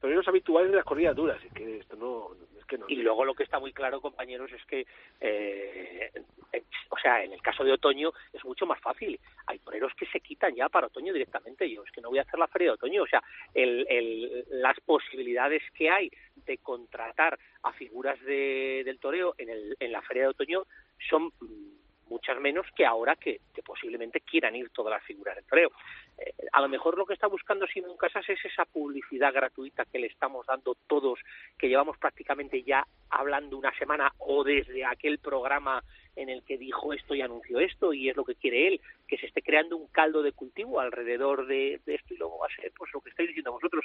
toreros 0.00 0.26
habituales 0.28 0.70
de 0.70 0.76
las 0.76 0.84
corridas 0.84 1.16
duras 1.16 1.42
es 1.44 1.52
que 1.52 1.78
esto 1.78 1.96
no 1.96 2.30
es 2.58 2.64
que 2.64 2.78
no 2.78 2.86
Y 2.88 2.96
luego 2.96 3.24
lo 3.24 3.34
que 3.34 3.42
está 3.42 3.58
muy 3.58 3.72
claro, 3.72 4.00
compañeros, 4.00 4.50
es 4.52 4.64
que, 4.66 4.86
eh, 5.20 6.10
eh, 6.52 6.62
o 6.90 6.98
sea, 6.98 7.22
en 7.24 7.32
el 7.32 7.42
caso 7.42 7.64
de 7.64 7.72
otoño 7.72 8.12
es 8.32 8.44
mucho 8.44 8.66
más 8.66 8.80
fácil. 8.80 9.18
Hay 9.46 9.58
toreros 9.58 9.92
que 9.94 10.06
se 10.06 10.20
quitan 10.20 10.54
ya 10.54 10.68
para 10.68 10.86
otoño 10.86 11.12
directamente. 11.12 11.70
Yo 11.70 11.82
es 11.84 11.92
que 11.92 12.00
no 12.00 12.10
voy 12.10 12.18
a 12.18 12.22
hacer 12.22 12.38
la 12.38 12.48
feria 12.48 12.68
de 12.68 12.74
otoño. 12.74 13.02
O 13.02 13.06
sea, 13.06 13.22
el, 13.54 13.86
el, 13.88 14.44
las 14.50 14.78
posibilidades 14.80 15.62
que 15.74 15.90
hay 15.90 16.10
de 16.46 16.58
contratar 16.58 17.38
a 17.62 17.72
figuras 17.72 18.20
de, 18.22 18.82
del 18.84 18.98
toreo 18.98 19.34
en, 19.38 19.50
el, 19.50 19.76
en 19.80 19.92
la 19.92 20.02
feria 20.02 20.24
de 20.24 20.28
otoño 20.28 20.64
son 21.08 21.32
muchas 22.08 22.40
menos 22.40 22.66
que 22.74 22.86
ahora 22.86 23.16
que, 23.16 23.40
posiblemente 23.64 24.20
quieran 24.20 24.56
ir 24.56 24.70
todas 24.70 24.92
las 24.92 25.02
figuras 25.02 25.36
del 25.36 25.44
toreo. 25.44 25.70
Eh, 26.16 26.32
a 26.52 26.60
lo 26.62 26.68
mejor 26.68 26.96
lo 26.96 27.04
que 27.04 27.12
está 27.12 27.26
buscando 27.26 27.66
Simón 27.66 27.96
Casas 27.98 28.26
es 28.28 28.42
esa 28.44 28.64
publicidad 28.64 29.32
gratuita 29.32 29.84
que 29.84 29.98
le 29.98 30.06
estamos 30.06 30.46
dando 30.46 30.74
todos, 30.86 31.18
que 31.58 31.68
llevamos 31.68 31.98
prácticamente 31.98 32.62
ya 32.62 32.86
hablando 33.10 33.58
una 33.58 33.76
semana 33.78 34.12
o 34.18 34.42
desde 34.42 34.84
aquel 34.84 35.18
programa 35.18 35.82
en 36.16 36.28
el 36.30 36.42
que 36.42 36.58
dijo 36.58 36.92
esto 36.92 37.14
y 37.14 37.20
anunció 37.20 37.60
esto 37.60 37.92
y 37.92 38.08
es 38.08 38.16
lo 38.16 38.24
que 38.24 38.34
quiere 38.34 38.68
él, 38.68 38.80
que 39.06 39.18
se 39.18 39.26
esté 39.26 39.42
creando 39.42 39.76
un 39.76 39.86
caldo 39.88 40.22
de 40.22 40.32
cultivo 40.32 40.80
alrededor 40.80 41.46
de, 41.46 41.80
de 41.84 41.94
esto 41.94 42.14
y 42.14 42.16
luego 42.16 42.38
va 42.38 42.46
a 42.46 42.60
ser 42.60 42.72
pues 42.76 42.92
lo 42.92 43.00
que 43.00 43.10
estáis 43.10 43.28
diciendo 43.28 43.52
vosotros, 43.52 43.84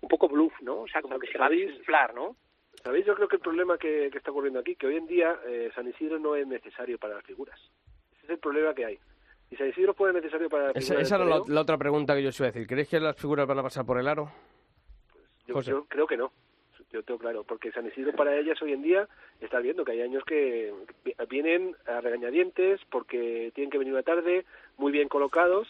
un 0.00 0.08
poco 0.08 0.28
bluff, 0.28 0.54
¿no? 0.62 0.80
O 0.80 0.88
sea, 0.88 1.02
como 1.02 1.18
que 1.18 1.30
se 1.30 1.38
va 1.38 1.46
a 1.46 1.50
desinflar, 1.50 2.14
¿no? 2.14 2.36
Sabéis 2.82 3.06
yo 3.06 3.14
creo 3.14 3.28
que 3.28 3.36
el 3.36 3.42
problema 3.42 3.76
que, 3.78 4.08
que 4.10 4.18
está 4.18 4.30
ocurriendo 4.30 4.60
aquí 4.60 4.74
que 4.76 4.86
hoy 4.86 4.96
en 4.96 5.06
día 5.06 5.38
eh, 5.46 5.70
San 5.74 5.88
Isidro 5.88 6.18
no 6.18 6.34
es 6.36 6.46
necesario 6.46 6.98
para 6.98 7.14
las 7.16 7.24
figuras 7.24 7.58
ese 8.16 8.24
es 8.24 8.30
el 8.30 8.38
problema 8.38 8.74
que 8.74 8.84
hay 8.84 8.98
y 9.50 9.56
San 9.56 9.68
Isidro 9.68 9.94
fuera 9.94 10.12
necesario 10.12 10.48
para 10.50 10.68
las 10.68 10.76
Esa, 10.76 10.86
figuras 10.88 11.06
esa 11.06 11.16
era 11.16 11.24
la, 11.48 11.60
otra 11.60 11.78
pregunta 11.78 12.14
que 12.14 12.22
yo 12.22 12.28
os 12.28 12.38
iba 12.38 12.48
a 12.48 12.52
decir. 12.52 12.66
¿Creéis 12.66 12.88
que 12.88 13.00
las 13.00 13.16
figuras 13.16 13.46
van 13.46 13.58
a 13.58 13.62
pasar 13.62 13.86
por 13.86 13.98
el 13.98 14.06
aro? 14.06 14.30
Yo, 15.46 15.54
José. 15.54 15.70
yo 15.70 15.84
creo 15.86 16.06
que 16.06 16.18
no. 16.18 16.30
Yo 16.92 17.02
tengo 17.02 17.18
claro, 17.18 17.44
porque 17.44 17.72
San 17.72 17.86
Isidro 17.86 18.12
para 18.12 18.36
ellas 18.36 18.60
hoy 18.60 18.74
en 18.74 18.82
día 18.82 19.08
está 19.40 19.58
viendo 19.60 19.86
que 19.86 19.92
hay 19.92 20.02
años 20.02 20.22
que 20.24 20.72
vi- 21.02 21.14
vienen 21.30 21.74
a 21.86 22.02
regañadientes 22.02 22.78
porque 22.90 23.50
tienen 23.54 23.70
que 23.70 23.78
venir 23.78 23.94
una 23.94 24.02
tarde 24.02 24.44
muy 24.76 24.92
bien 24.92 25.08
colocados, 25.08 25.66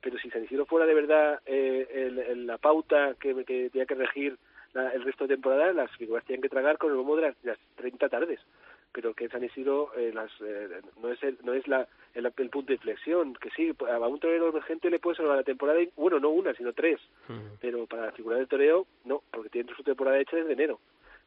pero 0.00 0.16
si 0.18 0.30
San 0.30 0.44
Isidro 0.44 0.64
fuera 0.64 0.86
de 0.86 0.94
verdad 0.94 1.40
eh, 1.44 1.86
el- 1.92 2.18
el- 2.18 2.46
la 2.46 2.56
pauta 2.56 3.14
que, 3.20 3.34
que 3.44 3.68
tenía 3.68 3.84
que 3.84 3.94
regir 3.94 4.38
la- 4.74 4.90
el 4.90 5.02
resto 5.02 5.26
de 5.26 5.34
temporada, 5.34 5.72
las 5.72 5.90
figuras 5.96 6.24
tienen 6.24 6.42
que 6.42 6.48
tragar 6.48 6.78
con 6.78 6.90
el 6.90 6.96
bombo 6.96 7.16
de 7.16 7.22
las, 7.22 7.36
las 7.44 7.58
30 7.76 8.08
tardes. 8.08 8.40
Pero 8.92 9.12
que 9.14 9.28
San 9.28 9.44
Isidro 9.44 9.90
eh, 9.96 10.12
las, 10.14 10.30
eh, 10.40 10.80
no 11.02 11.10
es, 11.12 11.22
el, 11.22 11.36
no 11.44 11.52
es 11.52 11.68
la, 11.68 11.86
el, 12.14 12.24
el 12.24 12.32
punto 12.50 12.68
de 12.68 12.74
inflexión, 12.74 13.34
que 13.34 13.50
sí, 13.50 13.70
a 13.86 13.98
un 14.08 14.18
torero 14.18 14.48
emergente 14.48 14.88
le 14.90 14.98
puede 14.98 15.16
salvar 15.18 15.36
la 15.36 15.42
temporada, 15.42 15.80
y- 15.80 15.90
bueno, 15.96 16.18
no 16.18 16.30
una, 16.30 16.54
sino 16.54 16.72
tres 16.72 16.98
pero 17.60 17.86
para 17.86 18.06
la 18.06 18.12
figura 18.12 18.36
del 18.38 18.48
toreo 18.48 18.86
no, 19.04 19.22
porque 19.30 19.50
tienen 19.50 19.74
su 19.76 19.82
temporada 19.82 20.18
hecha 20.18 20.36
desde 20.36 20.52
enero. 20.54 20.80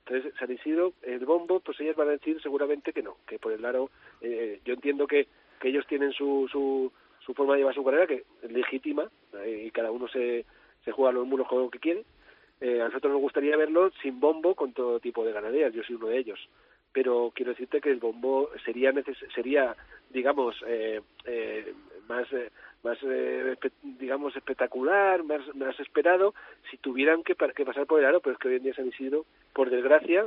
Entonces, 0.05 0.33
San 0.39 0.51
Isidro, 0.51 0.93
el 1.03 1.23
bombo, 1.25 1.59
pues 1.59 1.79
ellas 1.79 1.95
van 1.95 2.07
a 2.07 2.11
decir 2.13 2.41
seguramente 2.41 2.91
que 2.93 3.03
no, 3.03 3.17
que 3.27 3.37
por 3.37 3.51
el 3.51 3.63
aro, 3.63 3.91
eh, 4.21 4.59
yo 4.65 4.73
entiendo 4.73 5.05
que, 5.05 5.27
que 5.59 5.69
ellos 5.69 5.85
tienen 5.85 6.11
su, 6.13 6.47
su, 6.51 6.91
su 7.23 7.33
forma 7.35 7.53
de 7.53 7.59
llevar 7.59 7.75
su 7.75 7.83
carrera, 7.85 8.07
que 8.07 8.23
es 8.41 8.51
legítima, 8.51 9.07
eh, 9.45 9.65
y 9.67 9.71
cada 9.71 9.91
uno 9.91 10.07
se, 10.07 10.45
se 10.83 10.91
juega 10.91 11.11
los 11.11 11.27
muros 11.27 11.47
con 11.47 11.59
lo 11.61 11.69
que 11.69 11.77
quiere. 11.77 12.03
Eh, 12.61 12.81
a 12.81 12.85
nosotros 12.85 13.11
nos 13.11 13.21
gustaría 13.21 13.57
verlo 13.57 13.91
sin 14.01 14.19
bombo 14.19 14.55
con 14.55 14.71
todo 14.73 14.99
tipo 14.99 15.25
de 15.25 15.33
ganaderías, 15.33 15.73
yo 15.73 15.83
soy 15.83 15.95
uno 15.95 16.07
de 16.07 16.19
ellos. 16.19 16.39
Pero 16.93 17.31
quiero 17.33 17.51
decirte 17.51 17.81
que 17.81 17.89
el 17.89 17.99
bombo 17.99 18.49
sería, 18.63 18.91
neces 18.91 19.17
sería 19.33 19.75
digamos, 20.09 20.55
eh, 20.67 21.01
eh, 21.25 21.73
más 22.07 22.31
eh, 22.33 22.51
más 22.83 22.97
eh, 23.03 23.55
digamos 23.83 24.35
espectacular 24.35 25.23
más 25.23 25.41
más 25.55 25.79
esperado 25.79 26.33
si 26.69 26.77
tuvieran 26.77 27.23
que, 27.23 27.35
que 27.35 27.65
pasar 27.65 27.85
por 27.85 27.99
el 27.99 28.05
aro 28.05 28.19
pero 28.19 28.33
es 28.33 28.39
que 28.39 28.47
hoy 28.49 28.55
en 28.55 28.63
día 28.63 28.73
San 28.73 28.87
Isidro 28.87 29.25
por 29.53 29.69
desgracia 29.69 30.25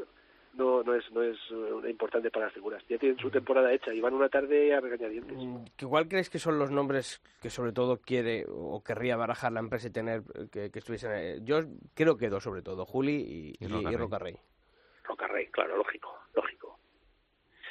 no 0.57 0.83
no 0.83 0.95
es 0.95 1.11
no 1.13 1.23
es 1.23 1.37
eh, 1.51 1.91
importante 1.91 2.31
para 2.31 2.47
las 2.47 2.55
figuras. 2.55 2.83
Ya 2.89 2.99
tienen 2.99 3.19
su 3.19 3.31
temporada 3.31 3.73
hecha 3.73 3.93
y 3.93 4.01
van 4.01 4.15
una 4.15 4.29
tarde 4.29 4.75
a 4.75 4.81
regañadientes. 4.81 5.37
Mm, 5.37 5.87
¿Cuál 5.89 6.09
crees 6.09 6.31
que 6.31 6.39
son 6.39 6.59
los 6.59 6.71
nombres 6.71 7.23
que 7.41 7.51
sobre 7.51 7.73
todo 7.73 7.99
quiere 7.99 8.45
o 8.49 8.83
querría 8.83 9.17
barajar 9.17 9.53
la 9.53 9.61
empresa 9.61 9.89
y 9.89 9.93
tener 9.93 10.23
que, 10.53 10.71
que 10.71 10.79
estuviesen 10.79 11.45
yo 11.45 11.61
creo 11.95 12.17
que 12.17 12.29
dos 12.29 12.43
sobre 12.43 12.63
todo 12.63 12.85
Juli 12.85 13.55
y, 13.61 13.65
y, 13.65 13.97
Rocarrey. 13.97 14.37
Rocarrey. 15.05 15.47
Claro 15.49 15.77
lógico 15.77 16.19
lógico. 16.35 16.79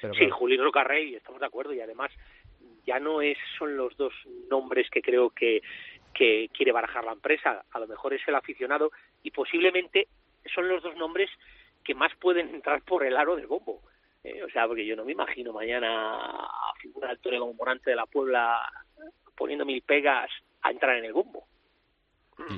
Sí 0.02 0.30
Juli 0.30 0.56
y 0.56 0.58
Rocarrey 0.58 1.16
estamos 1.16 1.40
de 1.40 1.48
acuerdo 1.48 1.74
y 1.74 1.82
además 1.82 2.12
ya 2.86 3.00
no 3.00 3.22
es 3.22 3.38
son 3.58 3.78
los 3.78 3.96
dos 3.98 4.14
nombres 4.50 4.90
que 4.90 5.02
creo 5.02 5.30
que 5.30 5.62
que 6.14 6.50
quiere 6.54 6.72
barajar 6.72 7.04
la 7.04 7.14
empresa. 7.14 7.66
A 7.72 7.80
lo 7.80 7.88
mejor 7.88 8.14
es 8.14 8.22
el 8.28 8.36
aficionado 8.36 8.92
y 9.24 9.32
posiblemente 9.32 10.08
son 10.54 10.68
los 10.68 10.84
dos 10.84 10.96
nombres 10.96 11.30
que 11.84 11.96
más 11.96 12.12
pueden 12.20 12.50
entrar 12.50 12.82
por 12.84 13.06
el 13.06 13.18
aro 13.18 13.36
del 13.36 13.48
bombo. 13.48 13.82
Eh, 14.24 14.42
o 14.44 14.50
sea, 14.50 14.68
porque 14.68 14.86
yo 14.86 14.96
no 14.96 15.04
me 15.04 15.12
imagino 15.12 15.52
mañana 15.52 16.16
a 16.16 16.74
figura 16.82 17.10
del 17.10 17.20
torero 17.20 17.42
como 17.42 17.54
Morante 17.56 17.90
de 17.90 17.96
la 17.98 18.06
Puebla 18.06 18.62
poniendo 19.36 19.66
mil 19.66 19.82
pegas 19.82 20.30
a 20.62 20.72
entrar 20.72 20.98
en 20.98 21.06
el 21.06 21.14
bombo. 21.14 21.46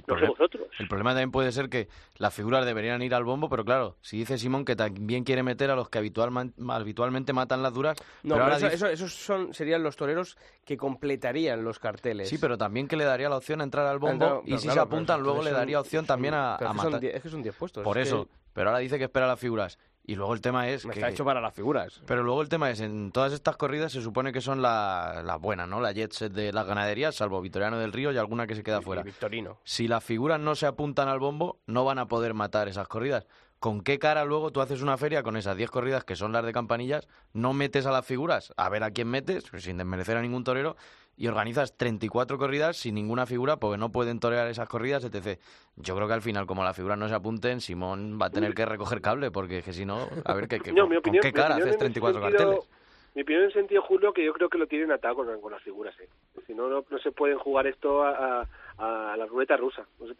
no 0.08 0.20
sé 0.20 0.28
vosotros. 0.28 0.68
El 0.78 0.88
problema 0.88 1.12
también 1.12 1.32
puede 1.32 1.52
ser 1.52 1.70
que 1.70 1.88
las 2.18 2.34
figuras 2.34 2.66
deberían 2.66 3.02
ir 3.02 3.16
al 3.16 3.24
bombo, 3.24 3.50
pero 3.50 3.66
claro, 3.66 3.98
si 4.02 4.18
dice 4.18 4.38
Simón 4.38 4.64
que 4.64 4.76
también 4.76 5.24
quiere 5.24 5.42
meter 5.42 5.72
a 5.72 5.76
los 5.76 5.90
que 5.90 5.98
habitualmente 5.98 7.34
matan 7.34 7.64
las 7.64 7.74
duras. 7.74 7.98
No, 8.22 8.36
pero, 8.36 8.56
eso, 8.68 8.88
esos 8.88 9.14
son, 9.14 9.54
serían 9.54 9.82
los 9.82 9.96
toreros 9.96 10.38
que 10.64 10.78
completarían 10.78 11.64
los 11.64 11.80
carteles. 11.80 12.30
Sí, 12.30 12.38
pero 12.38 12.58
también 12.58 12.88
que 12.88 12.96
le 12.96 13.06
daría 13.06 13.28
la 13.28 13.38
opción 13.38 13.62
a 13.62 13.64
entrar 13.64 13.88
al 13.88 13.98
bombo 13.98 14.44
y 14.46 14.58
si 14.60 14.70
se 14.70 14.80
apuntan, 14.80 15.22
luego 15.22 15.42
le 15.42 15.52
daría 15.52 15.80
opción 15.80 16.06
también 16.06 16.36
a, 16.36 16.58
matar. 16.76 17.04
es 17.04 17.24
que 17.24 17.30
son 17.30 17.42
10 17.42 17.56
puestos. 17.56 17.84
Por 17.84 17.98
eso, 17.98 18.30
pero 18.56 18.70
ahora 18.70 18.80
dice 18.80 18.98
que 18.98 19.04
espera 19.04 19.28
las 19.28 19.40
figuras. 19.40 19.78
Y 20.08 20.16
luego 20.16 20.34
el 20.34 20.40
tema 20.40 20.70
es. 20.70 20.86
que, 20.86 20.92
está 20.92 21.10
hecho 21.10 21.26
para 21.26 21.42
las 21.42 21.54
figuras. 21.54 22.02
Pero 22.06 22.24
luego 22.24 22.42
el 22.42 22.48
tema 22.48 22.72
es: 22.72 22.80
en 22.80 23.12
todas 23.12 23.34
estas 23.34 23.58
corridas 23.58 23.92
se 23.92 24.02
supone 24.02 24.32
que 24.32 24.40
son 24.40 24.62
las 24.62 25.26
la 25.26 25.36
buenas, 25.36 25.68
¿no? 25.68 25.82
Las 25.82 25.94
jets 25.94 26.32
de 26.32 26.54
las 26.54 26.66
ganaderías, 26.66 27.16
salvo 27.16 27.42
Vitoriano 27.42 27.78
del 27.80 27.92
Río 27.92 28.14
y 28.14 28.18
alguna 28.18 28.48
que 28.48 28.56
se 28.56 28.64
queda 28.64 28.82
fuera. 28.82 29.04
Victorino. 29.04 29.60
Si 29.66 29.90
las 29.90 30.04
figuras 30.04 30.40
no 30.40 30.56
se 30.56 30.68
apuntan 30.68 31.10
al 31.10 31.20
bombo, 31.20 31.60
no 31.68 31.84
van 31.84 32.00
a 32.00 32.08
poder 32.08 32.34
matar 32.34 32.70
esas 32.70 32.88
corridas. 32.88 33.26
¿Con 33.60 33.82
qué 33.82 34.00
cara 34.00 34.24
luego 34.26 34.52
tú 34.52 34.62
haces 34.62 34.82
una 34.82 34.98
feria 34.98 35.24
con 35.24 35.36
esas 35.38 35.58
10 35.58 35.72
corridas 35.72 36.04
que 36.04 36.16
son 36.16 36.32
las 36.32 36.46
de 36.46 36.54
campanillas? 36.54 37.08
No 37.34 37.54
metes 37.54 37.86
a 37.86 37.92
las 37.92 38.06
figuras 38.06 38.54
a 38.58 38.70
ver 38.70 38.84
a 38.84 38.92
quién 38.92 39.08
metes, 39.10 39.46
sin 39.58 39.78
desmerecer 39.78 40.18
a 40.18 40.22
ningún 40.22 40.44
torero, 40.44 40.76
y 41.18 41.28
organizas 41.28 41.78
34 41.78 42.38
corridas 42.38 42.78
sin 42.78 42.96
ninguna 42.96 43.26
figura 43.26 43.58
porque 43.58 43.78
no 43.78 43.92
pueden 43.92 44.20
torear 44.20 44.48
esas 44.48 44.68
corridas, 44.68 45.04
etc. 45.04 45.40
Yo 45.76 45.96
creo 45.96 46.08
que 46.08 46.14
al 46.14 46.22
final, 46.22 46.46
como 46.46 46.64
las 46.64 46.76
figuras 46.76 46.98
no 46.98 47.08
se 47.08 47.16
apunten, 47.16 47.62
Simón 47.62 48.20
va 48.22 48.28
a 48.28 48.30
tener 48.30 48.54
que 48.54 48.66
recoger 48.66 49.02
cable 49.02 49.32
porque 49.32 49.62
que 49.62 49.74
si 49.74 49.86
no, 49.86 50.08
a 50.26 50.34
ver, 50.34 50.48
¿qué, 50.48 50.60
qué, 50.60 50.74
¿con 50.74 51.14
qué 51.22 51.32
cara 51.32 51.56
haces 51.56 51.78
34 51.78 52.22
carteles? 52.22 52.70
Mi 53.16 53.22
opinión 53.22 53.46
en 53.46 53.52
sentido, 53.52 53.82
Julio, 53.82 54.12
que 54.12 54.26
yo 54.26 54.34
creo 54.34 54.50
que 54.50 54.58
lo 54.58 54.68
tienen 54.68 54.92
atado 54.92 55.16
con, 55.16 55.40
con 55.40 55.50
las 55.50 55.64
figuras. 55.64 55.98
¿eh? 56.02 56.10
Si 56.46 56.54
no, 56.54 56.68
no, 56.68 56.84
se 57.02 57.14
pueden 57.14 57.38
jugar 57.38 57.66
esto 57.66 58.04
a, 58.04 58.46
a, 58.78 59.16
la 59.16 59.26
ruleta 59.26 59.56
rusa. 59.56 59.88
No 60.02 60.08
se 60.08 60.16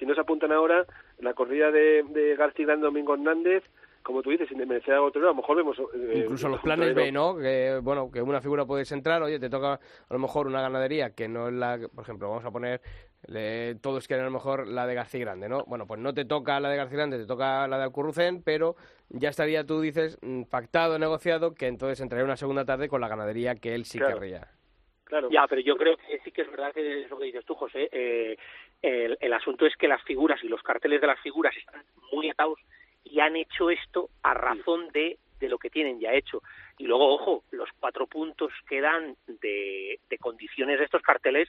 si 0.00 0.04
no 0.04 0.14
se 0.14 0.20
apuntan 0.20 0.50
ahora, 0.50 0.84
la 1.20 1.34
corrida 1.34 1.70
de, 1.70 2.02
de 2.08 2.34
García 2.34 2.66
Gran 2.66 2.80
Domingo 2.80 3.14
Hernández 3.14 3.62
como 4.08 4.22
tú 4.22 4.30
dices, 4.30 4.48
sin 4.48 4.56
desmerecer 4.56 4.94
a 4.94 5.02
otro, 5.02 5.20
a 5.20 5.26
lo 5.26 5.34
mejor 5.34 5.54
vemos... 5.58 5.78
Eh, 5.78 6.22
Incluso 6.22 6.48
los 6.48 6.60
planes 6.62 6.94
B, 6.94 7.12
¿no? 7.12 7.36
Que, 7.36 7.78
bueno, 7.82 8.10
que 8.10 8.22
una 8.22 8.40
figura 8.40 8.64
puedes 8.64 8.90
entrar, 8.90 9.22
oye, 9.22 9.38
te 9.38 9.50
toca 9.50 9.74
a 9.74 9.80
lo 10.14 10.18
mejor 10.18 10.46
una 10.46 10.62
ganadería 10.62 11.14
que 11.14 11.28
no 11.28 11.48
es 11.48 11.52
la... 11.52 11.78
Por 11.94 12.04
ejemplo, 12.04 12.30
vamos 12.30 12.42
a 12.46 12.50
poner... 12.50 12.80
todos 13.82 14.08
quieren 14.08 14.24
a 14.24 14.28
lo 14.30 14.32
mejor 14.32 14.66
la 14.66 14.86
de 14.86 14.94
García 14.94 15.20
Grande, 15.20 15.50
¿no? 15.50 15.62
Bueno, 15.66 15.86
pues 15.86 16.00
no 16.00 16.14
te 16.14 16.24
toca 16.24 16.58
la 16.58 16.70
de 16.70 16.78
García 16.78 16.96
Grande, 16.96 17.18
te 17.18 17.26
toca 17.26 17.68
la 17.68 17.76
de 17.76 17.84
Alcurrucén, 17.84 18.42
pero 18.42 18.76
ya 19.10 19.28
estaría, 19.28 19.66
tú 19.66 19.82
dices, 19.82 20.16
mm, 20.22 20.44
pactado, 20.44 20.98
negociado, 20.98 21.52
que 21.52 21.66
entonces 21.66 22.00
entraría 22.00 22.24
una 22.24 22.38
segunda 22.38 22.64
tarde 22.64 22.88
con 22.88 23.02
la 23.02 23.08
ganadería 23.08 23.56
que 23.56 23.74
él 23.74 23.84
sí 23.84 23.98
querría. 23.98 24.48
Claro. 25.04 25.28
Ya, 25.30 25.46
pero 25.46 25.60
yo 25.60 25.76
creo 25.76 25.98
que 25.98 26.18
sí 26.24 26.32
que 26.32 26.42
es 26.42 26.50
verdad 26.50 26.72
que 26.72 27.02
es 27.02 27.10
lo 27.10 27.18
que 27.18 27.26
dices 27.26 27.44
tú, 27.44 27.54
José. 27.54 27.90
Eh, 27.92 28.38
el, 28.80 29.18
el 29.20 29.32
asunto 29.34 29.66
es 29.66 29.76
que 29.76 29.86
las 29.86 30.02
figuras 30.04 30.42
y 30.42 30.48
los 30.48 30.62
carteles 30.62 30.98
de 30.98 31.08
las 31.08 31.20
figuras 31.20 31.54
están 31.54 31.84
muy 32.10 32.30
atados 32.30 32.58
y 33.10 33.20
han 33.20 33.36
hecho 33.36 33.70
esto 33.70 34.10
a 34.22 34.34
razón 34.34 34.88
de, 34.92 35.18
de 35.40 35.48
lo 35.48 35.58
que 35.58 35.70
tienen 35.70 36.00
ya 36.00 36.12
hecho. 36.12 36.42
Y 36.78 36.84
luego, 36.84 37.14
ojo, 37.14 37.44
los 37.50 37.68
cuatro 37.78 38.06
puntos 38.06 38.52
que 38.68 38.80
dan 38.80 39.16
de, 39.26 40.00
de 40.08 40.18
condiciones 40.18 40.78
de 40.78 40.84
estos 40.84 41.02
carteles 41.02 41.48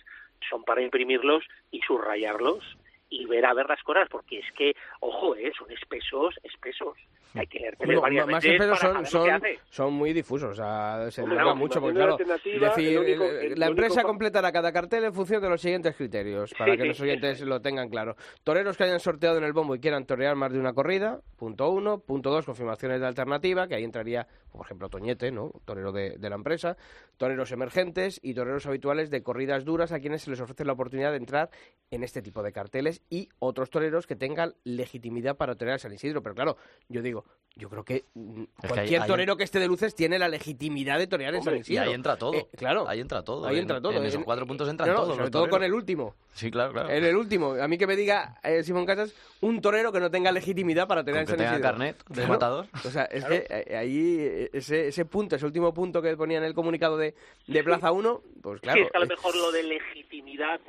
son 0.49 0.64
para 0.64 0.82
imprimirlos 0.82 1.43
y 1.72 1.82
subrayarlos 1.82 2.64
y 3.10 3.26
ver 3.26 3.45
a 3.45 3.53
ver 3.53 3.68
las 3.68 3.82
cosas, 3.84 4.07
porque 4.10 4.39
es 4.39 4.45
que, 4.55 4.74
ojo, 4.99 5.36
eh, 5.36 5.51
son 5.57 5.72
espesos, 5.72 6.36
espesos. 6.43 6.97
Hay 7.36 7.45
que 7.45 7.60
leer 7.60 7.78
varias 8.01 8.26
más 8.26 8.43
espesos 8.43 8.80
son, 8.80 9.05
son, 9.05 9.41
son, 9.70 9.93
muy 9.93 10.14
difusos, 10.14 10.51
o 10.51 10.55
sea, 10.55 11.12
se 11.12 11.22
Hombre, 11.22 11.53
mucho, 11.53 11.80
porque 11.80 11.95
claro, 11.95 12.18
decir, 12.18 12.99
eh, 13.05 13.53
la 13.55 13.68
empresa 13.68 14.01
completará 14.01 14.51
cada 14.51 14.72
cartel 14.72 15.03
en 15.03 15.14
función 15.14 15.39
de 15.39 15.49
los 15.49 15.62
siguientes 15.62 15.95
criterios, 15.95 16.51
para 16.57 16.76
que 16.76 16.86
los 16.86 16.99
oyentes 17.01 17.41
lo 17.41 17.62
tengan 17.62 17.89
claro. 17.89 18.16
Toreros 18.43 18.78
que 18.78 18.86
hayan 18.86 18.99
sorteado 18.99 19.38
en 19.38 19.43
el 19.43 19.53
bombo 19.53 19.76
y 19.76 19.80
quieran 19.80 20.05
torear 20.05 20.36
más 20.36 20.51
de 20.51 20.60
una 20.60 20.74
corrida, 20.74 21.20
punto 21.38 21.70
uno. 21.70 21.99
Punto 21.99 22.32
dos, 22.32 22.45
confirmaciones 22.45 22.99
de 22.99 23.07
alternativa, 23.07 23.68
que 23.68 23.76
ahí 23.76 23.84
entraría, 23.84 24.28
por 24.51 24.66
ejemplo, 24.66 24.89
Toñete, 24.89 25.32
¿no? 25.32 25.51
Torero 25.66 25.91
de, 25.91 26.18
de 26.18 26.30
la 26.30 26.36
empresa. 26.36 26.76
Toreros 27.18 27.51
emergentes 27.51 28.20
y 28.24 28.34
toreros 28.34 28.66
habituales 28.66 29.10
de 29.10 29.22
corridas 29.22 29.66
duras 29.66 29.91
a 29.91 29.99
quienes 29.99 30.24
se 30.24 30.32
les 30.32 30.41
ofrece 30.41 30.66
la 30.66 30.74
oportunidad 30.74 31.12
de 31.12 31.18
entrar 31.18 31.49
en 31.91 32.03
este 32.03 32.22
tipo 32.22 32.41
de 32.41 32.51
carteles 32.51 32.99
y 33.10 33.30
otros 33.39 33.70
toreros 33.70 34.08
que 34.08 34.16
tengan 34.16 34.56
legitimidad 34.64 35.38
para 35.38 35.56
torear 35.56 35.76
a 35.76 35.80
San 35.80 35.93
Isidro. 35.93 36.22
Pero 36.22 36.36
claro, 36.36 36.58
yo 36.88 37.02
digo, 37.02 37.26
yo 37.56 37.70
creo 37.70 37.84
que 37.84 38.06
mm, 38.14 38.43
cualquier 38.68 39.06
torero 39.06 39.36
que 39.38 39.43
esté 39.43 39.60
de 39.60 39.68
luces 39.68 39.95
tiene 39.95 40.20
la 40.20 40.30
legitimidad 40.30 40.97
de 40.97 41.08
torear 41.08 41.36
en 41.36 41.43
San 41.43 41.58
Isidro. 41.58 41.86
Y 41.86 41.88
ahí 41.88 41.93
entra 41.93 42.18
todo. 42.18 42.34
Eh, 42.34 42.47
claro. 42.56 42.88
Ahí 42.88 43.00
entra 43.00 43.24
todo. 43.24 43.47
Ahí 43.47 43.60
entra 43.60 43.82
todo. 43.82 43.93
En, 43.93 44.06
esos 44.06 44.24
cuatro 44.24 44.45
puntos 44.47 44.70
entran 44.70 44.95
todos. 44.95 45.16
Sobre 45.16 45.30
todo 45.30 45.50
con 45.50 45.64
el 45.64 45.74
último. 45.74 46.16
Sí, 46.34 46.50
claro, 46.52 46.74
claro. 46.74 46.89
En 46.89 47.04
el 47.04 47.16
último. 47.16 47.54
A 47.54 47.68
mí 47.68 47.78
que 47.78 47.88
me 47.88 47.95
diga 47.95 48.39
eh, 48.43 48.64
Simón 48.64 48.86
Casas, 48.86 49.14
un 49.41 49.61
torero 49.61 49.91
que 49.91 49.99
no 49.99 50.11
tenga 50.11 50.31
legitimidad 50.31 50.87
para 50.87 51.01
en 51.01 51.27
San 51.27 51.37
tenga 51.37 51.61
carnet 51.61 52.03
de 52.09 52.27
matador. 52.27 52.67
O 52.73 52.89
sea, 52.89 53.05
es 53.05 53.23
que 53.25 53.45
eh, 53.49 53.77
ahí 53.77 54.49
ese, 54.53 54.87
ese 54.87 55.05
punto, 55.05 55.35
ese 55.35 55.45
último 55.45 55.73
punto 55.73 56.01
que 56.01 56.15
ponía 56.17 56.37
en 56.37 56.43
el 56.43 56.53
comunicado 56.53 56.97
de, 56.97 57.15
de 57.47 57.63
Plaza 57.63 57.91
1, 57.91 58.21
pues 58.41 58.61
claro. 58.61 58.77
Sí, 58.77 58.85
es 58.85 58.91
que 58.91 58.97
a 58.97 59.01
lo 59.01 59.07
mejor 59.07 59.35
lo 59.35 59.51
de 59.51 59.63
legitimidad, 59.63 60.59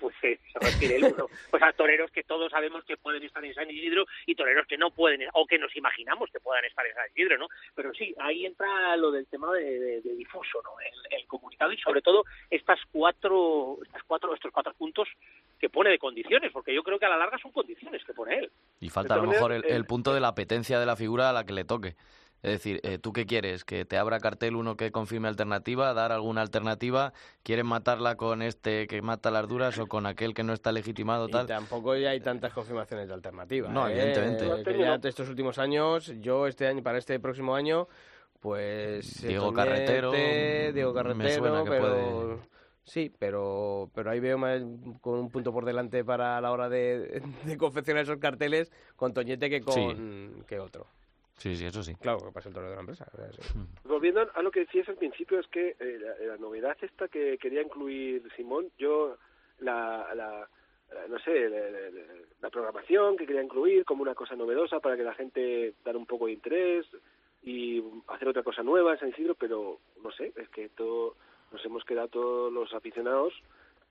pues 0.00 0.14
se 0.20 0.38
refiere 0.54 0.96
el 0.96 1.04
uno. 1.04 1.26
Pues 1.50 1.62
a 1.62 1.72
toreros 1.72 2.10
que 2.10 2.22
todos 2.22 2.50
sabemos 2.50 2.84
que 2.84 2.96
pueden 2.96 3.22
estar 3.22 3.44
en 3.44 3.54
San 3.54 3.70
Isidro 3.70 4.04
y 4.26 4.34
toreros 4.34 4.66
que 4.66 4.76
no 4.76 4.90
pueden, 4.90 5.28
o 5.32 5.46
que 5.46 5.58
nos 5.58 5.74
imaginamos 5.76 6.30
que 6.30 6.40
puedan 6.40 6.64
estar 6.64 6.86
en 6.86 6.94
San 6.94 7.06
Isidro, 7.14 7.38
¿no? 7.38 7.48
Pero 7.74 7.92
sí, 7.94 8.14
ahí 8.18 8.46
entra 8.46 8.96
lo 8.96 9.10
del 9.10 9.26
tema 9.26 9.52
de, 9.52 10.00
difuso, 10.02 10.60
¿no? 10.62 10.70
El, 10.80 11.26
comunicado 11.26 11.72
y 11.72 11.78
sobre 11.78 12.02
todo 12.02 12.24
estas 12.50 12.78
cuatro, 12.92 13.78
estas 13.84 14.02
cuatro, 14.04 14.32
estos 14.32 14.52
cuatro 14.52 14.72
puntos 14.74 15.08
que 15.58 15.68
pone 15.68 15.90
de 15.90 15.98
condiciones, 15.98 16.52
porque 16.52 16.72
yo 16.72 16.84
creo 16.84 17.00
que 17.00 17.06
a 17.06 17.08
la 17.08 17.16
larga 17.16 17.36
son 17.38 17.50
condiciones 17.50 17.85
que 18.06 18.14
pone 18.14 18.38
él. 18.38 18.52
Y 18.80 18.88
falta 18.88 19.14
a 19.14 19.18
lo 19.18 19.26
mejor 19.26 19.52
el 19.52 19.84
punto 19.86 20.12
de 20.14 20.20
la 20.20 20.28
apetencia 20.28 20.78
de 20.78 20.86
la 20.86 20.96
figura 20.96 21.30
a 21.30 21.32
la 21.32 21.44
que 21.44 21.52
le 21.52 21.64
toque. 21.64 21.96
Es 22.42 22.52
decir, 22.52 22.80
eh, 22.84 22.98
¿tú 22.98 23.12
qué 23.12 23.26
quieres? 23.26 23.64
¿Que 23.64 23.84
te 23.84 23.96
abra 23.96 24.20
cartel 24.20 24.54
uno 24.54 24.76
que 24.76 24.92
confirme 24.92 25.26
alternativa? 25.26 25.92
¿Dar 25.94 26.12
alguna 26.12 26.42
alternativa? 26.42 27.12
¿Quieren 27.42 27.66
matarla 27.66 28.16
con 28.16 28.40
este 28.40 28.86
que 28.86 29.02
mata 29.02 29.30
las 29.30 29.48
duras 29.48 29.78
o 29.78 29.86
con 29.88 30.06
aquel 30.06 30.34
que 30.34 30.44
no 30.44 30.52
está 30.52 30.70
legitimado? 30.70 31.28
Tal? 31.28 31.46
Y 31.46 31.48
tampoco 31.48 31.96
ya 31.96 32.10
hay 32.10 32.20
tantas 32.20 32.52
confirmaciones 32.52 33.08
de 33.08 33.14
alternativa. 33.14 33.68
No, 33.68 33.88
¿eh? 33.88 34.00
evidentemente. 34.00 34.78
ya 34.78 35.00
estos 35.02 35.28
últimos 35.28 35.58
años, 35.58 36.12
yo 36.20 36.46
este 36.46 36.68
año, 36.68 36.84
para 36.84 36.98
este 36.98 37.18
próximo 37.18 37.54
año, 37.56 37.88
pues... 38.38 39.26
Diego 39.26 39.52
Carretero. 39.52 40.12
Diego 40.12 40.94
Carretero, 40.94 41.64
pero... 41.64 42.40
Sí, 42.86 43.12
pero, 43.18 43.90
pero 43.94 44.10
ahí 44.10 44.20
veo 44.20 44.38
más, 44.38 44.62
con 45.00 45.18
un 45.18 45.30
punto 45.30 45.52
por 45.52 45.64
delante 45.64 46.04
para 46.04 46.40
la 46.40 46.52
hora 46.52 46.68
de, 46.68 47.20
confeccionar 47.58 48.04
esos 48.04 48.18
carteles 48.18 48.70
con 48.94 49.12
Toñete 49.12 49.50
que 49.50 49.60
con 49.60 50.44
que 50.46 50.60
otro. 50.60 50.86
Sí, 51.36 51.54
sí, 51.56 51.66
eso 51.66 51.82
sí. 51.82 51.94
Claro, 51.96 52.18
que 52.24 52.32
pasa 52.32 52.48
el 52.48 52.54
toro 52.54 52.70
de 52.70 52.76
la 52.76 52.80
empresa. 52.80 53.06
Mm. 53.54 53.88
Volviendo 53.88 54.26
a 54.32 54.42
lo 54.42 54.50
que 54.50 54.60
decías 54.60 54.88
al 54.88 54.96
principio, 54.96 55.40
es 55.40 55.46
que 55.48 55.76
eh, 55.78 55.98
la, 56.26 56.36
novedad 56.38 56.76
esta 56.80 57.08
que 57.08 57.36
quería 57.38 57.60
incluir 57.60 58.22
Simón, 58.36 58.70
yo 58.78 59.18
la, 59.58 60.14
la, 60.14 60.48
no 61.08 61.18
sé, 61.18 61.50
la, 62.40 62.50
programación 62.50 63.16
que 63.16 63.26
quería 63.26 63.42
incluir 63.42 63.84
como 63.84 64.02
una 64.02 64.14
cosa 64.14 64.36
novedosa 64.36 64.78
para 64.78 64.96
que 64.96 65.02
la 65.02 65.14
gente 65.14 65.74
dar 65.84 65.96
un 65.96 66.06
poco 66.06 66.26
de 66.26 66.32
interés 66.32 66.86
y 67.42 67.82
hacer 68.06 68.28
otra 68.28 68.44
cosa 68.44 68.62
nueva 68.62 68.92
en 68.92 69.00
San 69.00 69.08
Isidro, 69.08 69.34
pero 69.34 69.80
no 70.02 70.12
sé, 70.12 70.32
es 70.36 70.48
que 70.50 70.68
todo, 70.70 71.16
nos 71.52 71.64
hemos 71.64 71.84
quedado 71.84 72.08
todos 72.08 72.52
los 72.52 72.72
aficionados 72.74 73.32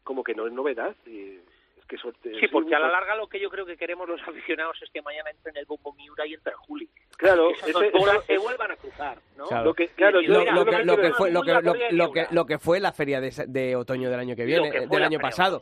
como 0.04 0.24
que 0.24 0.36
no 0.36 0.48
es 0.48 0.54
novedad 0.54 0.96
y 1.06 1.40
Sí, 1.88 2.48
porque 2.52 2.74
a 2.74 2.80
la 2.80 2.90
larga 2.90 3.16
lo 3.16 3.28
que 3.28 3.40
yo 3.40 3.50
creo 3.50 3.66
que 3.66 3.78
queremos 3.78 4.10
los 4.10 4.20
aficionados 4.28 4.76
es 4.82 4.90
que 4.90 5.02
mañana 5.04 5.30
entre 5.30 5.52
en 5.52 5.58
el 5.58 5.66
Bombo 5.66 5.94
Miura 5.94 6.26
y 6.26 6.34
entre 6.34 6.54
Juli. 6.54 6.90
Claro, 7.16 7.50
se 8.28 8.38
vuelvan 8.38 8.72
a 8.72 8.76
cruzar, 8.76 9.20
¿no? 9.38 9.46
Lo 9.64 9.74
que, 9.74 9.90
claro, 9.90 10.20
lo, 10.22 10.66
que, 10.96 11.12
fue 11.14 11.32
lo 11.32 12.46
que, 12.46 12.58
fue 12.58 12.80
la 12.80 12.92
feria 12.92 13.22
de, 13.22 13.76
otoño 13.76 14.10
del 14.10 14.20
año 14.20 14.36
que 14.36 14.46
viene, 14.46 14.88
del 14.88 15.04
año 15.04 15.20
pasado, 15.20 15.62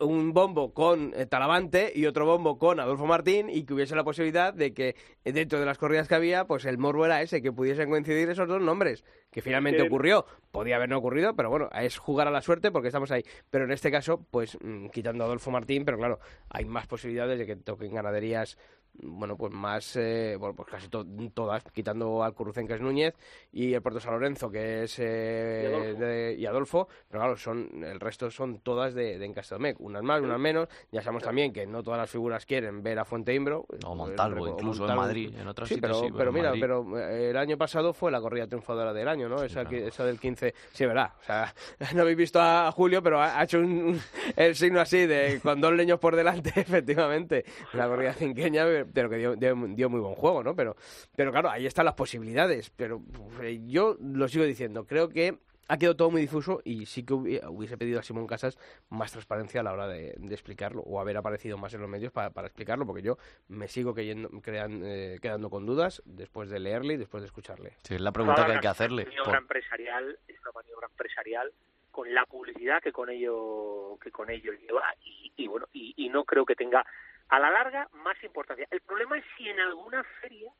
un, 0.00 0.32
bombo 0.32 0.72
con 0.72 1.12
eh, 1.14 1.26
Talavante 1.26 1.92
y 1.94 2.06
otro 2.06 2.24
bombo 2.24 2.58
con 2.58 2.80
Adolfo 2.80 3.06
Martín 3.06 3.50
y 3.50 3.64
que 3.64 3.74
hubiese 3.74 3.94
la 3.94 4.04
posibilidad 4.04 4.54
de 4.54 4.72
que 4.72 4.96
dentro 5.22 5.60
de 5.60 5.66
las 5.66 5.76
corridas 5.76 6.08
que 6.08 6.14
había, 6.14 6.46
pues 6.46 6.64
el 6.64 6.78
morbo 6.78 7.04
era 7.04 7.20
ese, 7.20 7.42
que 7.42 7.52
pudiesen 7.52 7.90
coincidir 7.90 8.30
esos 8.30 8.48
dos 8.48 8.62
nombres, 8.62 9.04
que 9.36 9.42
finalmente 9.42 9.82
ocurrió. 9.82 10.24
Podía 10.50 10.76
haber 10.76 10.88
no 10.88 10.96
ocurrido, 10.96 11.36
pero 11.36 11.50
bueno, 11.50 11.68
es 11.78 11.98
jugar 11.98 12.26
a 12.26 12.30
la 12.30 12.40
suerte 12.40 12.70
porque 12.70 12.88
estamos 12.88 13.10
ahí. 13.10 13.22
Pero 13.50 13.66
en 13.66 13.70
este 13.70 13.90
caso, 13.90 14.24
pues 14.30 14.56
mm, 14.62 14.86
quitando 14.86 15.24
a 15.24 15.26
Adolfo 15.26 15.50
Martín, 15.50 15.84
pero 15.84 15.98
claro, 15.98 16.20
hay 16.48 16.64
más 16.64 16.86
posibilidades 16.86 17.38
de 17.38 17.44
que 17.44 17.54
toquen 17.54 17.92
ganaderías 17.92 18.56
bueno, 19.02 19.36
pues 19.36 19.52
más, 19.52 19.96
eh, 19.96 20.36
bueno, 20.38 20.54
pues 20.54 20.68
casi 20.68 20.88
todas, 20.88 21.62
quitando 21.72 22.22
al 22.22 22.34
Currucén, 22.34 22.66
que 22.66 22.74
es 22.74 22.80
Núñez, 22.80 23.14
y 23.52 23.74
el 23.74 23.82
Puerto 23.82 24.00
San 24.00 24.12
Lorenzo, 24.14 24.50
que 24.50 24.84
es 24.84 24.96
eh, 24.98 26.36
y, 26.38 26.46
Adolfo. 26.46 26.88
pero 27.08 27.20
claro, 27.22 27.36
son, 27.36 27.84
el 27.84 28.00
resto 28.00 28.30
son 28.30 28.60
todas 28.60 28.94
de, 28.94 29.18
de 29.18 29.26
Encastelmec, 29.26 29.80
unas 29.80 30.02
más, 30.02 30.20
unas 30.20 30.38
menos. 30.38 30.68
Ya 30.90 31.02
sabemos 31.02 31.22
también 31.22 31.52
que 31.52 31.66
no 31.66 31.82
todas 31.82 31.98
las 31.98 32.10
figuras 32.10 32.46
quieren 32.46 32.82
ver 32.82 32.98
a 32.98 33.04
Fuente 33.04 33.34
Imbro. 33.34 33.66
O 33.84 33.94
Montalvo, 33.94 34.48
incluso 34.48 34.88
en 34.88 34.96
Madrid, 34.96 35.34
en 35.38 35.48
otras 35.48 35.68
sí, 35.68 35.78
pero, 35.80 36.02
pero, 36.16 36.32
mira, 36.32 36.52
pero 36.58 36.98
eh, 36.98 37.30
el 37.30 37.36
año 37.36 37.56
pasado 37.56 37.92
fue 37.92 38.10
la 38.10 38.20
corrida 38.20 38.46
triunfadora 38.46 38.92
del 38.92 39.08
año, 39.08 39.28
¿no? 39.28 39.42
esa, 39.42 39.62
esa 39.62 40.04
del 40.04 40.20
15, 40.20 40.54
sí, 40.72 40.86
verdad. 40.86 41.12
O 41.20 41.24
sea, 41.24 41.54
no 41.94 42.02
habéis 42.02 42.16
visto 42.16 42.40
a 42.40 42.70
Julio, 42.72 43.02
pero 43.02 43.20
ha, 43.20 43.42
hecho 43.42 43.58
un, 43.58 44.00
el 44.36 44.54
signo 44.54 44.80
así 44.80 45.06
de 45.06 45.40
con 45.42 45.60
dos 45.60 45.72
leños 45.72 45.98
por 45.98 46.16
delante, 46.16 46.52
efectivamente. 46.56 47.44
La 47.72 47.86
corrida 47.88 48.12
cinqueña 48.12 48.64
pero 48.92 49.08
que 49.10 49.16
dio, 49.16 49.36
dio, 49.36 49.56
muy 49.88 50.00
buen 50.00 50.14
juego, 50.14 50.42
¿no? 50.42 50.54
Pero, 50.54 50.76
pero 51.14 51.32
claro, 51.32 51.50
ahí 51.50 51.66
están 51.66 51.84
las 51.84 51.94
posibilidades. 51.94 52.70
Pero 52.70 53.02
eh, 53.42 53.60
yo 53.66 53.96
lo 54.00 54.28
sigo 54.28 54.44
diciendo, 54.44 54.86
creo 54.86 55.08
que 55.08 55.38
ha 55.68 55.78
quedado 55.78 55.96
todo 55.96 56.10
muy 56.10 56.20
difuso 56.20 56.60
y 56.64 56.86
sí 56.86 57.04
que 57.04 57.14
hubiese 57.14 57.76
pedido 57.76 57.98
a 57.98 58.02
Simón 58.02 58.26
Casas 58.26 58.58
más 58.88 59.12
transparencia 59.12 59.60
a 59.60 59.64
la 59.64 59.72
hora 59.72 59.88
de, 59.88 60.10
explicarlo 60.30 60.82
o 60.82 61.00
haber 61.00 61.16
aparecido 61.16 61.58
más 61.58 61.74
en 61.74 61.80
los 61.80 61.90
medios 61.90 62.12
para, 62.12 62.30
explicarlo, 62.46 62.86
porque 62.86 63.02
yo 63.02 63.16
me 63.48 63.68
sigo 63.68 63.94
eh, 63.96 65.18
quedando 65.20 65.50
con 65.50 65.66
dudas 65.66 66.02
después 66.04 66.50
de 66.50 66.60
leerle 66.60 66.94
y 66.94 66.96
después 66.96 67.22
de 67.22 67.26
escucharle. 67.26 67.72
Sí, 67.82 67.94
es 67.94 68.00
la 68.00 68.12
pregunta 68.12 68.46
que 68.46 68.52
hay 68.52 68.60
que 68.60 68.68
hacerle. 68.68 69.02
Es 69.02 69.08
una 69.08 69.24
maniobra 69.24 69.38
empresarial, 69.38 70.18
es 70.28 70.40
una 70.40 70.52
maniobra 70.52 70.86
empresarial 70.86 71.52
con 71.90 72.14
la 72.14 72.26
publicidad 72.26 72.82
que 72.82 72.92
con 72.92 73.08
ello 73.08 73.98
que 74.02 74.10
con 74.10 74.30
ello 74.30 74.52
lleva 74.52 74.82
y, 75.00 75.48
bueno 75.48 75.66
y 75.72 76.08
no 76.10 76.24
creo 76.24 76.44
que 76.44 76.54
tenga 76.54 76.84
a 77.28 77.38
la 77.38 77.50
larga 77.50 77.88
más 77.92 78.22
importancia. 78.22 78.66
El 78.70 78.80
problema 78.80 79.18
es 79.18 79.24
si 79.36 79.48
en 79.48 79.60
alguna 79.60 80.04
feria, 80.20 80.52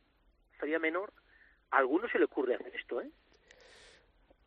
feria 0.59 0.79
menor, 0.79 1.13
a 1.71 1.79
alguno 1.79 2.09
se 2.09 2.19
le 2.19 2.25
ocurre 2.25 2.55
hacer 2.55 2.75
esto, 2.75 3.01
¿eh? 3.01 3.11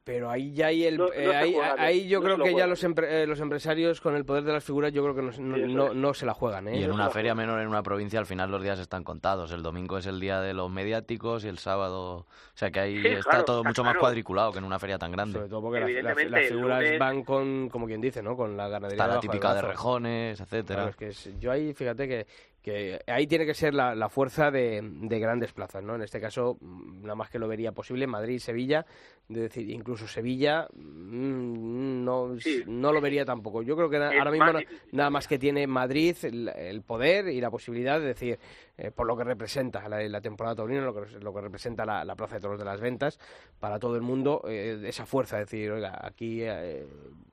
Pero 0.09 0.31
ahí 0.31 0.51
ya 0.53 0.65
hay 0.65 0.85
el, 0.85 0.99
eh, 1.13 1.31
ahí, 1.77 2.07
yo 2.07 2.19
creo 2.19 2.39
que 2.39 2.55
ya 2.55 2.65
los, 2.65 2.83
eh, 2.83 3.27
los 3.27 3.39
empresarios 3.41 4.01
con 4.01 4.15
el 4.15 4.25
poder 4.25 4.43
de 4.43 4.53
las 4.53 4.63
figuras 4.63 4.91
yo 4.91 5.03
creo 5.03 5.13
que 5.13 5.39
no, 5.39 5.93
no, 5.93 6.13
se 6.15 6.25
la 6.25 6.33
juegan. 6.33 6.67
¿eh? 6.67 6.79
Y 6.79 6.83
en 6.83 6.91
una 6.91 7.11
feria 7.11 7.35
menor 7.35 7.61
en 7.61 7.67
una 7.67 7.83
provincia 7.83 8.17
al 8.17 8.25
final 8.25 8.49
los 8.49 8.63
días 8.63 8.79
están 8.79 9.03
contados. 9.03 9.51
El 9.51 9.61
domingo 9.61 9.99
es 9.99 10.07
el 10.07 10.19
día 10.19 10.41
de 10.41 10.55
los 10.55 10.71
mediáticos 10.71 11.45
y 11.45 11.47
el 11.47 11.59
sábado... 11.59 12.25
O 12.25 12.25
sea 12.55 12.71
que 12.71 12.79
ahí 12.79 13.05
está 13.05 13.45
todo 13.45 13.63
mucho 13.63 13.83
más 13.83 13.97
cuadriculado 13.97 14.51
que 14.51 14.57
en 14.57 14.63
una 14.63 14.79
feria 14.79 14.97
tan 14.97 15.11
grande. 15.11 15.33
Sobre 15.33 15.47
todo 15.47 15.61
porque 15.61 16.01
las, 16.01 16.47
figuras 16.47 16.83
van 16.97 17.23
con, 17.23 17.69
como 17.69 17.85
quien 17.85 18.01
dice, 18.01 18.23
¿no? 18.23 18.35
Con 18.35 18.57
la 18.57 18.67
ganadería. 18.67 19.03
Está 19.03 19.15
la 19.15 19.19
típica 19.19 19.53
de, 19.53 19.61
rejones, 19.61 20.41
etcétera. 20.41 20.91
que 20.97 21.11
yo 21.39 21.51
ahí, 21.51 21.71
fíjate 21.75 22.07
que 22.07 22.25
que 22.61 22.99
ahí 23.07 23.25
tiene 23.25 23.45
que 23.45 23.53
ser 23.53 23.73
la, 23.73 23.95
la 23.95 24.09
fuerza 24.09 24.51
de, 24.51 24.81
de, 24.83 25.19
grandes 25.19 25.53
plazas, 25.53 25.81
¿no? 25.81 25.95
En 25.95 26.01
este 26.01 26.19
caso, 26.19 26.57
mm, 26.59 27.03
nada 27.03 27.15
más 27.15 27.29
que 27.29 27.39
lo 27.39 27.47
vería 27.47 27.71
posible, 27.71 28.05
Madrid, 28.05 28.39
Sevilla, 28.39 28.85
de 29.29 29.41
decir, 29.41 29.69
incluso 29.69 30.07
Sevilla, 30.07 30.67
mm, 30.73 32.03
no, 32.03 32.35
no 32.65 32.91
lo 32.91 32.99
vería 32.99 33.23
tampoco. 33.23 33.61
Yo 33.61 33.75
creo 33.75 33.89
que 33.89 33.97
ahora 33.97 34.31
mismo 34.31 34.51
nada 34.91 35.09
más 35.09 35.27
que 35.27 35.37
tiene 35.37 35.67
Madrid 35.67 36.15
el, 36.23 36.81
poder 36.81 37.27
y 37.29 37.39
la 37.39 37.51
posibilidad 37.51 37.99
de 37.99 38.07
decir, 38.07 38.39
eh, 38.77 38.91
por 38.91 39.05
lo 39.05 39.15
que 39.15 39.23
representa 39.23 39.87
la, 39.87 40.21
temporada 40.21 40.55
taurina, 40.55 40.81
lo 40.81 40.93
que, 40.93 41.19
lo 41.19 41.33
que 41.33 41.41
representa 41.41 41.85
la, 41.85 42.15
Plaza 42.15 42.35
de 42.35 42.41
Toros 42.41 42.59
de 42.59 42.65
las 42.65 42.81
Ventas, 42.81 43.19
para 43.59 43.79
todo 43.79 43.95
el 43.95 44.01
mundo, 44.01 44.41
eh, 44.47 44.81
esa 44.85 45.05
fuerza, 45.05 45.37
de 45.37 45.43
decir, 45.43 45.71
oiga, 45.71 45.99
aquí 46.01 46.41
eh, 46.41 46.87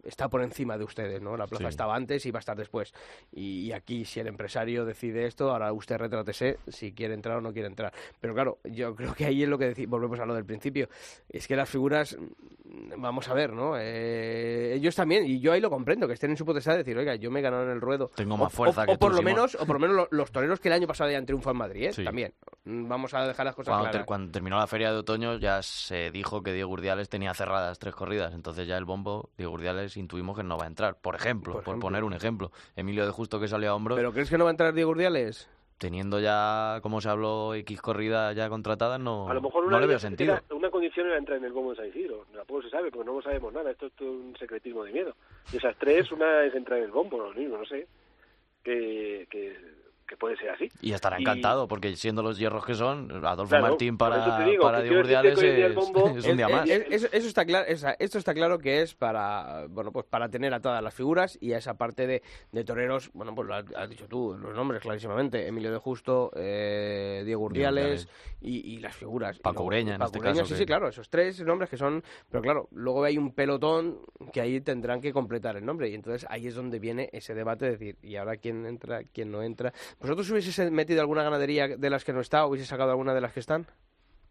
está 0.04 0.28
por 0.28 0.42
encima 0.42 0.76
de 0.76 0.84
ustedes, 0.84 1.22
¿no? 1.22 1.36
La 1.36 1.46
plaza 1.46 1.68
estaba 1.68 1.96
antes 1.96 2.24
y 2.26 2.30
va 2.30 2.38
a 2.38 2.40
estar 2.40 2.56
después. 2.56 2.92
y 3.32 3.72
aquí, 3.72 4.04
si 4.04 4.20
el 4.20 4.26
empresario 4.26 4.84
decide 4.84 5.20
de 5.20 5.26
esto, 5.26 5.50
ahora 5.50 5.72
usted 5.72 5.96
retrátese 5.96 6.58
si 6.68 6.92
quiere 6.92 7.14
entrar 7.14 7.38
o 7.38 7.40
no 7.40 7.52
quiere 7.52 7.68
entrar. 7.68 7.92
Pero 8.20 8.34
claro, 8.34 8.58
yo 8.64 8.94
creo 8.94 9.14
que 9.14 9.24
ahí 9.24 9.42
es 9.42 9.48
lo 9.48 9.58
que 9.58 9.66
decimos, 9.66 9.90
volvemos 9.90 10.20
a 10.20 10.26
lo 10.26 10.34
del 10.34 10.44
principio, 10.44 10.88
es 11.28 11.46
que 11.46 11.56
las 11.56 11.68
figuras, 11.68 11.85
mm, 11.90 13.00
vamos 13.00 13.28
a 13.28 13.34
ver, 13.34 13.52
¿no? 13.52 13.76
Eh, 13.78 14.74
ellos 14.74 14.94
también, 14.94 15.26
y 15.26 15.40
yo 15.40 15.52
ahí 15.52 15.60
lo 15.60 15.70
comprendo, 15.70 16.06
que 16.06 16.14
estén 16.14 16.30
en 16.30 16.36
su 16.36 16.44
potestad 16.44 16.72
de 16.72 16.78
decir, 16.78 16.96
oiga, 16.96 17.14
yo 17.16 17.30
me 17.30 17.40
he 17.40 17.42
ganado 17.42 17.64
en 17.64 17.70
el 17.70 17.80
ruedo. 17.80 18.10
Tengo 18.14 18.36
más 18.36 18.52
fuerza 18.52 18.84
o, 18.86 18.98
por 18.98 19.14
lo 19.14 19.22
menos 19.22 19.54
O 19.54 19.66
por 19.66 19.80
lo 19.80 19.88
menos 19.88 20.08
los, 20.10 20.32
toreros 20.32 20.60
que 20.60 20.68
el 20.68 20.74
año 20.74 20.86
pasado 20.86 21.10
ya 21.10 21.18
han 21.18 21.26
triunfado 21.26 21.52
en 21.52 21.58
Madrid, 21.58 21.84
¿eh? 21.84 22.04
También. 22.04 22.34
Mm, 22.64 22.88
vamos 22.88 23.14
a 23.14 23.26
dejar 23.26 23.46
las 23.46 23.54
cosas 23.54 23.72
cuando, 23.72 23.90
claras. 23.90 24.06
cuando 24.06 24.32
terminó 24.32 24.58
la 24.58 24.66
feria 24.66 24.90
de 24.92 24.98
otoño 24.98 25.38
ya 25.38 25.62
se 25.62 26.10
dijo 26.10 26.42
que 26.42 26.52
Diego 26.52 26.70
Urdiales 26.70 27.08
tenía 27.08 27.34
cerradas 27.34 27.78
tres 27.78 27.94
corridas, 27.94 28.34
entonces 28.34 28.66
ya 28.66 28.76
el 28.76 28.84
bombo, 28.84 29.30
Diego 29.36 29.52
Urdiales, 29.52 29.96
intuimos 29.96 30.36
que 30.36 30.42
no 30.42 30.56
va 30.58 30.64
a 30.64 30.68
entrar. 30.68 30.98
Por 31.00 31.14
ejemplo, 31.14 31.62
por, 31.62 31.78
poner 31.78 32.04
un 32.04 32.12
ejemplo. 32.12 32.50
Emilio 32.74 33.06
de 33.06 33.12
Justo 33.12 33.40
que 33.40 33.48
salió 33.48 33.70
a 33.70 33.74
hombros. 33.74 33.96
¿Pero 33.96 34.12
crees 34.12 34.28
que 34.28 34.38
no 34.38 34.44
va 34.44 34.50
a 34.50 34.52
entrar 34.52 34.74
Diego 34.74 34.90
Urdiales? 34.90 35.48
Teniendo 35.78 36.20
ya, 36.20 36.78
como 36.82 37.00
se 37.00 37.08
habló, 37.08 37.54
X 37.54 37.80
corridas 37.80 38.34
ya 38.34 38.48
contratadas, 38.48 38.98
no, 38.98 39.28
a 39.28 39.34
lo 39.34 39.42
mejor 39.42 39.70
no 39.70 39.78
le 39.78 39.86
veo 39.86 39.98
sentido. 39.98 40.38
una 40.50 40.70
condición 40.70 41.06
era 41.06 41.18
entrar 41.18 41.38
en 41.38 41.44
el 41.44 41.52
bombo 41.52 41.70
de 41.70 41.76
San 41.76 41.88
Isidro. 41.88 42.26
Tampoco 42.34 42.62
se 42.62 42.70
sabe, 42.70 42.90
porque 42.90 43.10
no 43.10 43.20
sabemos 43.22 43.52
nada. 43.52 43.70
Esto 43.70 43.86
es 43.86 44.00
un 44.00 44.34
secretismo 44.38 44.84
de 44.84 44.92
miedo. 44.92 45.14
De 45.50 45.58
esas 45.58 45.76
tres, 45.76 46.10
una 46.12 46.44
es 46.44 46.54
entrar 46.54 46.78
en 46.78 46.86
el 46.86 46.90
bombo, 46.90 47.18
lo 47.18 47.34
mismo, 47.34 47.58
no 47.58 47.66
sé. 47.66 47.86
Que, 48.62 49.26
que 49.30 49.56
que 50.06 50.16
puede 50.16 50.36
ser 50.36 50.50
así. 50.50 50.68
Y 50.80 50.92
estará 50.92 51.18
encantado, 51.18 51.68
porque 51.68 51.94
siendo 51.96 52.22
los 52.22 52.38
hierros 52.38 52.64
que 52.64 52.74
son, 52.74 53.24
Adolfo 53.24 53.58
Martín 53.58 53.98
para, 53.98 54.24
para 54.60 54.80
Diego 54.82 55.00
es, 55.02 55.42
es, 56.16 56.26
un 56.26 56.36
día 56.36 56.48
más. 56.48 56.68
Eso, 56.68 57.08
está 57.12 57.44
claro, 57.44 57.66
esto 57.68 58.18
está 58.18 58.34
claro 58.34 58.58
que 58.58 58.82
es 58.82 58.94
para 58.94 59.66
bueno 59.68 59.92
pues 59.92 60.06
para 60.06 60.28
tener 60.28 60.54
a 60.54 60.60
todas 60.60 60.82
las 60.82 60.94
figuras 60.94 61.38
y 61.40 61.52
a 61.52 61.58
esa 61.58 61.74
parte 61.74 62.06
de, 62.06 62.22
de 62.52 62.64
toreros, 62.64 63.10
bueno, 63.12 63.34
pues 63.34 63.48
lo 63.48 63.54
has, 63.54 63.88
dicho 63.88 64.06
tú, 64.08 64.36
los 64.38 64.54
nombres 64.54 64.80
clarísimamente, 64.80 65.46
Emilio 65.46 65.72
de 65.72 65.78
Justo, 65.78 66.30
eh, 66.36 67.22
Diego 67.24 67.44
Urdiales 67.44 68.08
y, 68.40 68.76
las 68.78 68.94
figuras. 68.94 69.38
Paco 69.38 69.64
Ureña, 69.64 69.96
en 69.96 70.02
este 70.02 70.20
caso. 70.20 70.44
Sí, 70.44 70.54
sí, 70.54 70.66
claro, 70.66 70.88
esos 70.88 71.08
tres 71.08 71.40
nombres 71.42 71.70
que 71.70 71.76
son, 71.76 72.02
pero 72.30 72.42
claro, 72.42 72.68
luego 72.72 73.04
hay 73.04 73.18
un 73.18 73.32
pelotón 73.32 74.00
que 74.32 74.40
ahí 74.40 74.60
tendrán 74.60 75.00
que 75.00 75.12
completar 75.12 75.56
el 75.56 75.64
nombre 75.64 75.88
y 75.88 75.94
entonces 75.94 76.26
ahí 76.28 76.46
es 76.46 76.54
donde 76.54 76.78
viene 76.78 77.08
ese 77.12 77.34
debate 77.34 77.64
de 77.64 77.70
decir, 77.72 77.96
¿y 78.02 78.16
ahora 78.16 78.36
quién 78.36 78.66
entra, 78.66 79.02
quién 79.12 79.30
no 79.30 79.42
entra? 79.42 79.72
¿Vosotros 80.00 80.30
hubieseis 80.30 80.70
metido 80.70 81.00
alguna 81.00 81.22
ganadería 81.22 81.68
de 81.68 81.90
las 81.90 82.04
que 82.04 82.12
no 82.12 82.20
está 82.20 82.44
o 82.44 82.50
hubiese 82.50 82.66
sacado 82.66 82.90
alguna 82.90 83.14
de 83.14 83.20
las 83.20 83.32
que 83.32 83.40
están? 83.40 83.66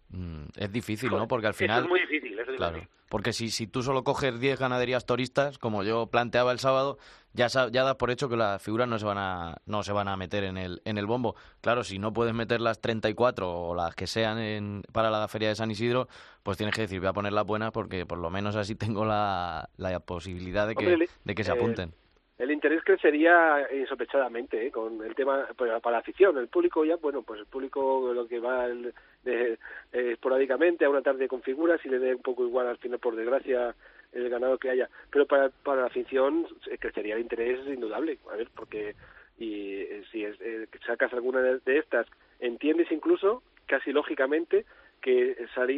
Mm, 0.09 0.45
es 0.55 0.71
difícil, 0.71 1.09
¿no? 1.09 1.27
Porque 1.27 1.47
al 1.47 1.53
final... 1.53 1.83
es 1.83 1.89
muy 1.89 1.99
difícil, 2.01 2.37
claro, 2.57 2.87
Porque 3.09 3.33
si, 3.33 3.49
si 3.49 3.67
tú 3.67 3.81
solo 3.81 4.03
coges 4.03 4.39
10 4.39 4.59
ganaderías 4.59 5.05
turistas, 5.05 5.57
como 5.57 5.83
yo 5.83 6.07
planteaba 6.07 6.51
el 6.51 6.59
sábado, 6.59 6.97
ya, 7.33 7.47
ya 7.47 7.83
das 7.83 7.95
por 7.95 8.11
hecho 8.11 8.29
que 8.29 8.37
las 8.37 8.61
figuras 8.61 8.87
no 8.87 8.99
se 8.99 9.05
van 9.05 9.17
a, 9.17 9.57
no 9.65 9.83
se 9.83 9.91
van 9.91 10.07
a 10.07 10.15
meter 10.15 10.43
en 10.43 10.57
el, 10.57 10.81
en 10.85 10.97
el 10.97 11.07
bombo. 11.07 11.35
Claro, 11.61 11.83
si 11.83 11.97
no 11.97 12.13
puedes 12.13 12.33
meter 12.33 12.61
las 12.61 12.79
34 12.79 13.51
o 13.51 13.75
las 13.75 13.95
que 13.95 14.07
sean 14.07 14.37
en, 14.37 14.83
para 14.91 15.09
la 15.09 15.27
feria 15.27 15.49
de 15.49 15.55
San 15.55 15.71
Isidro, 15.71 16.07
pues 16.43 16.57
tienes 16.57 16.75
que 16.75 16.81
decir, 16.81 16.99
voy 16.99 17.09
a 17.09 17.13
poner 17.13 17.33
las 17.33 17.45
buenas 17.45 17.71
porque 17.71 18.05
por 18.05 18.19
lo 18.19 18.29
menos 18.29 18.55
así 18.55 18.75
tengo 18.75 19.05
la, 19.05 19.69
la 19.77 19.99
posibilidad 19.99 20.67
de 20.67 20.75
que, 20.75 21.09
de 21.23 21.35
que 21.35 21.43
se 21.43 21.51
eh, 21.51 21.55
apunten 21.55 21.93
el 22.37 22.51
interés 22.51 22.83
crecería 22.83 23.67
insospechadamente 23.73 24.67
¿eh? 24.67 24.71
con 24.71 25.01
el 25.03 25.15
tema 25.15 25.47
pues, 25.55 25.71
para 25.81 25.95
la 25.95 25.99
afición. 25.99 26.37
El 26.37 26.47
público 26.47 26.83
ya, 26.83 26.97
bueno, 26.97 27.21
pues 27.21 27.39
el 27.39 27.45
público 27.45 28.11
lo 28.13 28.27
que 28.27 28.39
va 28.39 28.67
de, 28.67 28.93
eh, 29.23 29.57
esporádicamente 29.91 30.85
a 30.85 30.89
una 30.89 31.01
tarde 31.01 31.27
con 31.27 31.41
figuras 31.41 31.79
y 31.85 31.89
le 31.89 31.99
dé 31.99 32.13
un 32.13 32.21
poco 32.21 32.45
igual 32.45 32.67
al 32.67 32.77
final, 32.77 32.99
por 32.99 33.15
desgracia, 33.15 33.73
el 34.11 34.29
ganado 34.29 34.57
que 34.57 34.69
haya. 34.69 34.89
Pero 35.09 35.25
para, 35.25 35.49
para 35.49 35.81
la 35.81 35.87
afición 35.87 36.45
crecería 36.79 37.15
el 37.15 37.21
interés 37.21 37.65
indudable, 37.67 38.19
a 38.31 38.35
ver, 38.35 38.49
porque 38.55 38.95
y 39.37 39.81
eh, 39.81 40.03
si 40.11 40.23
es, 40.23 40.37
sacas 40.85 41.13
alguna 41.13 41.41
de 41.41 41.77
estas, 41.77 42.07
entiendes 42.39 42.91
incluso, 42.91 43.43
casi 43.65 43.91
lógicamente, 43.91 44.65
que 45.05 45.35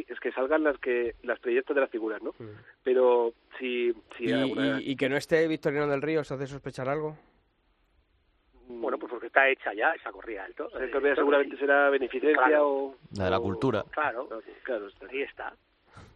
es 0.07 0.19
que 0.21 0.31
salgan 0.31 0.63
las 0.63 0.77
que 0.77 1.15
las 1.23 1.37
proyectos 1.39 1.75
de 1.75 1.81
las 1.81 1.89
figuras, 1.89 2.21
¿no? 2.21 2.31
Mm. 2.39 2.55
Pero 2.81 3.33
si, 3.59 3.91
si 4.17 4.23
¿Y, 4.23 4.95
que 4.95 5.09
no 5.09 5.17
esté 5.17 5.45
Victorino 5.49 5.85
del 5.85 6.01
Río, 6.01 6.23
¿se 6.23 6.33
hace 6.33 6.47
sospechar 6.47 6.87
algo? 6.87 7.17
Bueno, 8.69 8.97
pues 8.97 9.11
porque 9.11 9.27
está 9.27 9.49
hecha 9.49 9.73
ya 9.73 9.91
esa 9.91 10.13
corrida 10.13 10.45
alto. 10.45 10.69
Esa 10.69 10.89
corrida 10.89 11.15
seguramente 11.15 11.57
será 11.57 11.89
beneficencia 11.89 12.63
o... 12.63 12.95
La 13.17 13.25
de 13.25 13.31
la 13.31 13.39
cultura. 13.41 13.83
Claro, 13.91 14.29
claro, 14.63 14.87
ahí 15.09 15.21
está. 15.21 15.53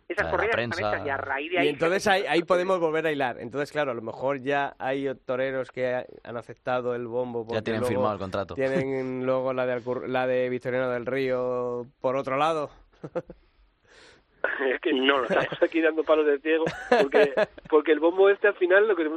esas 0.07 0.31
corridas 0.31 0.57
están 0.57 0.93
hechas 0.93 1.05
y 1.05 1.09
a 1.09 1.17
raíz 1.17 1.51
de 1.51 1.59
ahí... 1.59 1.65
Y 1.65 1.69
entonces 1.69 2.07
ahí, 2.07 2.23
ahí 2.29 2.43
podemos 2.43 2.79
volver 2.79 3.07
a 3.07 3.11
hilar. 3.11 3.41
Entonces, 3.41 3.73
claro, 3.73 3.91
a 3.91 3.93
lo 3.93 4.01
mejor 4.01 4.39
ya 4.39 4.73
hay 4.79 5.13
toreros 5.25 5.69
que 5.69 6.05
han 6.23 6.37
aceptado 6.37 6.95
el 6.95 7.07
bombo. 7.07 7.45
Ya 7.51 7.61
tienen 7.61 7.83
firmado 7.83 8.13
el 8.13 8.19
contrato. 8.19 8.55
Tienen 8.55 9.25
luego 9.25 9.51
la 9.51 9.65
de, 9.65 9.81
la 10.07 10.27
de 10.27 10.47
Victoriano 10.47 10.89
del 10.89 11.05
Río 11.05 11.85
por 11.99 12.15
otro 12.15 12.37
lado. 12.37 12.69
es 14.73 14.81
que 14.81 14.93
no 14.93 15.23
estamos 15.23 15.61
aquí 15.61 15.81
dando 15.81 16.03
palos 16.03 16.25
de 16.25 16.39
ciego 16.39 16.65
porque 17.01 17.33
porque 17.69 17.91
el 17.91 17.99
bombo 17.99 18.29
este 18.29 18.47
al 18.47 18.55
final 18.55 18.87
lo 18.87 18.95
que 18.95 19.09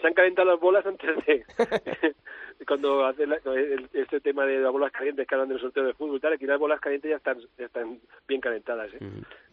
se 0.00 0.06
han 0.06 0.14
calentado 0.14 0.50
las 0.50 0.60
bolas 0.60 0.84
antes 0.86 1.16
de 1.26 1.44
cuando 2.66 3.04
hace 3.06 3.24
este 3.92 4.20
tema 4.20 4.46
de 4.46 4.58
las 4.58 4.72
bolas 4.72 4.92
calientes 4.92 5.26
que 5.26 5.34
hablan 5.34 5.48
del 5.48 5.60
sorteo 5.60 5.84
de 5.84 5.94
fútbol 5.94 6.16
y 6.16 6.20
tal, 6.20 6.32
aquí 6.34 6.46
las 6.46 6.58
bolas 6.58 6.80
calientes 6.80 7.10
ya 7.10 7.16
están, 7.16 7.38
ya 7.58 7.66
están 7.66 8.00
bien 8.26 8.40
calentadas, 8.40 8.92
¿eh? 8.94 8.98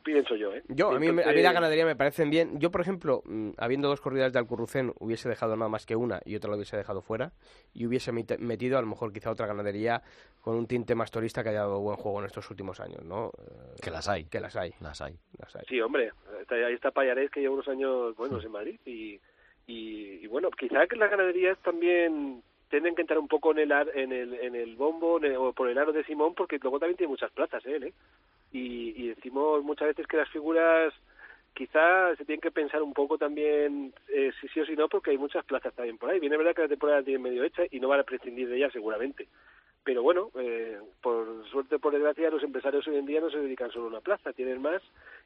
Pienso 0.04 0.36
yo, 0.36 0.54
¿eh? 0.54 0.64
Yo, 0.68 0.90
a 0.90 1.00
mí, 1.00 1.08
a 1.08 1.12
mí 1.12 1.42
la 1.42 1.54
ganadería 1.54 1.86
me 1.86 1.96
parecen 1.96 2.32
bien. 2.32 2.60
Yo, 2.60 2.72
por 2.72 2.82
ejemplo, 2.82 3.22
mm, 3.26 3.52
habiendo 3.58 3.88
dos 3.88 4.02
corridas 4.02 4.34
de 4.34 4.40
Alcurrucén, 4.40 4.94
hubiese 5.00 5.30
dejado 5.30 5.56
nada 5.56 5.70
más 5.70 5.86
que 5.86 5.96
una 5.96 6.22
y 6.26 6.36
otra 6.36 6.50
la 6.50 6.56
hubiese 6.56 6.76
dejado 6.76 7.02
fuera 7.02 7.34
y 7.74 7.86
hubiese 7.86 8.12
metido 8.12 8.78
a 8.78 8.82
lo 8.82 8.88
mejor 8.88 9.14
quizá 9.14 9.30
otra 9.30 9.46
ganadería 9.46 10.02
con 10.42 10.56
un 10.56 10.66
tinte 10.66 10.96
más 10.96 11.12
turista 11.12 11.44
que 11.44 11.50
haya 11.50 11.60
dado 11.60 11.80
buen 11.80 11.98
juego 11.98 12.20
en 12.20 12.26
estos 12.26 12.50
últimos 12.50 12.80
años, 12.80 13.04
¿no? 13.04 13.32
Que 13.82 13.92
las 13.92 14.10
hay. 14.10 14.26
Que 14.26 14.40
las 14.40 14.56
hay. 14.56 14.74
Las 14.80 15.02
hay. 15.02 15.16
Las 15.38 15.56
hay. 15.56 15.66
Sí, 15.68 15.80
hombre. 15.80 16.12
Ahí 16.50 16.74
está 16.74 16.92
Payarés 16.92 17.30
que 17.30 17.40
lleva 17.40 17.54
unos 17.54 17.68
años 17.68 18.16
buenos 18.16 18.44
en 18.44 18.52
Madrid 18.52 18.80
y, 18.86 19.20
y, 19.68 20.24
y 20.24 20.28
bueno, 20.28 20.50
quizá 20.50 20.88
que 20.88 20.96
las 20.96 21.12
ganaderías 21.12 21.60
también 21.60 22.42
tienen 22.72 22.96
que 22.96 23.02
entrar 23.02 23.20
un 23.20 23.28
poco 23.28 23.52
en 23.52 23.60
el 23.60 23.72
en 23.72 24.12
el 24.12 24.34
en 24.34 24.56
el 24.56 24.76
bombo 24.76 25.20
o 25.38 25.54
por 25.54 25.70
el 25.70 25.78
aro 25.78 25.92
de 25.92 26.04
Simón 26.06 26.34
porque 26.34 26.58
luego 26.60 26.80
también 26.80 26.98
tiene 26.98 27.12
muchas 27.12 27.32
plazas 27.32 27.64
él 27.66 27.84
¿eh? 27.84 27.94
y, 28.52 28.94
y 29.04 29.08
decimos 29.10 29.64
muchas 29.64 29.90
veces 29.90 30.08
que 30.08 30.18
las 30.18 30.30
figuras 30.30 30.94
quizás 31.54 32.18
se 32.18 32.26
tienen 32.26 32.42
que 32.42 32.52
pensar 32.52 32.82
un 32.82 32.94
poco 32.94 33.18
también 33.18 33.94
eh, 34.10 34.32
si 34.40 34.48
sí 34.50 34.60
o 34.62 34.66
si 34.66 34.76
no 34.76 34.88
porque 34.88 35.12
hay 35.12 35.18
muchas 35.18 35.46
plazas 35.46 35.74
también 35.74 35.98
por 35.98 36.10
ahí. 36.10 36.20
Viene 36.20 36.38
verdad 36.38 36.56
que 36.56 36.64
la 36.64 36.68
temporada 36.68 37.04
tiene 37.04 37.20
medio 37.20 37.44
hecha 37.44 37.64
y 37.70 37.80
no 37.80 37.88
van 37.88 38.00
a 38.00 38.04
prescindir 38.04 38.50
de 38.50 38.58
ella 38.58 38.72
seguramente. 38.72 39.28
Pero 39.84 40.04
bueno 40.04 40.30
eh, 40.40 40.80
por 41.02 41.46
suerte 41.50 41.80
por 41.80 41.94
desgracia 41.94 42.30
los 42.30 42.44
empresarios 42.44 42.88
hoy 42.88 42.98
en 42.98 43.06
día 43.06 43.20
no 43.20 43.30
se 43.30 43.40
dedican 43.40 43.72
solo 43.72 43.86
a 43.86 43.90
una 43.90 44.02
plaza 44.02 44.32
tienen 44.32 44.62
más 44.62 44.82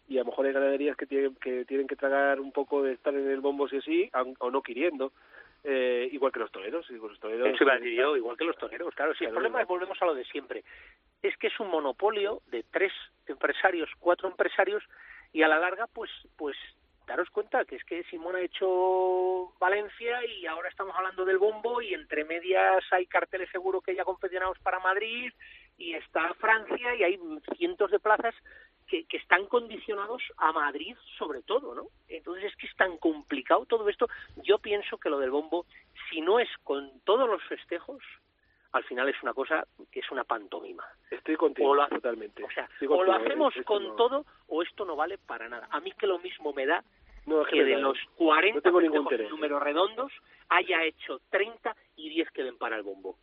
y 0.07 0.17
a 0.17 0.21
lo 0.21 0.27
mejor 0.27 0.45
hay 0.45 0.53
ganaderías 0.53 0.95
que 0.95 1.05
tienen 1.05 1.35
que 1.35 1.65
tienen 1.65 1.87
que 1.87 1.97
tragar 1.97 2.39
un 2.39 2.51
poco 2.51 2.81
de 2.81 2.93
estar 2.93 3.13
en 3.13 3.29
el 3.29 3.41
bombo 3.41 3.67
si 3.67 3.77
o 3.77 3.81
sí 3.81 4.09
o 4.39 4.51
no 4.51 4.61
queriendo 4.61 5.11
eh, 5.65 6.09
igual 6.11 6.31
que 6.31 6.39
los 6.39 6.51
toreros. 6.51 6.89
Igual, 6.91 7.11
los 7.11 7.19
toreros 7.19 7.47
Eso 7.47 7.63
iba 7.63 7.73
a 7.73 7.77
decir 7.77 7.97
yo, 7.97 8.15
igual 8.15 8.37
que 8.37 8.45
los 8.45 8.57
toreros. 8.57 8.93
Claro, 8.93 9.13
sí, 9.15 9.25
el 9.25 9.31
problema 9.31 9.61
es, 9.61 9.67
volvemos 9.67 9.99
a 10.01 10.05
lo 10.05 10.13
de 10.13 10.23
siempre, 10.25 10.63
es 11.21 11.35
que 11.37 11.47
es 11.47 11.59
un 11.59 11.69
monopolio 11.69 12.41
de 12.47 12.63
tres 12.71 12.93
empresarios, 13.25 13.89
cuatro 13.99 14.29
empresarios, 14.29 14.83
y 15.33 15.41
a 15.41 15.47
la 15.47 15.59
larga, 15.59 15.87
pues, 15.87 16.11
pues 16.37 16.55
daros 17.05 17.29
cuenta 17.29 17.65
que 17.65 17.75
es 17.75 17.83
que 17.83 18.03
Simón 18.05 18.35
ha 18.35 18.41
hecho 18.41 19.53
Valencia 19.59 20.25
y 20.25 20.45
ahora 20.45 20.69
estamos 20.69 20.95
hablando 20.95 21.25
del 21.25 21.37
bombo 21.37 21.81
y 21.81 21.93
entre 21.93 22.25
medias 22.25 22.83
hay 22.91 23.05
carteles 23.05 23.49
seguro 23.51 23.81
que 23.81 23.95
ya 23.95 24.03
confeccionados 24.03 24.59
para 24.59 24.79
Madrid 24.79 25.31
y 25.77 25.93
está 25.93 26.33
Francia 26.35 26.95
y 26.95 27.03
hay 27.03 27.19
cientos 27.57 27.91
de 27.91 27.99
plazas 27.99 28.33
que, 28.87 29.05
están 29.11 29.47
condicionados 29.47 30.21
a 30.37 30.51
Madrid 30.51 30.95
sobre 31.17 31.41
todo, 31.41 31.73
¿no? 31.73 31.87
Entonces 32.07 32.45
es 32.45 32.55
que 32.55 32.67
es 32.67 32.75
tan 32.75 32.97
complicado 32.97 33.65
todo 33.65 33.87
esto. 33.89 34.07
Yo 34.43 34.59
pienso 34.59 34.97
que 34.97 35.09
lo 35.09 35.19
del 35.19 35.31
bombo, 35.31 35.65
si 36.09 36.21
no 36.21 36.39
es 36.39 36.49
con 36.63 36.99
todos 37.01 37.27
los 37.27 37.43
festejos, 37.43 38.01
al 38.75 38.83
final 38.83 39.07
es 39.09 39.21
una 39.23 39.33
cosa 39.33 39.65
que 39.91 39.99
es 39.99 40.11
una 40.11 40.23
pantomima. 40.23 40.83
Estoy 41.09 41.35
contigo, 41.35 41.69
o 41.69 41.75
lo, 41.75 41.87
totalmente. 41.87 42.43
O 42.43 42.51
sea, 42.51 42.69
o 42.87 43.03
lo 43.03 43.13
hacemos 43.13 43.53
con 43.65 43.95
todo 43.95 44.25
o 44.47 44.61
esto 44.61 44.85
no 44.85 44.95
vale 44.95 45.17
para 45.17 45.47
nada. 45.47 45.67
A 45.71 45.79
mí 45.79 45.91
que 45.93 46.07
lo 46.07 46.19
mismo 46.19 46.53
me 46.53 46.65
da 46.65 46.83
que, 47.49 47.63
de 47.63 47.77
los 47.77 47.97
40 48.15 48.69
números 49.29 49.61
redondos 49.61 50.11
haya 50.49 50.83
hecho 50.83 51.19
30 51.29 51.75
y 51.95 52.09
10 52.09 52.31
queden 52.31 52.57
para 52.57 52.75
el 52.75 52.83
bombo 52.83 53.17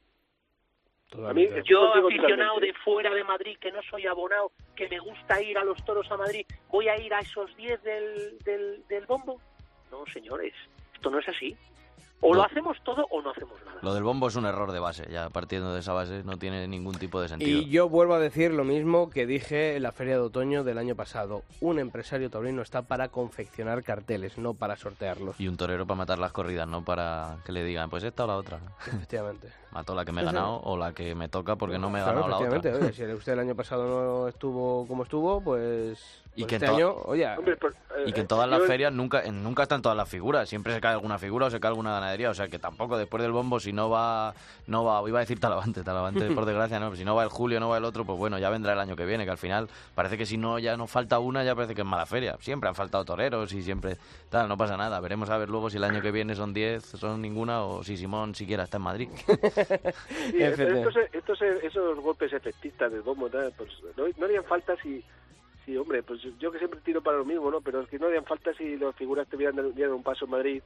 yo, 1.64 1.94
aficionado 1.94 2.58
de 2.60 2.72
fuera 2.84 3.10
de 3.10 3.24
Madrid, 3.24 3.56
que 3.60 3.70
no 3.70 3.82
soy 3.82 4.06
abonado, 4.06 4.52
que 4.74 4.88
me 4.88 4.98
gusta 4.98 5.42
ir 5.42 5.58
a 5.58 5.64
los 5.64 5.84
toros 5.84 6.10
a 6.10 6.16
Madrid, 6.16 6.46
¿voy 6.68 6.88
a 6.88 6.96
ir 6.96 7.12
a 7.12 7.20
esos 7.20 7.54
10 7.56 7.82
del, 7.82 8.38
del, 8.38 8.86
del 8.88 9.06
bombo? 9.06 9.40
No, 9.90 10.06
señores, 10.06 10.54
esto 10.94 11.10
no 11.10 11.18
es 11.18 11.28
así. 11.28 11.56
O 12.24 12.34
lo 12.34 12.44
hacemos 12.44 12.78
todo 12.84 13.04
o 13.10 13.20
no 13.20 13.30
hacemos 13.30 13.54
nada. 13.66 13.80
Lo 13.82 13.94
del 13.94 14.04
bombo 14.04 14.28
es 14.28 14.36
un 14.36 14.46
error 14.46 14.70
de 14.70 14.78
base, 14.78 15.08
ya 15.10 15.28
partiendo 15.30 15.74
de 15.74 15.80
esa 15.80 15.92
base 15.92 16.22
no 16.22 16.38
tiene 16.38 16.68
ningún 16.68 16.94
tipo 16.94 17.20
de 17.20 17.28
sentido. 17.28 17.58
Y 17.58 17.68
yo 17.68 17.88
vuelvo 17.88 18.14
a 18.14 18.20
decir 18.20 18.52
lo 18.52 18.62
mismo 18.62 19.10
que 19.10 19.26
dije 19.26 19.74
en 19.74 19.82
la 19.82 19.90
feria 19.90 20.14
de 20.14 20.20
otoño 20.20 20.62
del 20.62 20.78
año 20.78 20.94
pasado. 20.94 21.42
Un 21.60 21.80
empresario 21.80 22.30
taurino 22.30 22.62
está 22.62 22.82
para 22.82 23.08
confeccionar 23.08 23.82
carteles, 23.82 24.38
no 24.38 24.54
para 24.54 24.76
sortearlos. 24.76 25.40
Y 25.40 25.48
un 25.48 25.56
torero 25.56 25.84
para 25.84 25.98
matar 25.98 26.20
las 26.20 26.30
corridas, 26.30 26.68
no 26.68 26.84
para 26.84 27.38
que 27.44 27.50
le 27.50 27.64
digan, 27.64 27.90
pues 27.90 28.04
esta 28.04 28.22
o 28.22 28.28
la 28.28 28.36
otra. 28.36 28.60
Efectivamente. 28.86 29.48
Mato 29.72 29.94
la 29.94 30.04
que 30.04 30.12
me 30.12 30.20
he 30.20 30.24
ganado 30.24 30.60
o 30.60 30.76
la 30.76 30.92
que 30.92 31.14
me 31.14 31.28
toca 31.28 31.56
porque 31.56 31.78
no 31.78 31.88
me 31.90 31.98
he 31.98 32.04
ganado 32.04 32.28
la 32.28 32.38
otra. 32.38 32.76
Oye, 32.76 32.92
si 32.92 33.04
usted 33.12 33.32
el 33.32 33.40
año 33.40 33.56
pasado 33.56 33.88
no 33.88 34.28
estuvo 34.28 34.86
como 34.86 35.02
estuvo, 35.02 35.40
pues 35.40 36.22
y, 36.34 36.42
pues 36.42 36.48
que 36.48 36.54
este 36.56 36.66
año, 36.66 36.94
oye, 37.04 37.28
y 38.06 38.12
que 38.12 38.20
en 38.20 38.26
todas 38.26 38.48
las 38.48 38.62
ferias 38.62 38.92
nunca, 38.92 39.22
nunca 39.30 39.64
están 39.64 39.82
todas 39.82 39.96
las 39.96 40.08
figuras, 40.08 40.48
siempre 40.48 40.74
se 40.74 40.80
cae 40.80 40.92
alguna 40.92 41.18
figura 41.18 41.46
o 41.46 41.50
se 41.50 41.60
cae 41.60 41.70
alguna 41.70 42.11
o 42.30 42.34
sea 42.34 42.48
que 42.48 42.58
tampoco 42.58 42.96
después 42.96 43.22
del 43.22 43.32
bombo, 43.32 43.58
si 43.60 43.72
no 43.72 43.88
va, 43.90 44.34
no 44.66 44.84
va, 44.84 45.06
iba 45.08 45.18
a 45.18 45.20
decir 45.20 45.40
Talavante, 45.40 45.82
Talavante 45.82 46.30
por 46.30 46.44
desgracia 46.44 46.78
no, 46.78 46.94
si 46.94 47.04
no 47.04 47.14
va 47.14 47.24
el 47.24 47.28
julio, 47.28 47.60
no 47.60 47.68
va 47.68 47.78
el 47.78 47.84
otro, 47.84 48.04
pues 48.04 48.18
bueno, 48.18 48.38
ya 48.38 48.50
vendrá 48.50 48.72
el 48.72 48.78
año 48.78 48.96
que 48.96 49.04
viene, 49.04 49.24
que 49.24 49.30
al 49.30 49.38
final 49.38 49.68
parece 49.94 50.18
que 50.18 50.26
si 50.26 50.36
no 50.36 50.58
ya 50.58 50.76
no 50.76 50.86
falta 50.86 51.18
una, 51.18 51.44
ya 51.44 51.54
parece 51.54 51.74
que 51.74 51.82
es 51.82 51.86
mala 51.86 52.06
feria, 52.06 52.36
siempre 52.40 52.68
han 52.68 52.74
faltado 52.74 53.04
toreros 53.04 53.52
y 53.52 53.62
siempre, 53.62 53.96
tal, 54.30 54.48
no 54.48 54.56
pasa 54.56 54.76
nada, 54.76 55.00
veremos 55.00 55.30
a 55.30 55.38
ver 55.38 55.48
luego 55.48 55.70
si 55.70 55.76
el 55.78 55.84
año 55.84 56.00
que 56.00 56.10
viene 56.10 56.34
son 56.34 56.52
10, 56.52 56.84
son 56.84 57.22
ninguna 57.22 57.62
o 57.62 57.82
si 57.82 57.96
Simón 57.96 58.34
siquiera 58.34 58.64
está 58.64 58.76
en 58.76 58.82
Madrid. 58.82 59.08
estos, 60.34 61.42
esos 61.42 61.98
golpes 62.00 62.32
efectistas 62.32 62.92
del 62.92 63.02
bombo, 63.02 63.28
pues 63.56 63.70
no, 63.96 64.24
harían 64.24 64.44
falta 64.44 64.74
si 64.82 65.02
Sí, 65.64 65.76
hombre, 65.76 66.02
pues 66.02 66.20
yo 66.40 66.50
que 66.50 66.58
siempre 66.58 66.80
tiro 66.80 67.00
para 67.02 67.18
lo 67.18 67.24
mismo, 67.24 67.48
¿no? 67.48 67.60
Pero 67.60 67.82
es 67.82 67.88
que 67.88 67.96
no 67.96 68.06
harían 68.06 68.24
falta 68.24 68.52
si 68.54 68.76
las 68.76 68.96
figuras 68.96 69.28
te 69.28 69.36
dieran 69.36 69.92
un 69.92 70.02
paso 70.02 70.24
en 70.24 70.30
Madrid 70.32 70.62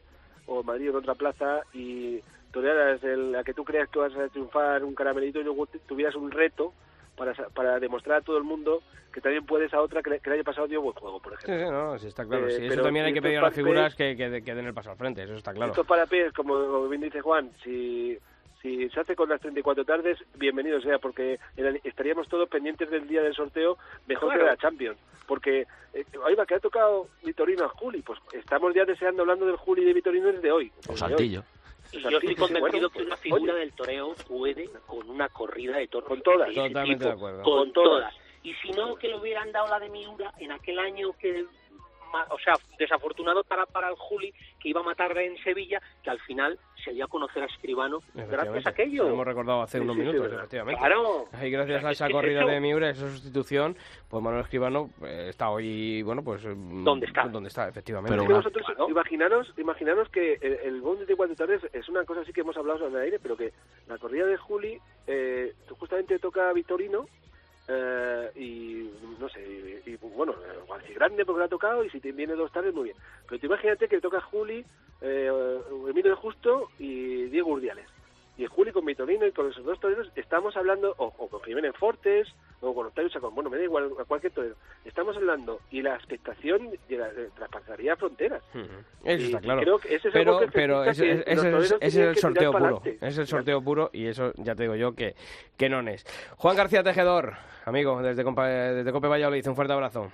o 0.46 0.62
Madrid 0.62 0.88
en 0.88 0.96
otra 0.96 1.14
plaza 1.14 1.62
y 1.72 2.20
torearas 2.52 3.02
la 3.02 3.44
que 3.44 3.54
tú 3.54 3.64
creas 3.64 3.88
que 3.88 3.98
vas 3.98 4.14
a 4.16 4.28
triunfar 4.28 4.84
un 4.84 4.94
caramelito 4.94 5.40
y 5.40 5.44
luego 5.44 5.66
tuvieras 5.86 6.14
un 6.14 6.30
reto 6.30 6.72
para, 7.16 7.32
para 7.32 7.78
demostrar 7.80 8.18
a 8.18 8.20
todo 8.22 8.38
el 8.38 8.44
mundo 8.44 8.82
que 9.12 9.20
también 9.20 9.46
puedes 9.46 9.72
a 9.72 9.80
otra 9.80 10.02
que, 10.02 10.10
le, 10.10 10.20
haya 10.30 10.44
pasado 10.44 10.68
dio 10.68 10.82
buen 10.82 10.94
juego, 10.94 11.20
por 11.20 11.32
ejemplo. 11.32 11.56
Sí, 11.56 11.64
sí, 11.64 11.70
no, 11.70 11.98
sí 11.98 12.06
está 12.08 12.26
claro. 12.26 12.48
Eh, 12.48 12.50
sí, 12.50 12.66
eso 12.66 12.82
también 12.82 13.06
hay 13.06 13.14
que 13.14 13.22
pedir 13.22 13.38
a 13.38 13.42
las 13.42 13.54
figuras 13.54 13.94
que, 13.94 14.14
que, 14.14 14.42
que, 14.42 14.54
den 14.54 14.66
el 14.66 14.74
paso 14.74 14.90
al 14.90 14.98
frente, 14.98 15.22
eso 15.22 15.34
está 15.34 15.54
claro. 15.54 15.72
Esto 15.72 15.84
para 15.84 16.06
pies, 16.06 16.32
como 16.34 16.86
bien 16.88 17.00
dice 17.00 17.22
Juan, 17.22 17.50
si 17.64 18.18
si 18.62 18.88
se 18.90 19.00
hace 19.00 19.14
con 19.14 19.28
las 19.28 19.40
34 19.40 19.84
tardes, 19.84 20.18
bienvenido 20.36 20.80
sea, 20.80 20.98
porque 20.98 21.38
estaríamos 21.84 22.28
todos 22.28 22.48
pendientes 22.48 22.90
del 22.90 23.06
día 23.06 23.22
del 23.22 23.34
sorteo 23.34 23.78
mejor 24.06 24.32
que 24.32 24.38
de 24.38 24.44
la 24.44 24.56
Champions. 24.56 24.98
Porque, 25.26 25.66
eh, 25.92 26.04
oiga, 26.24 26.46
que 26.46 26.54
ha 26.54 26.60
tocado 26.60 27.08
Vitorino 27.24 27.64
a 27.64 27.68
Juli, 27.68 28.02
pues 28.02 28.18
estamos 28.32 28.74
ya 28.74 28.84
deseando, 28.84 29.22
hablando 29.22 29.46
del 29.46 29.56
Juli 29.56 29.84
de 29.84 29.92
Vitorino 29.92 30.32
desde 30.32 30.52
hoy. 30.52 30.72
O 30.88 30.96
Saltillo. 30.96 31.42
yo 31.92 32.18
estoy 32.18 32.34
convencido 32.34 32.90
que 32.90 33.02
una 33.02 33.16
figura 33.16 33.54
del 33.54 33.72
toreo 33.72 34.14
puede 34.28 34.70
con 34.86 35.08
una 35.10 35.28
corrida 35.28 35.78
de 35.78 35.88
toros. 35.88 36.08
Con 36.08 36.22
todas. 36.22 36.54
Totalmente 36.54 37.04
de 37.04 37.10
acuerdo. 37.10 37.42
Con, 37.42 37.72
todas. 37.72 38.14
Y 38.42 38.54
si 38.54 38.70
no, 38.70 38.94
que 38.96 39.08
le 39.08 39.18
hubieran 39.18 39.50
dado 39.50 39.68
la 39.68 39.80
de 39.80 39.88
Miura 39.88 40.32
en 40.38 40.52
aquel 40.52 40.78
año 40.78 41.12
que 41.18 41.46
o 42.30 42.38
sea, 42.38 42.54
desafortunado 42.78 43.44
para, 43.44 43.66
para 43.66 43.88
el 43.88 43.96
Juli, 43.96 44.32
que 44.60 44.68
iba 44.68 44.80
a 44.80 44.84
matar 44.84 45.16
en 45.18 45.36
Sevilla, 45.38 45.80
que 46.02 46.10
al 46.10 46.20
final 46.20 46.58
se 46.84 46.92
dio 46.92 47.04
a 47.04 47.08
conocer 47.08 47.42
a 47.42 47.46
Escribano 47.46 48.00
gracias 48.14 48.66
a 48.66 48.70
aquello. 48.70 49.04
Lo 49.04 49.14
hemos 49.14 49.26
recordado 49.26 49.62
hace 49.62 49.80
unos 49.80 49.96
minutos, 49.96 50.32
efectivamente. 50.32 50.78
Claro. 50.78 51.28
Y 51.42 51.50
gracias 51.50 51.84
a 51.84 51.90
esa 51.90 52.10
corrida 52.10 52.44
de 52.44 52.60
Miura, 52.60 52.90
esa 52.90 53.08
sustitución, 53.10 53.76
pues 54.08 54.22
Manuel 54.22 54.44
Escribano 54.44 54.90
eh, 55.02 55.26
está 55.30 55.50
hoy, 55.50 56.02
bueno, 56.02 56.22
pues... 56.22 56.44
Mm, 56.44 56.84
¿Dónde 56.84 57.06
está? 57.06 57.24
¿Dónde 57.28 57.48
está, 57.48 57.68
efectivamente. 57.68 58.16
Pero 58.16 58.36
vosotros, 58.36 58.66
imaginaros, 58.88 59.52
imaginaros 59.56 60.08
que 60.10 60.34
el, 60.34 60.82
el 60.82 61.06
de 61.06 61.16
cuatro 61.16 61.36
tardes 61.36 61.62
es 61.72 61.88
una 61.88 62.04
cosa 62.04 62.20
así 62.20 62.32
que 62.32 62.42
hemos 62.42 62.56
hablado 62.56 62.78
sobre 62.78 62.94
el 62.94 63.02
aire, 63.02 63.18
pero 63.18 63.36
que 63.36 63.52
la 63.88 63.98
corrida 63.98 64.26
de 64.26 64.36
Juli 64.36 64.80
eh, 65.06 65.54
justamente 65.78 66.18
toca 66.18 66.48
a 66.48 66.52
Vitorino 66.52 67.06
eh, 67.68 68.30
y 68.36 68.90
no 69.18 69.28
sé, 69.28 69.40
y, 69.84 69.96
bueno, 69.96 70.34
si 70.86 70.94
grande 70.94 71.24
porque 71.24 71.38
lo 71.40 71.44
ha 71.44 71.48
tocado 71.48 71.84
y 71.84 71.90
si 71.90 72.00
te 72.00 72.12
viene 72.12 72.34
dos 72.34 72.52
tardes, 72.52 72.74
muy 72.74 72.84
bien. 72.84 72.96
Pero 73.28 73.40
te 73.40 73.46
imagínate 73.46 73.88
que 73.88 74.00
toca 74.00 74.20
Juli, 74.20 74.64
eh, 75.00 75.60
Emilio 75.88 76.10
de 76.10 76.16
Justo 76.16 76.68
y 76.78 77.24
Diego 77.24 77.50
Urdiales. 77.50 77.88
Y 78.38 78.46
Juli 78.46 78.70
con 78.70 78.84
Vitorino 78.84 79.26
y 79.26 79.32
con 79.32 79.50
esos 79.50 79.64
dos 79.64 79.80
toreros 79.80 80.10
estamos 80.14 80.56
hablando, 80.56 80.94
o, 80.98 81.10
con 81.10 81.42
Jiménez 81.42 81.74
Fortes, 81.76 82.28
o 82.60 82.74
con 82.74 82.86
Octavio 82.86 83.10
Chacón, 83.10 83.34
bueno, 83.34 83.50
me 83.50 83.58
da 83.58 83.64
igual 83.64 83.90
a 83.98 84.04
cualquier 84.04 84.32
torero. 84.32 84.56
Estamos 84.84 85.16
hablando 85.16 85.60
y 85.70 85.82
la 85.82 85.94
expectación 85.94 86.70
de 86.88 86.96
la, 86.96 87.10
traspasaría 87.34 87.96
fronteras. 87.96 88.42
Eso 89.04 89.26
está 89.26 89.40
claro. 89.40 89.80
pero 90.12 90.40
pero 90.52 90.84
ese, 90.84 91.24
es 91.80 91.96
el 91.96 92.16
sorteo 92.16 92.52
puro. 92.52 92.82
Es 93.00 93.18
el 93.18 93.26
sorteo 93.26 93.62
puro 93.62 93.90
y 93.92 94.06
eso 94.06 94.32
ya 94.36 94.54
te 94.54 94.64
digo 94.64 94.76
yo 94.76 94.94
que, 94.94 95.14
que 95.56 95.68
no 95.68 95.80
es. 95.88 96.04
Juan 96.36 96.56
García 96.56 96.82
Tejedor, 96.82 97.34
amigo, 97.64 98.00
desde, 98.02 98.24
desde 98.24 98.92
Cope 98.92 99.08
Valladolid, 99.08 99.46
un 99.46 99.54
fuerte 99.54 99.72
abrazo. 99.72 100.10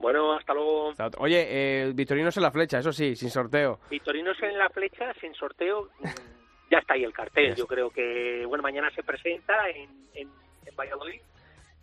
Bueno, 0.00 0.32
hasta 0.32 0.54
luego. 0.54 0.92
Oye, 1.18 1.46
eh, 1.48 1.92
Victorinos 1.94 2.34
en 2.36 2.42
la 2.42 2.50
flecha, 2.50 2.78
eso 2.78 2.92
sí, 2.92 3.14
sin 3.14 3.28
sorteo. 3.28 3.80
Victorinos 3.90 4.42
en 4.42 4.56
la 4.56 4.70
flecha, 4.70 5.12
sin 5.20 5.34
sorteo, 5.34 5.90
ya 6.70 6.78
está 6.78 6.94
ahí 6.94 7.04
el 7.04 7.12
cartel. 7.12 7.54
Yo 7.54 7.66
creo 7.66 7.90
que, 7.90 8.44
bueno, 8.46 8.62
mañana 8.62 8.90
se 8.94 9.02
presenta 9.02 9.68
en, 9.68 9.90
en, 10.14 10.28
Valladolid 10.74 11.20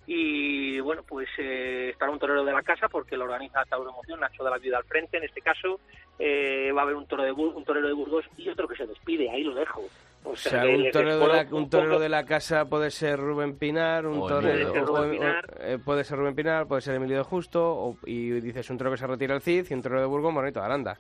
y 0.10 0.80
bueno 0.80 1.04
pues 1.04 1.28
eh, 1.38 1.90
estará 1.92 2.12
un 2.12 2.18
torero 2.18 2.46
de 2.46 2.54
la 2.54 2.64
casa 2.64 2.88
porque 2.88 3.18
lo 3.18 3.26
organiza 3.26 3.66
Tauro 3.66 3.90
Emoción 3.90 4.22
Nacho 4.22 4.42
de 4.42 4.50
la 4.50 4.58
Vida 4.58 4.78
al 4.78 4.86
frente 4.86 5.18
en 5.18 5.26
este 5.26 5.42
caso 5.42 5.82
eh, 6.18 6.72
va 6.72 6.82
a 6.82 6.84
haber 6.86 6.96
un 6.96 7.06
toro 7.06 7.24
de 7.24 7.32
un 7.34 7.64
torero 7.66 7.88
de 7.88 7.94
Burgos 7.94 8.26
y 8.38 8.48
otro 8.48 8.68
que 8.68 8.78
se 8.78 8.88
despide 8.88 9.30
ahí 9.30 9.44
lo 9.44 9.54
dejo. 9.54 9.84
O 10.24 10.36
sea, 10.36 10.66
un, 10.66 10.90
torero 10.92 11.20
de, 11.20 11.28
la, 11.28 11.48
un 11.52 11.70
torero 11.70 12.00
de 12.00 12.10
la 12.10 12.26
casa 12.26 12.66
puede 12.66 12.90
ser 12.90 13.20
Rubén 13.20 13.58
Pinar, 13.58 14.08
un 14.08 14.28
torero 14.28 14.74
eh, 15.60 15.78
puede 15.84 16.04
ser 16.04 16.18
Rubén 16.18 16.36
Pinar, 16.36 16.68
puede 16.68 16.82
ser 16.82 16.96
Emilio 16.96 17.18
de 17.18 17.24
Justo, 17.24 17.96
y 18.06 18.32
dices 18.32 18.70
un 18.70 18.78
torero 18.78 18.96
que 18.96 19.00
se 19.00 19.08
retira 19.08 19.36
el 19.36 19.42
Cid 19.42 19.68
y 19.70 19.74
un 19.74 19.82
torero 19.82 20.02
de 20.02 20.08
Burgos, 20.08 20.34
bonito, 20.34 20.62
Aranda. 20.62 20.98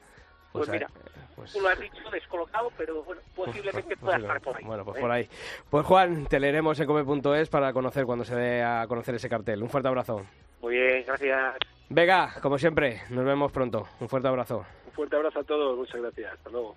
Pues, 0.51 0.67
pues 0.67 0.69
mira, 0.69 0.87
pues 1.35 1.53
tú 1.53 1.61
lo 1.61 1.69
has 1.69 1.79
dicho 1.79 2.09
descolocado, 2.11 2.71
pero 2.77 3.03
bueno, 3.03 3.21
pues 3.35 3.47
posiblemente 3.49 3.95
pueda 3.97 4.17
estar 4.17 4.41
por 4.41 4.57
ahí. 4.57 4.63
Bueno, 4.63 4.83
pues 4.83 4.97
¿eh? 4.97 5.01
por 5.01 5.11
ahí. 5.11 5.29
Pues 5.69 5.85
Juan, 5.85 6.25
te 6.25 6.39
leeremos 6.39 6.79
en 6.79 6.87
come.es 6.87 7.49
para 7.49 7.71
conocer 7.73 8.05
cuando 8.05 8.25
se 8.25 8.35
dé 8.35 8.63
a 8.63 8.85
conocer 8.87 9.15
ese 9.15 9.29
cartel. 9.29 9.61
Un 9.61 9.69
fuerte 9.69 9.87
abrazo. 9.87 10.25
Muy 10.61 10.75
bien, 10.75 11.03
gracias. 11.05 11.55
Vega, 11.89 12.33
como 12.41 12.57
siempre, 12.57 13.03
nos 13.09 13.23
vemos 13.23 13.51
pronto. 13.51 13.87
Un 13.99 14.09
fuerte 14.09 14.27
abrazo. 14.27 14.65
Un 14.87 14.91
fuerte 14.93 15.15
abrazo 15.15 15.39
a 15.39 15.43
todos, 15.43 15.77
muchas 15.77 16.01
gracias. 16.01 16.33
Hasta 16.33 16.49
luego. 16.49 16.75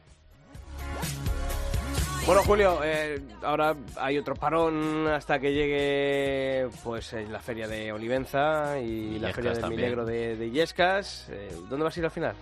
Bueno, 2.26 2.42
Julio, 2.42 2.80
eh, 2.84 3.18
ahora 3.42 3.74
hay 3.96 4.18
otro 4.18 4.34
parón 4.34 5.08
hasta 5.08 5.38
que 5.40 5.52
llegue 5.52 6.68
pues 6.84 7.14
eh, 7.14 7.26
la 7.28 7.40
feria 7.40 7.66
de 7.66 7.90
Olivenza 7.92 8.78
y, 8.78 9.18
la 9.18 9.32
feria 9.32 9.52
del 9.52 9.70
Milagro 9.70 10.04
de, 10.04 10.36
de 10.36 10.46
Illescas. 10.46 11.28
Eh, 11.30 11.48
¿Dónde 11.68 11.84
vas 11.84 11.96
a 11.96 12.00
ir 12.00 12.04
al 12.04 12.10
final? 12.10 12.36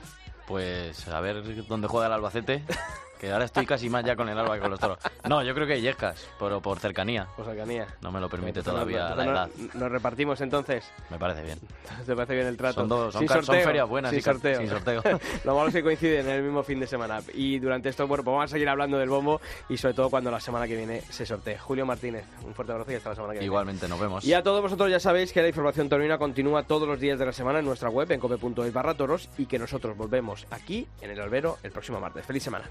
Pues 0.49 1.07
a 1.09 1.20
ver 1.20 1.66
dónde 1.66 1.88
juega 1.88 2.07
el 2.07 2.14
Albacete. 2.14 2.64
Que 3.19 3.33
ahora 3.33 3.45
estoy 3.45 3.66
casi 3.66 3.91
más 3.91 4.05
ya 4.05 4.14
con 4.14 4.29
el 4.29 4.39
alba 4.39 4.55
que 4.55 4.61
con 4.61 4.71
los 4.71 4.81
toros. 4.81 4.99
No, 5.29 5.43
yo 5.43 5.55
creo 5.55 5.66
que 5.66 5.81
Yescas, 5.81 6.27
pero 6.39 6.61
por 6.61 6.79
cercanía. 6.79 7.27
Por 7.37 7.47
cercanía. 7.47 7.87
No 8.01 8.12
me 8.12 8.21
lo 8.21 8.29
permite 8.29 8.62
todavía 8.62 9.14
la 9.14 9.25
edad. 9.25 9.51
Nos 9.75 9.91
repartimos 9.91 10.41
entonces. 10.41 10.91
Me 11.11 11.19
parece 11.19 11.43
bien. 11.43 11.59
¿Te 12.07 12.14
parece 12.14 12.35
bien 12.35 12.47
el 12.47 12.57
trato? 12.57 12.81
Son, 12.81 12.89
dos, 12.89 13.14
son, 13.14 13.29
ferias 13.45 13.89
buenas 13.89 14.12
sin 14.12 14.23
sorteo. 14.23 14.61
Sin 14.61 14.69
sorteo. 14.69 15.03
lo 15.45 15.55
malo 15.55 15.69
es 15.69 15.75
que 15.75 15.83
coinciden 15.83 16.27
en 16.29 16.33
el 16.37 16.43
mismo 16.43 16.62
fin 16.62 16.81
de 16.81 16.87
semana. 16.87 17.21
Y 17.35 17.59
durante 17.59 17.89
esto, 17.89 18.07
bueno, 18.07 18.23
pues 18.23 18.33
vamos 18.33 18.51
a 18.51 18.53
seguir 18.53 18.69
hablando 18.69 18.99
del 18.99 19.09
bombo 19.09 19.41
y 19.69 19.77
sobre 19.77 19.95
todo 19.95 20.11
cuando 20.11 20.31
la 20.31 20.41
semana 20.41 20.66
que 20.66 20.77
viene 20.77 21.01
se 21.01 21.27
sortee. 21.27 21.59
Julio 21.59 21.85
Martínez, 21.85 22.25
un 22.45 22.55
fuerte 22.55 22.73
abrazo 22.73 22.93
y 22.93 22.95
hasta 22.95 23.11
la 23.11 23.14
semana 23.14 23.33
que 23.33 23.41
viene. 23.41 23.47
Igualmente, 23.47 23.89
nos 23.89 24.01
vemos. 24.01 24.25
Y 24.25 24.35
a 24.35 24.43
todos 24.43 24.62
vosotros 24.62 24.91
ya 24.91 25.01
sabéis 25.01 25.33
que 25.33 25.43
la 25.43 25.49
información 25.49 25.89
torina 25.89 26.19
continúa 26.19 26.62
todos 26.62 26.87
los 26.87 27.01
días 27.01 27.19
de 27.19 27.27
la 27.27 27.33
semana 27.33 27.59
en 27.59 27.64
nuestra 27.64 27.89
web 27.89 28.11
en 28.12 28.21
cope.es 28.21 28.73
barra 28.73 28.95
toros 28.95 29.29
y 29.39 29.47
que 29.47 29.59
nosotros 29.59 29.97
volvemos 29.97 30.47
aquí 30.51 30.87
en 31.01 31.11
el 31.11 31.21
albero 31.21 31.59
el 31.62 31.73
próximo 31.73 32.01
martes. 32.01 32.25
¡Feliz 32.25 32.43
semana! 32.43 32.71